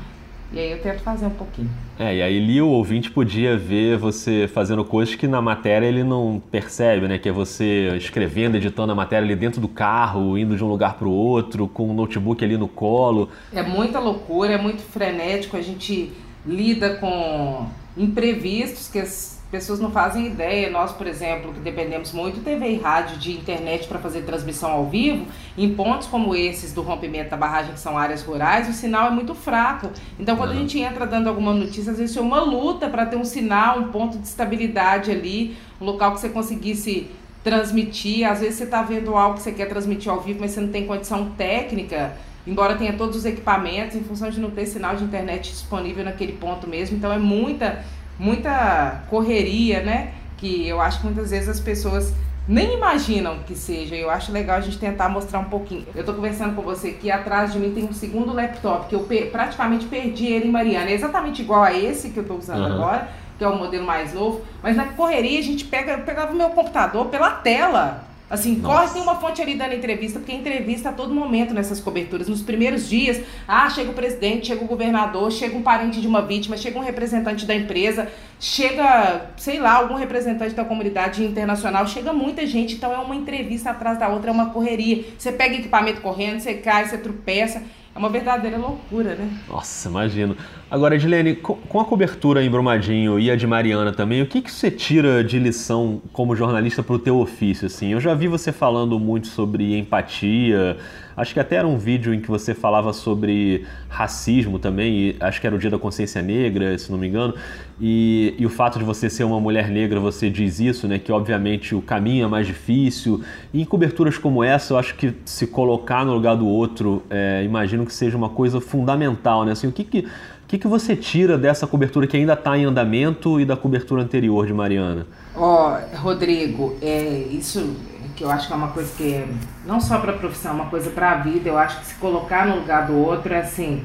E 0.53 0.59
aí 0.59 0.70
eu 0.70 0.83
tento 0.83 1.01
fazer 1.01 1.27
um 1.27 1.31
pouquinho. 1.31 1.70
É, 1.98 2.16
e 2.16 2.22
aí 2.22 2.38
ali 2.38 2.61
o 2.61 2.68
ouvinte 2.68 3.11
podia 3.11 3.57
ver 3.57 3.96
você 3.96 4.48
fazendo 4.53 4.85
coisas 4.85 5.14
que 5.14 5.27
na 5.27 5.40
matéria 5.40 5.87
ele 5.87 6.05
não 6.05 6.42
percebe, 6.51 7.09
né? 7.09 7.18
Que 7.18 7.31
é 7.31 7.33
você 7.33 7.94
escrevendo, 7.96 8.57
editando 8.57 8.92
a 8.92 8.94
matéria 8.94 9.25
ali 9.25 9.35
dentro 9.35 9.61
do 9.61 9.68
carro, 9.68 10.37
indo 10.37 10.55
de 10.55 10.62
um 10.62 10.68
lugar 10.68 10.94
para 10.94 11.09
o 11.09 11.11
outro, 11.11 11.66
com 11.66 11.88
o 11.88 11.94
notebook 11.94 12.44
ali 12.44 12.59
no 12.59 12.68
colo. 12.68 13.31
É 13.53 13.62
muita 13.62 13.98
loucura, 13.98 14.53
é 14.53 14.59
muito 14.59 14.83
frenético, 14.83 15.57
a 15.57 15.62
gente 15.62 16.12
lida 16.46 16.96
com 16.96 17.66
imprevistos 17.96 18.88
que 18.88 18.98
as 18.98 19.42
pessoas 19.53 19.79
não 19.79 19.91
fazem 19.91 20.27
ideia. 20.27 20.71
Nós, 20.71 20.93
por 20.93 21.07
exemplo, 21.07 21.53
que 21.53 21.61
dependemos 21.61 22.11
muito 22.11 22.37
de 22.37 22.41
TV 22.41 22.71
e 22.71 22.79
rádio, 22.79 23.19
de 23.19 23.33
internet 23.33 23.87
para 23.87 23.99
fazer 23.99 24.23
transmissão 24.23 24.71
ao 24.73 24.87
vivo, 24.87 25.27
em 25.57 25.75
pontos 25.75 26.09
como 26.09 26.35
esses 26.35 26.73
do 26.73 26.81
rompimento 26.81 27.31
da 27.31 27.37
barragem, 27.37 27.75
que 27.75 27.79
são 27.79 27.99
áreas 27.99 28.23
rurais, 28.23 28.67
o 28.67 28.73
sinal 28.73 29.09
é 29.09 29.11
muito 29.11 29.35
fraco. 29.35 29.91
Então, 30.19 30.37
quando 30.38 30.53
a 30.53 30.55
gente 30.55 30.79
entra 30.81 31.07
dando 31.07 31.29
alguma 31.29 31.53
notícia, 31.53 31.93
às 31.93 31.99
vezes 31.99 32.17
é 32.17 32.21
uma 32.23 32.41
luta 32.41 32.88
para 32.88 33.05
ter 33.05 33.17
um 33.17 33.27
sinal, 33.27 33.79
um 33.79 33.88
ponto 33.93 34.17
de 34.17 34.27
estabilidade 34.27 35.11
ali, 35.11 35.55
um 35.79 35.85
local 35.85 36.12
que 36.12 36.21
você 36.21 36.31
conseguisse 36.31 37.11
transmitir. 37.45 38.27
Às 38.27 38.41
vezes 38.41 38.55
você 38.55 38.65
está 38.65 38.83
vendo 38.83 39.15
algo 39.15 39.37
que 39.37 39.43
você 39.43 39.53
quer 39.53 39.67
transmitir 39.67 40.11
ao 40.11 40.21
vivo, 40.23 40.41
mas 40.41 40.53
você 40.53 40.61
não 40.62 40.69
tem 40.69 40.87
condição 40.87 41.27
técnica 41.37 42.17
embora 42.47 42.75
tenha 42.75 42.93
todos 42.95 43.17
os 43.17 43.25
equipamentos, 43.25 43.97
em 43.97 44.03
função 44.03 44.29
de 44.29 44.41
não 44.41 44.51
ter 44.51 44.67
sinal 44.67 44.97
de 44.97 45.05
internet 45.05 45.51
disponível 45.51 46.05
naquele 46.05 46.33
ponto 46.33 46.67
mesmo. 46.67 46.97
Então 46.97 47.12
é 47.12 47.19
muita 47.19 47.85
muita 48.18 49.03
correria, 49.09 49.83
né? 49.83 50.12
Que 50.37 50.66
eu 50.66 50.81
acho 50.81 50.98
que 50.98 51.05
muitas 51.07 51.31
vezes 51.31 51.48
as 51.48 51.61
pessoas 51.61 52.12
nem 52.46 52.75
imaginam 52.75 53.38
que 53.46 53.55
seja. 53.55 53.94
Eu 53.94 54.11
acho 54.11 54.33
legal 54.33 54.57
a 54.57 54.61
gente 54.61 54.79
tentar 54.79 55.09
mostrar 55.09 55.38
um 55.38 55.44
pouquinho. 55.44 55.87
Eu 55.94 56.05
tô 56.05 56.12
conversando 56.12 56.55
com 56.55 56.62
você 56.62 56.88
aqui, 56.88 57.11
atrás 57.11 57.53
de 57.53 57.59
mim 57.59 57.72
tem 57.72 57.85
um 57.85 57.92
segundo 57.92 58.33
laptop 58.33 58.88
que 58.88 58.94
eu 58.94 59.07
praticamente 59.31 59.87
perdi 59.87 60.27
ele 60.27 60.48
em 60.48 60.51
Mariana. 60.51 60.90
É 60.90 60.94
exatamente 60.94 61.42
igual 61.42 61.62
a 61.62 61.72
esse 61.72 62.11
que 62.11 62.18
eu 62.18 62.25
tô 62.25 62.35
usando 62.35 62.66
uhum. 62.66 62.75
agora, 62.75 63.09
que 63.38 63.44
é 63.44 63.48
o 63.48 63.57
modelo 63.57 63.87
mais 63.87 64.12
novo. 64.12 64.42
Mas 64.62 64.77
na 64.77 64.87
correria 64.87 65.38
a 65.38 65.42
gente 65.42 65.64
pega, 65.64 65.92
eu 65.92 66.01
pegava 66.01 66.33
o 66.33 66.37
meu 66.37 66.51
computador 66.51 67.07
pela 67.07 67.31
tela. 67.31 68.12
Assim, 68.33 68.57
Nossa. 68.57 68.75
corre, 68.75 68.92
tem 68.95 69.03
uma 69.03 69.16
fonte 69.16 69.42
ali 69.42 69.55
dando 69.57 69.75
entrevista, 69.75 70.18
porque 70.18 70.33
entrevista 70.33 70.88
a 70.88 70.92
todo 70.92 71.14
momento 71.14 71.53
nessas 71.53 71.79
coberturas. 71.81 72.29
Nos 72.29 72.40
primeiros 72.40 72.88
dias, 72.88 73.21
ah, 73.47 73.68
chega 73.68 73.90
o 73.90 73.92
presidente, 73.92 74.47
chega 74.47 74.64
o 74.64 74.66
governador, 74.66 75.31
chega 75.31 75.55
um 75.55 75.61
parente 75.61 76.01
de 76.01 76.09
uma 76.09 76.23
vítima, 76.23 76.57
chega 76.57 76.79
um 76.79 76.83
representante 76.83 77.45
da 77.45 77.55
empresa, 77.55 78.09
chega, 78.40 79.33
sei 79.37 79.61
lá, 79.61 79.75
algum 79.75 79.97
representante 79.97 80.55
da 80.55 80.64
comunidade 80.64 81.23
internacional, 81.23 81.87
chega 81.87 82.11
muita 82.14 82.47
gente, 82.47 82.77
então 82.77 82.90
é 82.90 82.97
uma 82.97 83.14
entrevista 83.14 83.68
atrás 83.68 83.99
da 83.99 84.09
outra, 84.09 84.31
é 84.31 84.33
uma 84.33 84.49
correria. 84.49 85.05
Você 85.18 85.31
pega 85.31 85.57
equipamento 85.57 86.01
correndo, 86.01 86.40
você 86.40 86.55
cai, 86.55 86.88
você 86.88 86.97
tropeça. 86.97 87.62
É 87.95 87.99
uma 87.99 88.09
verdadeira 88.09 88.57
loucura, 88.57 89.14
né? 89.14 89.29
Nossa, 89.47 89.90
imagino. 89.90 90.35
Agora, 90.73 90.95
Edilene, 90.95 91.35
com 91.35 91.81
a 91.81 91.85
cobertura 91.85 92.43
em 92.43 92.49
Brumadinho 92.49 93.21
e 93.21 93.31
a 93.31 93.37
de 93.37 93.47
Mariana 93.47 93.93
também, 93.93 94.23
o 94.23 94.27
que, 94.27 94.41
que 94.41 94.51
você 94.51 94.71
tira 94.71 95.23
de 95.23 95.39
lição 95.39 96.01
como 96.15 96.35
jornalista 96.35 96.83
para 96.83 96.95
o 96.95 96.99
teu 96.99 97.19
ofício? 97.19 97.67
Assim? 97.67 97.93
Eu 97.93 98.01
já 98.01 98.15
vi 98.15 98.27
você 98.27 98.51
falando 98.53 98.99
muito 98.99 99.27
sobre 99.27 99.77
empatia, 99.77 100.79
Acho 101.17 101.35
que 101.35 101.41
até 101.41 101.57
era 101.57 101.69
um 101.69 101.77
vídeo 101.77 102.15
em 102.15 102.21
que 102.21 102.29
você 102.29 102.55
falava 102.55 102.93
sobre 102.93 103.67
racismo 103.89 104.59
também, 104.59 105.15
acho 105.21 105.41
que 105.41 105.47
era 105.47 105.55
o 105.55 105.59
Dia 105.59 105.71
da 105.71 105.79
Consciência 105.79 106.23
Negra, 106.23 106.77
se 106.79 106.91
não 106.91 106.99
me 106.99 107.07
engano, 107.07 107.35
e, 107.81 108.35
e, 108.39 108.47
o 108.47 108.49
fato 108.49 108.79
de 108.79 108.85
você 108.85 109.11
ser 109.11 109.25
uma 109.25 109.41
mulher 109.41 109.69
negra, 109.69 109.99
você 109.99 110.31
diz 110.31 110.61
isso, 110.61 110.87
né? 110.87 110.99
Que 110.99 111.11
obviamente 111.11 111.75
o 111.75 111.83
caminho 111.83 112.25
é 112.25 112.29
mais 112.29 112.47
difícil. 112.47 113.23
E 113.53 113.61
em 113.61 113.65
coberturas 113.65 114.17
como 114.17 114.45
essa, 114.45 114.75
eu 114.75 114.79
acho 114.79 114.95
que 114.95 115.13
se 115.25 115.49
colocar 115.49 116.05
no 116.05 116.15
lugar 116.15 116.37
do 116.37 116.47
outro, 116.47 117.03
é, 117.11 117.43
imagino 117.45 117.85
que 117.85 117.93
seja 117.93 118.17
uma 118.17 118.29
coisa 118.29 118.61
fundamental, 118.61 119.45
né? 119.45 119.53
Assim, 119.53 119.67
o 119.67 119.73
que 119.73 119.83
que, 119.83 120.07
que, 120.53 120.59
que 120.59 120.69
você 120.69 120.95
tira 120.95 121.38
dessa 121.38 121.67
cobertura 121.67 122.07
que 122.07 122.15
ainda 122.15 122.35
está 122.35 122.59
em 122.59 122.67
andamento 122.67 123.41
e 123.41 123.45
da 123.47 123.57
cobertura 123.57 124.03
anterior 124.03 124.47
de 124.47 124.53
Mariana? 124.53 125.07
Ó, 125.35 125.79
oh, 125.79 125.97
Rodrigo, 125.97 126.77
é, 126.83 127.27
isso 127.31 127.75
que 128.15 128.23
eu 128.23 128.31
acho 128.31 128.49
que 128.49 128.53
é 128.53 128.57
uma 128.57 128.69
coisa 128.69 128.93
que 128.95 129.15
é, 129.15 129.27
não 129.65 129.81
só 129.81 129.99
para 129.99 130.12
a 130.12 130.19
profissão, 130.19 130.53
é 130.53 130.55
uma 130.57 130.67
coisa 130.67 130.91
para 130.91 131.12
a 131.12 131.15
vida. 131.15 131.49
Eu 131.49 131.57
acho 131.57 131.81
que 131.81 131.87
se 131.87 131.95
colocar 131.95 132.47
no 132.47 132.57
lugar 132.57 132.87
do 132.87 132.99
outro 132.99 133.33
é 133.33 133.41
assim 133.41 133.83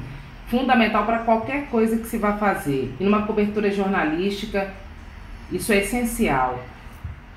fundamental 0.48 1.06
para 1.06 1.20
qualquer 1.20 1.70
coisa 1.70 1.96
que 1.96 2.06
se 2.06 2.18
vá 2.18 2.34
fazer. 2.34 2.94
E 3.00 3.04
numa 3.04 3.22
cobertura 3.22 3.70
jornalística, 3.70 4.70
isso 5.50 5.72
é 5.72 5.78
essencial. 5.78 6.62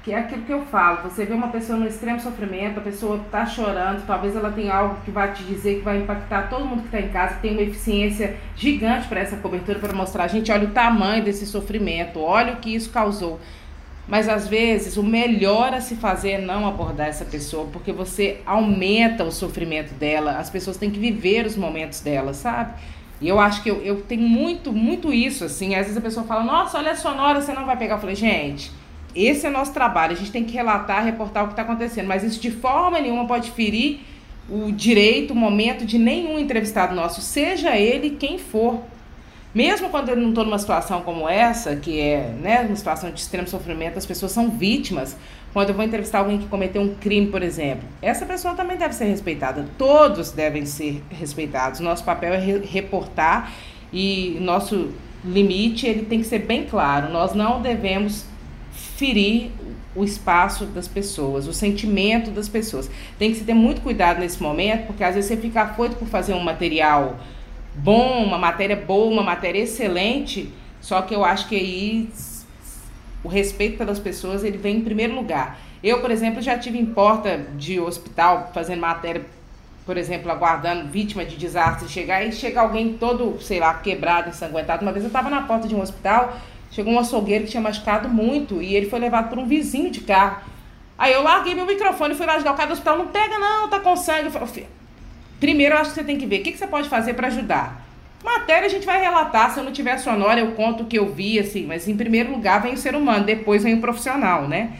Que 0.03 0.11
é 0.11 0.17
aquilo 0.17 0.41
que 0.41 0.51
eu 0.51 0.65
falo, 0.65 1.03
você 1.03 1.25
vê 1.25 1.33
uma 1.33 1.49
pessoa 1.49 1.77
no 1.77 1.87
extremo 1.87 2.19
sofrimento, 2.19 2.79
a 2.79 2.81
pessoa 2.81 3.17
está 3.17 3.45
chorando, 3.45 4.05
talvez 4.07 4.35
ela 4.35 4.51
tenha 4.51 4.73
algo 4.73 4.97
que 5.05 5.11
vai 5.11 5.31
te 5.31 5.43
dizer 5.43 5.75
que 5.75 5.81
vai 5.81 5.99
impactar 5.99 6.49
todo 6.49 6.65
mundo 6.65 6.81
que 6.81 6.87
está 6.87 6.99
em 6.99 7.09
casa, 7.09 7.35
que 7.35 7.41
tem 7.41 7.51
uma 7.51 7.61
eficiência 7.61 8.35
gigante 8.55 9.07
para 9.07 9.19
essa 9.19 9.37
cobertura, 9.37 9.77
para 9.77 9.93
mostrar 9.93 10.27
gente, 10.27 10.51
olha 10.51 10.67
o 10.67 10.71
tamanho 10.71 11.23
desse 11.23 11.45
sofrimento, 11.45 12.19
olha 12.19 12.53
o 12.53 12.57
que 12.57 12.73
isso 12.73 12.89
causou. 12.89 13.39
Mas 14.07 14.27
às 14.27 14.47
vezes 14.47 14.97
o 14.97 15.03
melhor 15.03 15.71
a 15.73 15.79
se 15.79 15.95
fazer 15.95 16.31
é 16.31 16.41
não 16.41 16.67
abordar 16.67 17.07
essa 17.07 17.23
pessoa, 17.23 17.67
porque 17.71 17.93
você 17.93 18.41
aumenta 18.43 19.23
o 19.23 19.31
sofrimento 19.31 19.93
dela, 19.93 20.37
as 20.39 20.49
pessoas 20.49 20.77
têm 20.77 20.89
que 20.89 20.99
viver 20.99 21.45
os 21.45 21.55
momentos 21.55 22.01
dela, 22.01 22.33
sabe? 22.33 22.73
E 23.21 23.29
eu 23.29 23.39
acho 23.39 23.61
que 23.61 23.69
eu, 23.69 23.79
eu 23.83 24.01
tenho 24.01 24.23
muito, 24.23 24.73
muito 24.73 25.13
isso, 25.13 25.45
assim. 25.45 25.75
Às 25.75 25.83
vezes 25.83 25.97
a 25.97 26.01
pessoa 26.01 26.25
fala, 26.25 26.43
nossa, 26.43 26.79
olha 26.79 26.91
a 26.91 26.95
sonora, 26.95 27.39
você 27.39 27.53
não 27.53 27.67
vai 27.67 27.77
pegar. 27.77 27.95
Eu 27.95 27.99
falei, 27.99 28.15
gente, 28.15 28.71
esse 29.15 29.45
é 29.45 29.49
o 29.49 29.51
nosso 29.51 29.73
trabalho. 29.73 30.13
A 30.13 30.15
gente 30.15 30.31
tem 30.31 30.43
que 30.43 30.53
relatar, 30.53 31.03
reportar 31.03 31.43
o 31.43 31.47
que 31.47 31.53
está 31.53 31.61
acontecendo. 31.61 32.07
Mas 32.07 32.23
isso 32.23 32.39
de 32.39 32.51
forma 32.51 32.99
nenhuma 32.99 33.25
pode 33.25 33.51
ferir 33.51 33.99
o 34.49 34.71
direito, 34.71 35.31
o 35.31 35.35
momento 35.35 35.85
de 35.85 35.97
nenhum 35.97 36.37
entrevistado 36.37 36.93
nosso, 36.93 37.21
seja 37.21 37.77
ele 37.77 38.11
quem 38.11 38.37
for. 38.37 38.81
Mesmo 39.53 39.89
quando 39.89 40.09
eu 40.09 40.15
não 40.15 40.29
estou 40.29 40.45
numa 40.45 40.57
situação 40.57 41.01
como 41.01 41.27
essa, 41.27 41.75
que 41.75 41.99
é 41.99 42.33
né, 42.41 42.61
uma 42.61 42.75
situação 42.75 43.11
de 43.11 43.19
extremo 43.19 43.47
sofrimento, 43.47 43.97
as 43.97 44.05
pessoas 44.05 44.31
são 44.31 44.49
vítimas. 44.49 45.17
Quando 45.51 45.69
eu 45.69 45.75
vou 45.75 45.83
entrevistar 45.83 46.19
alguém 46.19 46.37
que 46.37 46.47
cometeu 46.47 46.81
um 46.81 46.95
crime, 46.95 47.27
por 47.27 47.43
exemplo, 47.43 47.83
essa 48.01 48.25
pessoa 48.25 48.53
também 48.55 48.77
deve 48.77 48.95
ser 48.95 49.05
respeitada. 49.05 49.65
Todos 49.77 50.31
devem 50.31 50.65
ser 50.65 51.03
respeitados. 51.09 51.81
Nosso 51.81 52.03
papel 52.05 52.33
é 52.33 52.37
re 52.37 52.59
reportar 52.59 53.51
e 53.91 54.37
nosso 54.39 54.91
limite 55.23 55.85
ele 55.85 56.05
tem 56.05 56.19
que 56.19 56.27
ser 56.27 56.39
bem 56.39 56.65
claro. 56.65 57.11
Nós 57.11 57.33
não 57.33 57.61
devemos 57.61 58.25
ferir 59.01 59.49
o 59.95 60.03
espaço 60.03 60.65
das 60.65 60.87
pessoas, 60.87 61.47
o 61.47 61.53
sentimento 61.53 62.29
das 62.29 62.47
pessoas. 62.47 62.87
Tem 63.17 63.31
que 63.31 63.39
se 63.39 63.43
ter 63.43 63.55
muito 63.55 63.81
cuidado 63.81 64.19
nesse 64.19 64.41
momento, 64.41 64.85
porque 64.85 65.03
às 65.03 65.15
vezes 65.15 65.27
você 65.27 65.37
fica 65.37 65.63
afoito 65.63 65.95
por 65.95 66.07
fazer 66.07 66.35
um 66.35 66.39
material 66.39 67.17
bom, 67.73 68.23
uma 68.23 68.37
matéria 68.37 68.75
boa, 68.75 69.11
uma 69.11 69.23
matéria 69.23 69.59
excelente, 69.59 70.53
só 70.79 71.01
que 71.01 71.15
eu 71.15 71.25
acho 71.25 71.47
que 71.49 71.55
aí 71.55 72.09
o 73.23 73.27
respeito 73.27 73.75
pelas 73.75 73.97
pessoas 73.97 74.43
ele 74.43 74.59
vem 74.59 74.77
em 74.77 74.81
primeiro 74.81 75.15
lugar. 75.15 75.59
Eu, 75.83 75.99
por 75.99 76.11
exemplo, 76.11 76.39
já 76.43 76.59
tive 76.59 76.77
em 76.77 76.85
porta 76.85 77.39
de 77.57 77.79
hospital 77.79 78.51
fazendo 78.53 78.81
matéria, 78.81 79.25
por 79.83 79.97
exemplo, 79.97 80.31
aguardando 80.31 80.89
vítima 80.89 81.25
de 81.25 81.35
desastre 81.35 81.89
chegar 81.89 82.23
e 82.23 82.31
chega 82.31 82.61
alguém 82.61 82.93
todo, 82.93 83.41
sei 83.41 83.59
lá, 83.59 83.73
quebrado, 83.73 84.29
ensanguentado. 84.29 84.83
Uma 84.83 84.91
vez 84.91 85.03
eu 85.03 85.07
estava 85.07 85.27
na 85.27 85.41
porta 85.41 85.67
de 85.67 85.73
um 85.73 85.81
hospital, 85.81 86.37
chegou 86.71 86.93
um 86.93 86.99
açougueiro 86.99 87.43
que 87.43 87.51
tinha 87.51 87.61
machucado 87.61 88.09
muito 88.09 88.61
e 88.61 88.75
ele 88.75 88.89
foi 88.89 88.99
levado 88.99 89.29
por 89.29 89.37
um 89.37 89.45
vizinho 89.45 89.91
de 89.91 90.01
carro. 90.01 90.41
Aí 90.97 91.13
eu 91.13 91.21
larguei 91.21 91.53
meu 91.53 91.65
microfone 91.65 92.13
e 92.13 92.17
fui 92.17 92.25
lá 92.25 92.35
ajudar 92.35 92.53
o 92.53 92.55
cara 92.55 92.67
do 92.67 92.73
hospital. 92.73 92.97
Não 92.97 93.07
pega 93.07 93.37
não, 93.37 93.67
tá 93.67 93.79
com 93.79 93.95
sangue. 93.95 94.25
Eu 94.25 94.31
falei, 94.31 94.67
primeiro 95.39 95.75
eu 95.75 95.79
acho 95.79 95.91
que 95.91 95.95
você 95.95 96.03
tem 96.03 96.17
que 96.17 96.25
ver 96.25 96.41
o 96.41 96.43
que, 96.43 96.57
você 96.57 96.67
pode 96.67 96.89
fazer 96.89 97.13
para 97.13 97.27
ajudar. 97.27 97.85
Matéria 98.23 98.67
a 98.67 98.69
gente 98.69 98.85
vai 98.85 99.01
relatar, 99.01 99.51
se 99.51 99.59
eu 99.59 99.63
não 99.63 99.71
tiver 99.71 99.97
sonora 99.97 100.39
eu 100.39 100.51
conto 100.51 100.83
o 100.83 100.85
que 100.85 100.99
eu 100.99 101.11
vi, 101.11 101.39
assim, 101.39 101.65
mas 101.65 101.87
em 101.87 101.97
primeiro 101.97 102.31
lugar 102.31 102.61
vem 102.61 102.73
o 102.73 102.77
ser 102.77 102.95
humano, 102.95 103.25
depois 103.25 103.63
vem 103.63 103.73
o 103.73 103.81
profissional, 103.81 104.47
né? 104.47 104.73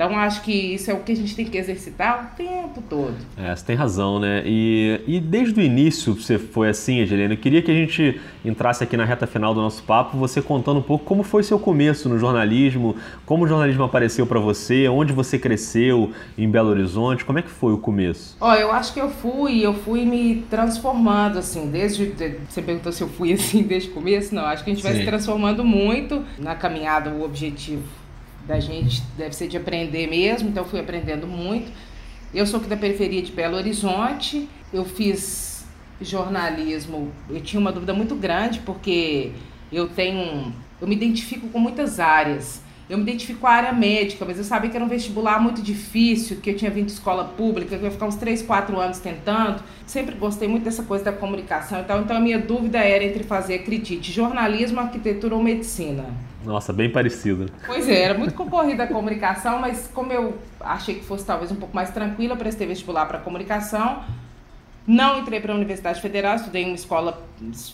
Então 0.00 0.18
acho 0.18 0.40
que 0.40 0.50
isso 0.50 0.90
é 0.90 0.94
o 0.94 1.00
que 1.00 1.12
a 1.12 1.14
gente 1.14 1.36
tem 1.36 1.44
que 1.44 1.58
exercitar 1.58 2.32
o 2.32 2.34
tempo 2.34 2.82
todo. 2.88 3.12
É, 3.36 3.54
você 3.54 3.66
tem 3.66 3.76
razão, 3.76 4.18
né? 4.18 4.42
E, 4.46 4.98
e 5.06 5.20
desde 5.20 5.60
o 5.60 5.62
início 5.62 6.14
você 6.14 6.38
foi 6.38 6.70
assim, 6.70 7.02
Angelina. 7.02 7.34
Eu 7.34 7.36
queria 7.36 7.60
que 7.60 7.70
a 7.70 7.74
gente 7.74 8.18
entrasse 8.42 8.82
aqui 8.82 8.96
na 8.96 9.04
reta 9.04 9.26
final 9.26 9.52
do 9.52 9.60
nosso 9.60 9.82
papo, 9.82 10.16
você 10.16 10.40
contando 10.40 10.78
um 10.78 10.82
pouco 10.82 11.04
como 11.04 11.22
foi 11.22 11.42
seu 11.42 11.58
começo 11.58 12.08
no 12.08 12.18
jornalismo, 12.18 12.96
como 13.26 13.44
o 13.44 13.46
jornalismo 13.46 13.84
apareceu 13.84 14.26
para 14.26 14.40
você, 14.40 14.88
onde 14.88 15.12
você 15.12 15.38
cresceu 15.38 16.12
em 16.38 16.48
Belo 16.48 16.70
Horizonte, 16.70 17.22
como 17.22 17.38
é 17.38 17.42
que 17.42 17.50
foi 17.50 17.74
o 17.74 17.78
começo? 17.78 18.38
Ó, 18.40 18.54
eu 18.54 18.72
acho 18.72 18.94
que 18.94 19.00
eu 19.02 19.10
fui, 19.10 19.60
eu 19.60 19.74
fui 19.74 20.06
me 20.06 20.46
transformando 20.48 21.38
assim, 21.38 21.70
desde 21.70 22.14
você 22.48 22.62
perguntou 22.62 22.90
se 22.90 23.02
eu 23.02 23.08
fui 23.08 23.34
assim 23.36 23.62
desde 23.62 23.90
o 23.90 23.92
começo, 23.92 24.34
não, 24.34 24.46
acho 24.46 24.64
que 24.64 24.70
a 24.70 24.74
gente 24.74 24.82
vai 24.82 24.94
Sim. 24.94 25.00
se 25.00 25.04
transformando 25.04 25.62
muito 25.62 26.24
na 26.38 26.54
caminhada, 26.54 27.10
o 27.10 27.22
objetivo 27.22 27.99
da 28.50 28.58
gente 28.58 29.00
deve 29.16 29.32
ser 29.32 29.46
de 29.46 29.56
aprender 29.56 30.08
mesmo, 30.08 30.48
então 30.48 30.64
fui 30.64 30.80
aprendendo 30.80 31.24
muito. 31.24 31.70
Eu 32.34 32.44
sou 32.44 32.58
aqui 32.58 32.68
da 32.68 32.76
periferia 32.76 33.22
de 33.22 33.30
Belo 33.30 33.56
Horizonte, 33.56 34.48
eu 34.72 34.84
fiz 34.84 35.64
jornalismo, 36.00 37.12
eu 37.28 37.40
tinha 37.40 37.60
uma 37.60 37.70
dúvida 37.70 37.94
muito 37.94 38.16
grande 38.16 38.58
porque 38.60 39.30
eu 39.70 39.88
tenho, 39.88 40.52
eu 40.80 40.88
me 40.88 40.96
identifico 40.96 41.48
com 41.48 41.60
muitas 41.60 42.00
áreas. 42.00 42.60
Eu 42.88 42.98
me 42.98 43.04
identifico 43.04 43.38
com 43.38 43.46
a 43.46 43.52
área 43.52 43.72
médica, 43.72 44.24
mas 44.24 44.36
eu 44.36 44.42
sabia 44.42 44.68
que 44.68 44.74
era 44.76 44.84
um 44.84 44.88
vestibular 44.88 45.40
muito 45.40 45.62
difícil, 45.62 46.38
que 46.38 46.50
eu 46.50 46.56
tinha 46.56 46.72
vindo 46.72 46.86
de 46.86 46.92
escola 46.92 47.22
pública, 47.22 47.78
que 47.78 47.84
eu 47.84 47.86
ia 47.86 47.92
ficar 47.92 48.06
uns 48.06 48.16
3, 48.16 48.42
4 48.42 48.80
anos 48.80 48.98
tentando. 48.98 49.62
Sempre 49.86 50.16
gostei 50.16 50.48
muito 50.48 50.64
dessa 50.64 50.82
coisa 50.82 51.04
da 51.04 51.12
comunicação 51.12 51.82
e 51.82 51.84
tal. 51.84 52.00
Então 52.00 52.16
a 52.16 52.20
minha 52.20 52.40
dúvida 52.40 52.78
era 52.78 53.04
entre 53.04 53.22
fazer, 53.22 53.54
acredite, 53.54 54.10
jornalismo, 54.10 54.80
arquitetura 54.80 55.36
ou 55.36 55.40
medicina. 55.40 56.04
Nossa, 56.44 56.72
bem 56.72 56.90
parecido. 56.90 57.50
Pois 57.66 57.88
é, 57.88 58.02
era 58.02 58.18
muito 58.18 58.34
concorrida 58.34 58.84
a 58.84 58.86
comunicação, 58.86 59.58
mas 59.58 59.90
como 59.92 60.12
eu 60.12 60.38
achei 60.60 60.94
que 60.94 61.04
fosse 61.04 61.24
talvez 61.24 61.50
um 61.50 61.56
pouco 61.56 61.74
mais 61.74 61.90
tranquila, 61.90 62.36
prestei 62.36 62.66
vestibular 62.66 63.06
para 63.06 63.18
comunicação. 63.18 64.02
Não 64.86 65.18
entrei 65.18 65.40
para 65.40 65.52
a 65.52 65.56
Universidade 65.56 66.00
Federal, 66.00 66.36
estudei 66.36 66.62
em 66.62 66.66
uma 66.68 66.74
escola, 66.74 67.22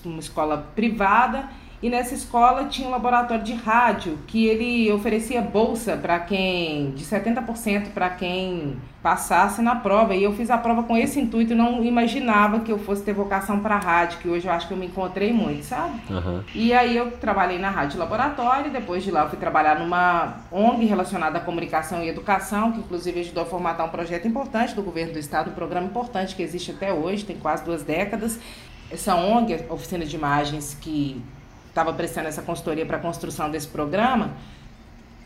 uma 0.04 0.18
escola 0.18 0.66
privada 0.74 1.48
e 1.82 1.90
nessa 1.90 2.14
escola 2.14 2.64
tinha 2.64 2.88
um 2.88 2.90
laboratório 2.90 3.44
de 3.44 3.52
rádio 3.52 4.18
que 4.26 4.46
ele 4.46 4.90
oferecia 4.90 5.42
bolsa 5.42 5.96
para 5.96 6.18
quem, 6.20 6.90
de 6.92 7.04
70% 7.04 7.90
para 7.92 8.08
quem 8.10 8.76
passasse 9.02 9.62
na 9.62 9.76
prova. 9.76 10.16
E 10.16 10.24
eu 10.24 10.32
fiz 10.32 10.50
a 10.50 10.58
prova 10.58 10.82
com 10.82 10.96
esse 10.96 11.20
intuito, 11.20 11.54
não 11.54 11.84
imaginava 11.84 12.60
que 12.60 12.72
eu 12.72 12.78
fosse 12.78 13.02
ter 13.02 13.12
vocação 13.12 13.60
para 13.60 13.76
rádio, 13.76 14.18
que 14.18 14.28
hoje 14.28 14.48
eu 14.48 14.52
acho 14.52 14.66
que 14.66 14.72
eu 14.72 14.76
me 14.76 14.86
encontrei 14.86 15.32
muito, 15.32 15.64
sabe? 15.64 16.00
Uhum. 16.10 16.42
E 16.54 16.72
aí 16.72 16.96
eu 16.96 17.12
trabalhei 17.12 17.58
na 17.58 17.70
Rádio 17.70 17.98
Laboratório, 17.98 18.70
depois 18.72 19.04
de 19.04 19.10
lá 19.10 19.22
eu 19.22 19.28
fui 19.28 19.38
trabalhar 19.38 19.78
numa 19.78 20.38
ONG 20.50 20.86
relacionada 20.86 21.38
à 21.38 21.40
comunicação 21.40 22.02
e 22.02 22.08
educação, 22.08 22.72
que 22.72 22.80
inclusive 22.80 23.20
ajudou 23.20 23.44
a 23.44 23.46
formatar 23.46 23.86
um 23.86 23.90
projeto 23.90 24.26
importante 24.26 24.74
do 24.74 24.82
governo 24.82 25.12
do 25.12 25.18
estado, 25.18 25.50
um 25.50 25.54
programa 25.54 25.86
importante 25.86 26.34
que 26.34 26.42
existe 26.42 26.70
até 26.70 26.92
hoje, 26.92 27.24
tem 27.24 27.36
quase 27.36 27.64
duas 27.64 27.82
décadas. 27.82 28.40
Essa 28.90 29.14
ONG, 29.14 29.66
Oficina 29.68 30.04
de 30.04 30.16
Imagens, 30.16 30.76
que 30.80 31.22
estava 31.76 31.92
prestando 31.92 32.28
essa 32.28 32.40
consultoria 32.40 32.86
para 32.86 32.96
a 32.96 33.00
construção 33.00 33.50
desse 33.50 33.68
programa, 33.68 34.30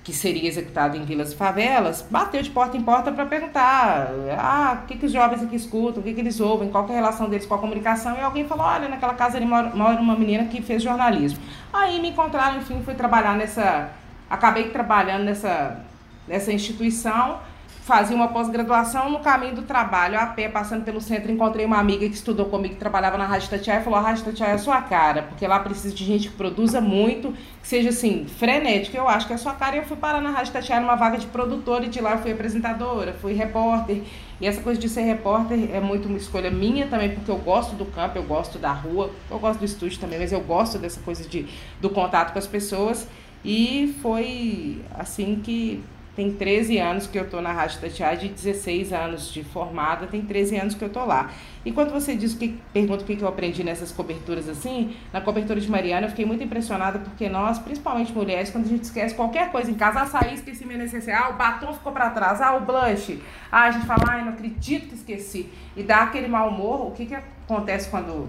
que 0.03 0.13
seria 0.13 0.49
executado 0.49 0.97
em 0.97 1.05
vilas 1.05 1.33
e 1.33 1.37
favelas, 1.37 2.05
bateu 2.11 2.43
de 2.43 2.51
porta 2.51 2.77
em 2.77 2.83
porta 2.83 3.13
para 3.13 3.25
perguntar 3.25 4.11
ah, 4.37 4.81
o 4.83 4.87
que, 4.87 4.97
que 4.97 5.07
os 5.07 5.13
jovens 5.13 5.43
aqui 5.45 5.55
escutam, 5.55 6.01
o 6.01 6.03
que, 6.03 6.13
que 6.13 6.21
eles 6.21 6.41
ouvem, 6.41 6.69
qual 6.69 6.89
é 6.89 6.93
a 6.93 6.95
relação 6.95 7.29
deles 7.29 7.47
com 7.47 7.55
a 7.55 7.59
comunicação. 7.59 8.17
E 8.17 8.21
alguém 8.21 8.49
falou, 8.49 8.67
olha, 8.67 8.89
naquela 8.89 9.15
casa 9.15 9.37
ali 9.37 9.47
mora, 9.47 9.71
mora 9.77 10.01
uma 10.01 10.17
menina 10.17 10.47
que 10.47 10.61
fez 10.61 10.83
jornalismo. 10.83 11.39
Aí 11.73 12.01
me 12.01 12.09
encontraram, 12.09 12.59
enfim, 12.59 12.83
fui 12.83 12.95
trabalhar 12.95 13.37
nessa... 13.37 13.91
Acabei 14.29 14.71
trabalhando 14.71 15.25
nessa, 15.25 15.85
nessa 16.27 16.53
instituição 16.53 17.41
fazia 17.83 18.15
uma 18.15 18.29
pós-graduação 18.29 19.11
no 19.11 19.21
caminho 19.21 19.55
do 19.55 19.63
trabalho, 19.63 20.19
a 20.19 20.27
pé, 20.27 20.49
passando 20.49 20.85
pelo 20.85 21.01
centro, 21.01 21.33
encontrei 21.33 21.65
uma 21.65 21.79
amiga 21.79 22.09
que 22.09 22.15
estudou 22.15 22.47
comigo, 22.47 22.75
que 22.75 22.81
trabalhava 22.81 23.17
na 23.17 23.27
Rádio 23.27 23.49
Tatiaia, 23.49 23.81
e 23.81 23.85
falou, 23.85 23.99
a 23.99 24.03
Rádio 24.03 24.25
Tatiaia 24.25 24.53
é 24.53 24.55
a 24.55 24.59
sua 24.59 24.81
cara, 24.83 25.23
porque 25.23 25.47
lá 25.47 25.59
precisa 25.59 25.95
de 25.95 26.05
gente 26.05 26.29
que 26.29 26.35
produza 26.35 26.81
muito, 26.81 27.33
que 27.61 27.67
seja, 27.67 27.89
assim, 27.89 28.27
frenética, 28.27 28.97
eu 28.97 29.09
acho 29.09 29.27
que 29.27 29.33
é 29.33 29.37
a 29.37 29.39
sua 29.39 29.55
cara, 29.55 29.77
e 29.77 29.79
eu 29.79 29.85
fui 29.85 29.97
parar 29.97 30.21
na 30.21 30.31
Rádio 30.31 30.53
Tatiaia 30.53 30.81
numa 30.81 30.95
vaga 30.95 31.19
de 31.19 31.27
produtora, 31.27 31.87
e 31.87 31.89
de 31.89 32.01
lá 32.01 32.13
eu 32.13 32.19
fui 32.19 32.33
apresentadora, 32.33 33.15
fui 33.15 33.33
repórter, 33.33 34.03
e 34.41 34.47
essa 34.47 34.61
coisa 34.61 34.81
de 34.81 34.89
ser 34.89 35.03
repórter 35.03 35.71
é 35.73 35.81
muito 35.81 36.07
uma 36.07 36.19
escolha 36.19 36.51
minha 36.51 36.87
também, 36.87 37.11
porque 37.15 37.31
eu 37.31 37.39
gosto 37.39 37.75
do 37.75 37.87
campo, 37.87 38.19
eu 38.19 38.25
gosto 38.25 38.59
da 38.59 38.73
rua, 38.73 39.11
eu 39.31 39.39
gosto 39.39 39.61
do 39.61 39.65
estúdio 39.65 39.99
também, 39.99 40.19
mas 40.19 40.33
eu 40.33 40.41
gosto 40.41 40.79
dessa 40.79 41.01
coisa 41.01 41.29
de, 41.29 41.47
do 41.81 41.91
contato 41.91 42.33
com 42.33 42.39
as 42.39 42.47
pessoas, 42.47 43.09
e 43.45 43.97
foi 44.03 44.83
assim 44.99 45.41
que 45.43 45.83
tem 46.21 46.31
13 46.35 46.77
anos 46.77 47.07
que 47.07 47.19
eu 47.19 47.25
estou 47.25 47.41
na 47.41 47.51
Rádio 47.51 47.81
Tatiá, 47.81 48.15
de 48.15 48.29
16 48.29 48.93
anos 48.93 49.33
de 49.33 49.43
formada, 49.43 50.07
tem 50.07 50.21
13 50.21 50.59
anos 50.59 50.75
que 50.75 50.85
eu 50.85 50.89
estou 50.89 51.07
lá. 51.07 51.31
E 51.65 51.73
quando 51.73 51.91
você 51.91 52.15
diz 52.15 52.35
que 52.35 52.61
pergunta 52.75 53.03
o 53.03 53.07
que 53.07 53.19
eu 53.19 53.27
aprendi 53.27 53.65
nessas 53.65 53.91
coberturas 53.91 54.47
assim, 54.47 54.95
na 55.15 55.23
cobertura 55.23 55.59
de 55.59 55.71
Mariana 55.71 56.05
eu 56.05 56.11
fiquei 56.11 56.27
muito 56.27 56.45
impressionada 56.45 56.99
porque 56.99 57.27
nós, 57.31 57.59
principalmente 57.59 58.13
mulheres, 58.13 58.51
quando 58.51 58.67
a 58.67 58.69
gente 58.69 58.85
esquece 58.85 59.15
qualquer 59.15 59.51
coisa 59.51 59.71
em 59.71 59.75
casa, 59.75 60.03
ah, 60.03 60.07
saí, 60.07 60.35
esqueci 60.35 60.67
minha 60.67 60.77
necessidade, 60.81 61.25
ah, 61.25 61.31
o 61.31 61.39
batom 61.39 61.73
ficou 61.73 61.91
para 61.91 62.11
trás, 62.11 62.43
ah, 62.43 62.55
o 62.55 62.61
blush, 62.61 63.19
ah, 63.51 63.63
a 63.63 63.71
gente 63.71 63.87
fala, 63.87 64.05
ai, 64.11 64.23
não 64.23 64.33
acredito 64.33 64.89
que 64.89 64.97
esqueci. 64.97 65.49
E 65.75 65.83
dá 65.83 66.03
aquele 66.03 66.29
mau 66.29 66.51
humor, 66.51 66.89
o 66.89 66.91
que, 66.91 67.07
que 67.07 67.15
acontece 67.15 67.89
quando 67.89 68.29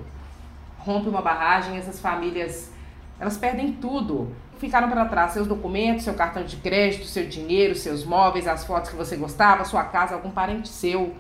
rompe 0.78 1.10
uma 1.10 1.22
barragem, 1.22 1.76
essas 1.76 2.00
famílias, 2.00 2.72
elas 3.20 3.38
perdem 3.38 3.74
tudo 3.74 4.34
ficaram 4.62 4.88
para 4.88 5.06
trás 5.06 5.32
seus 5.32 5.48
documentos, 5.48 6.04
seu 6.04 6.14
cartão 6.14 6.44
de 6.44 6.56
crédito, 6.58 7.06
seu 7.06 7.26
dinheiro, 7.26 7.76
seus 7.76 8.06
móveis, 8.06 8.48
as 8.48 8.64
fotos 8.64 8.92
que 8.92 8.96
você 8.96 9.18
gostava, 9.18 9.66
sua 9.66 9.84
casa, 9.84 10.14
algum 10.14 10.30
parente 10.30 10.70
seu. 10.70 11.16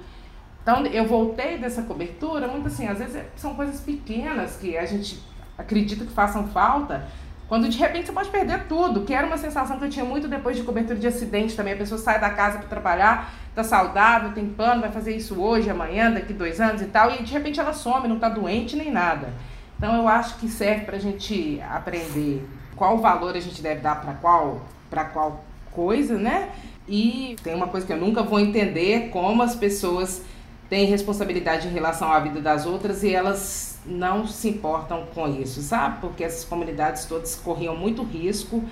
Então 0.61 0.85
eu 0.85 1.05
voltei 1.05 1.57
dessa 1.57 1.81
cobertura, 1.81 2.47
muito 2.47 2.67
assim, 2.67 2.87
às 2.87 2.99
vezes 2.99 3.19
são 3.35 3.55
coisas 3.55 3.79
pequenas 3.81 4.57
que 4.57 4.77
a 4.77 4.85
gente 4.85 5.19
acredita 5.57 6.05
que 6.05 6.11
façam 6.11 6.47
falta. 6.49 7.07
Quando 7.47 7.67
de 7.67 7.79
repente 7.79 8.05
você 8.05 8.11
pode 8.13 8.29
perder 8.29 8.67
tudo, 8.67 9.01
que 9.01 9.13
era 9.13 9.25
uma 9.25 9.39
sensação 9.39 9.79
que 9.79 9.85
eu 9.85 9.89
tinha 9.89 10.05
muito 10.05 10.27
depois 10.27 10.55
de 10.55 10.63
cobertura 10.63 10.97
de 10.97 11.07
acidente 11.07 11.55
também. 11.55 11.73
A 11.73 11.77
pessoa 11.77 11.97
sai 11.97 12.19
da 12.19 12.29
casa 12.29 12.59
para 12.59 12.67
trabalhar, 12.67 13.33
tá 13.55 13.63
saudável, 13.63 14.31
tem 14.33 14.45
plano, 14.45 14.81
vai 14.81 14.91
fazer 14.91 15.15
isso 15.15 15.41
hoje, 15.41 15.67
amanhã, 15.67 16.11
daqui 16.11 16.31
dois 16.31 16.61
anos 16.61 16.81
e 16.81 16.85
tal, 16.85 17.11
e 17.11 17.23
de 17.23 17.33
repente 17.33 17.59
ela 17.59 17.73
some, 17.73 18.07
não 18.07 18.19
tá 18.19 18.29
doente 18.29 18.75
nem 18.75 18.91
nada. 18.91 19.33
Então 19.77 19.95
eu 19.95 20.07
acho 20.07 20.37
que 20.37 20.47
serve 20.47 20.85
para 20.85 20.97
a 20.97 20.99
gente 20.99 21.59
aprender 21.67 22.47
qual 22.81 22.97
valor 22.97 23.37
a 23.37 23.39
gente 23.39 23.61
deve 23.61 23.79
dar 23.79 24.01
para 24.01 24.13
qual, 24.15 24.59
para 24.89 25.05
qual 25.05 25.45
coisa, 25.69 26.17
né? 26.17 26.49
E 26.89 27.35
tem 27.43 27.53
uma 27.53 27.67
coisa 27.67 27.85
que 27.85 27.93
eu 27.93 27.97
nunca 27.97 28.23
vou 28.23 28.39
entender 28.39 29.09
como 29.11 29.43
as 29.43 29.55
pessoas 29.55 30.23
têm 30.67 30.87
responsabilidade 30.87 31.67
em 31.67 31.71
relação 31.71 32.11
à 32.11 32.19
vida 32.19 32.41
das 32.41 32.65
outras 32.65 33.03
e 33.03 33.13
elas 33.13 33.79
não 33.85 34.25
se 34.25 34.49
importam 34.49 35.05
com 35.13 35.27
isso, 35.27 35.61
sabe? 35.61 36.01
Porque 36.01 36.23
essas 36.23 36.43
comunidades 36.43 37.05
todas 37.05 37.35
corriam 37.35 37.75
muito 37.77 38.01
risco 38.01 38.63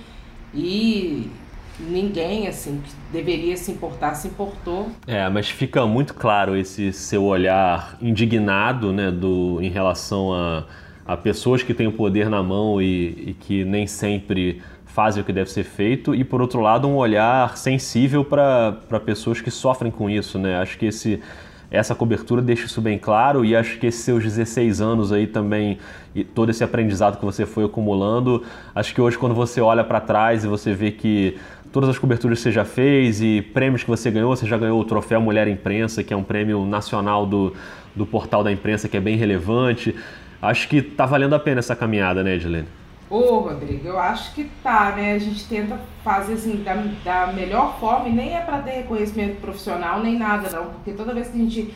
e 0.52 1.30
ninguém 1.78 2.48
assim 2.48 2.82
que 2.84 2.90
deveria 3.12 3.56
se 3.56 3.70
importar 3.70 4.16
se 4.16 4.26
importou. 4.26 4.88
É, 5.06 5.28
mas 5.28 5.48
fica 5.48 5.86
muito 5.86 6.14
claro 6.14 6.56
esse 6.56 6.92
seu 6.92 7.22
olhar 7.22 7.96
indignado, 8.02 8.92
né, 8.92 9.08
do 9.08 9.62
em 9.62 9.70
relação 9.70 10.34
a, 10.34 10.64
a 11.10 11.16
pessoas 11.16 11.60
que 11.60 11.74
têm 11.74 11.88
o 11.88 11.92
poder 11.92 12.30
na 12.30 12.40
mão 12.40 12.80
e, 12.80 13.30
e 13.30 13.36
que 13.40 13.64
nem 13.64 13.84
sempre 13.84 14.62
fazem 14.84 15.20
o 15.20 15.26
que 15.26 15.32
deve 15.32 15.50
ser 15.50 15.64
feito 15.64 16.14
e 16.14 16.22
por 16.22 16.40
outro 16.40 16.60
lado 16.60 16.86
um 16.86 16.94
olhar 16.94 17.56
sensível 17.56 18.24
para 18.24 19.00
pessoas 19.04 19.40
que 19.40 19.50
sofrem 19.50 19.90
com 19.90 20.08
isso, 20.08 20.38
né? 20.38 20.60
Acho 20.60 20.78
que 20.78 20.86
esse 20.86 21.20
essa 21.68 21.96
cobertura 21.96 22.40
deixa 22.40 22.66
isso 22.66 22.80
bem 22.80 22.96
claro 22.96 23.44
e 23.44 23.56
acho 23.56 23.78
que 23.78 23.88
esses 23.88 24.02
seus 24.02 24.22
16 24.22 24.80
anos 24.80 25.12
aí 25.12 25.26
também 25.26 25.78
e 26.14 26.22
todo 26.22 26.50
esse 26.50 26.62
aprendizado 26.62 27.18
que 27.18 27.24
você 27.24 27.44
foi 27.44 27.64
acumulando, 27.64 28.44
acho 28.72 28.94
que 28.94 29.00
hoje 29.00 29.18
quando 29.18 29.34
você 29.34 29.60
olha 29.60 29.82
para 29.82 30.00
trás 30.00 30.44
e 30.44 30.46
você 30.46 30.72
vê 30.72 30.92
que 30.92 31.36
todas 31.72 31.88
as 31.88 31.98
coberturas 31.98 32.38
que 32.38 32.44
você 32.44 32.52
já 32.52 32.64
fez 32.64 33.20
e 33.20 33.42
prêmios 33.42 33.82
que 33.82 33.90
você 33.90 34.12
ganhou, 34.12 34.36
você 34.36 34.46
já 34.46 34.56
ganhou 34.56 34.80
o 34.80 34.84
troféu 34.84 35.20
Mulher 35.20 35.48
Imprensa, 35.48 36.04
que 36.04 36.14
é 36.14 36.16
um 36.16 36.24
prêmio 36.24 36.64
nacional 36.64 37.26
do, 37.26 37.52
do 37.94 38.06
portal 38.06 38.44
da 38.44 38.52
imprensa 38.52 38.88
que 38.88 38.96
é 38.96 39.00
bem 39.00 39.16
relevante. 39.16 39.94
Acho 40.40 40.68
que 40.68 40.80
tá 40.80 41.06
valendo 41.06 41.34
a 41.34 41.38
pena 41.38 41.58
essa 41.58 41.76
caminhada, 41.76 42.22
né, 42.22 42.34
Edilene? 42.34 42.68
Ô, 43.10 43.40
Rodrigo, 43.40 43.88
eu 43.88 43.98
acho 43.98 44.32
que 44.34 44.44
tá, 44.62 44.92
né? 44.96 45.14
A 45.14 45.18
gente 45.18 45.44
tenta 45.48 45.80
fazer 46.04 46.34
assim 46.34 46.62
da, 46.62 46.74
da 47.04 47.32
melhor 47.32 47.78
forma 47.80 48.08
e 48.08 48.12
nem 48.12 48.36
é 48.36 48.40
para 48.40 48.58
ter 48.58 48.70
reconhecimento 48.70 49.40
profissional 49.40 50.00
nem 50.00 50.16
nada, 50.16 50.48
não, 50.50 50.66
porque 50.66 50.92
toda 50.92 51.12
vez 51.12 51.28
que 51.28 51.36
a 51.36 51.40
gente 51.40 51.74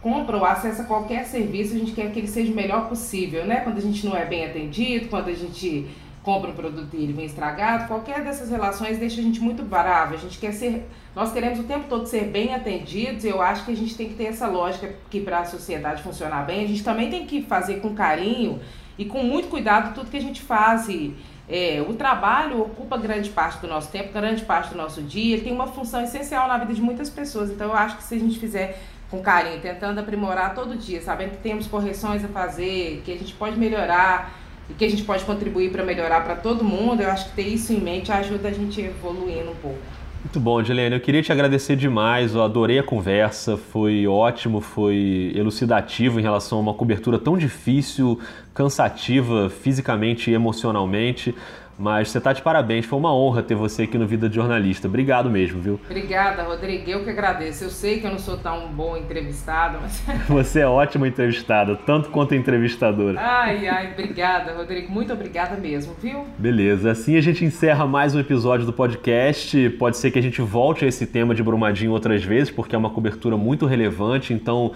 compra 0.00 0.36
ou 0.36 0.44
acessa 0.44 0.84
qualquer 0.84 1.24
serviço, 1.24 1.74
a 1.74 1.78
gente 1.78 1.92
quer 1.92 2.12
que 2.12 2.20
ele 2.20 2.28
seja 2.28 2.52
o 2.52 2.54
melhor 2.54 2.88
possível, 2.88 3.44
né? 3.44 3.60
Quando 3.60 3.78
a 3.78 3.80
gente 3.80 4.06
não 4.06 4.16
é 4.16 4.24
bem 4.24 4.44
atendido, 4.44 5.08
quando 5.08 5.28
a 5.28 5.34
gente 5.34 5.88
compra 6.22 6.50
um 6.50 6.54
produto 6.54 6.94
e 6.94 7.02
ele 7.02 7.12
vem 7.12 7.26
estragado, 7.26 7.88
qualquer 7.88 8.22
dessas 8.22 8.48
relações 8.48 8.98
deixa 8.98 9.20
a 9.20 9.24
gente 9.24 9.40
muito 9.40 9.62
bravo. 9.62 10.14
A 10.14 10.18
gente 10.18 10.38
quer 10.38 10.52
ser, 10.52 10.86
nós 11.14 11.32
queremos 11.32 11.60
o 11.60 11.64
tempo 11.64 11.86
todo 11.88 12.06
ser 12.06 12.24
bem 12.24 12.54
atendidos. 12.54 13.24
Eu 13.24 13.40
acho 13.40 13.64
que 13.64 13.72
a 13.72 13.76
gente 13.76 13.94
tem 13.94 14.08
que 14.08 14.14
ter 14.14 14.24
essa 14.24 14.48
lógica 14.48 14.94
que 15.08 15.20
para 15.20 15.40
a 15.40 15.44
sociedade 15.44 16.02
funcionar 16.02 16.44
bem, 16.44 16.64
a 16.64 16.68
gente 16.68 16.82
também 16.82 17.08
tem 17.08 17.24
que 17.24 17.42
fazer 17.42 17.80
com 17.80 17.94
carinho 17.94 18.60
e 18.98 19.04
com 19.04 19.22
muito 19.22 19.48
cuidado 19.48 19.94
tudo 19.94 20.10
que 20.10 20.16
a 20.16 20.22
gente 20.22 20.42
faz. 20.42 20.88
E, 20.88 21.14
é, 21.48 21.84
o 21.86 21.92
trabalho 21.94 22.62
ocupa 22.62 22.96
grande 22.96 23.30
parte 23.30 23.60
do 23.60 23.68
nosso 23.68 23.90
tempo, 23.90 24.12
grande 24.12 24.42
parte 24.44 24.70
do 24.70 24.76
nosso 24.76 25.02
dia, 25.02 25.34
ele 25.34 25.44
tem 25.44 25.52
uma 25.52 25.66
função 25.66 26.02
essencial 26.02 26.48
na 26.48 26.56
vida 26.58 26.72
de 26.72 26.80
muitas 26.80 27.10
pessoas. 27.10 27.50
Então 27.50 27.68
eu 27.68 27.76
acho 27.76 27.96
que 27.96 28.02
se 28.02 28.14
a 28.14 28.18
gente 28.18 28.38
fizer 28.38 28.80
com 29.10 29.20
carinho, 29.20 29.60
tentando 29.60 30.00
aprimorar 30.00 30.54
todo 30.54 30.76
dia, 30.76 31.00
sabendo 31.00 31.32
que 31.32 31.42
temos 31.42 31.66
correções 31.66 32.24
a 32.24 32.28
fazer, 32.28 33.02
que 33.04 33.12
a 33.12 33.16
gente 33.16 33.34
pode 33.34 33.58
melhorar 33.58 34.34
e 34.68 34.74
que 34.74 34.84
a 34.84 34.90
gente 34.90 35.04
pode 35.04 35.24
contribuir 35.24 35.70
para 35.70 35.84
melhorar 35.84 36.24
para 36.24 36.34
todo 36.34 36.64
mundo, 36.64 37.02
eu 37.02 37.10
acho 37.10 37.26
que 37.26 37.36
ter 37.36 37.46
isso 37.46 37.72
em 37.72 37.80
mente 37.80 38.10
ajuda 38.10 38.48
a 38.48 38.52
gente 38.52 38.80
evoluindo 38.80 39.50
um 39.50 39.56
pouco. 39.56 39.78
Muito 40.24 40.40
bom, 40.40 40.58
Edilene. 40.58 40.94
Eu 40.94 41.00
queria 41.02 41.22
te 41.22 41.30
agradecer 41.30 41.76
demais. 41.76 42.34
Eu 42.34 42.42
adorei 42.42 42.78
a 42.78 42.82
conversa, 42.82 43.58
foi 43.58 44.06
ótimo, 44.06 44.58
foi 44.58 45.30
elucidativo 45.34 46.18
em 46.18 46.22
relação 46.22 46.56
a 46.56 46.60
uma 46.62 46.72
cobertura 46.72 47.18
tão 47.18 47.36
difícil, 47.36 48.18
cansativa 48.54 49.50
fisicamente 49.50 50.30
e 50.30 50.34
emocionalmente. 50.34 51.34
Mas 51.78 52.10
você 52.10 52.20
tá 52.20 52.32
de 52.32 52.40
parabéns, 52.40 52.86
foi 52.86 52.98
uma 52.98 53.14
honra 53.14 53.42
ter 53.42 53.54
você 53.54 53.82
aqui 53.82 53.98
no 53.98 54.06
Vida 54.06 54.28
de 54.28 54.36
Jornalista. 54.36 54.86
Obrigado 54.86 55.28
mesmo, 55.28 55.60
viu? 55.60 55.80
Obrigada, 55.84 56.42
Rodrigo. 56.42 56.88
Eu 56.88 57.02
que 57.02 57.10
agradeço. 57.10 57.64
Eu 57.64 57.70
sei 57.70 58.00
que 58.00 58.06
eu 58.06 58.10
não 58.10 58.18
sou 58.18 58.36
tão 58.36 58.68
bom 58.68 58.96
entrevistada, 58.96 59.78
mas. 59.80 60.02
Você 60.28 60.60
é 60.60 60.66
ótima 60.66 61.08
entrevistada, 61.08 61.76
tanto 61.76 62.10
quanto 62.10 62.34
entrevistadora. 62.34 63.18
Ai, 63.20 63.66
ai, 63.66 63.92
obrigada, 63.92 64.54
Rodrigo. 64.54 64.92
Muito 64.92 65.12
obrigada 65.12 65.56
mesmo, 65.56 65.94
viu? 66.00 66.24
Beleza. 66.38 66.90
Assim 66.90 67.16
a 67.16 67.20
gente 67.20 67.44
encerra 67.44 67.86
mais 67.86 68.14
um 68.14 68.20
episódio 68.20 68.64
do 68.66 68.72
podcast. 68.72 69.70
Pode 69.70 69.96
ser 69.96 70.10
que 70.10 70.18
a 70.18 70.22
gente 70.22 70.40
volte 70.40 70.84
a 70.84 70.88
esse 70.88 71.06
tema 71.06 71.34
de 71.34 71.42
Brumadinho 71.42 71.92
outras 71.92 72.22
vezes, 72.22 72.50
porque 72.50 72.74
é 72.74 72.78
uma 72.78 72.90
cobertura 72.90 73.36
muito 73.36 73.66
relevante, 73.66 74.32
então. 74.32 74.72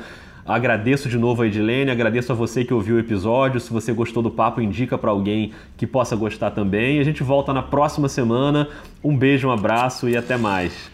Agradeço 0.49 1.11
de 1.11 1.19
novo 1.19 1.43
a 1.43 1.47
Edilene, 1.47 1.91
agradeço 1.91 2.33
a 2.33 2.35
você 2.35 2.65
que 2.65 2.73
ouviu 2.73 2.97
o 2.97 2.99
episódio. 2.99 3.61
Se 3.61 3.71
você 3.71 3.93
gostou 3.93 4.23
do 4.23 4.31
papo, 4.31 4.63
indica 4.63 4.97
para 4.97 5.11
alguém 5.11 5.53
que 5.77 5.87
possa 5.87 6.17
gostar 6.17 6.53
também. 6.53 6.99
A 6.99 7.05
gente 7.05 7.23
volta 7.23 7.53
na 7.53 7.63
próxima 7.63 8.09
semana. 8.09 8.67
Um 9.05 9.15
beijo, 9.15 9.47
um 9.47 9.53
abraço 9.53 10.09
e 10.09 10.17
até 10.17 10.39
mais. 10.39 10.91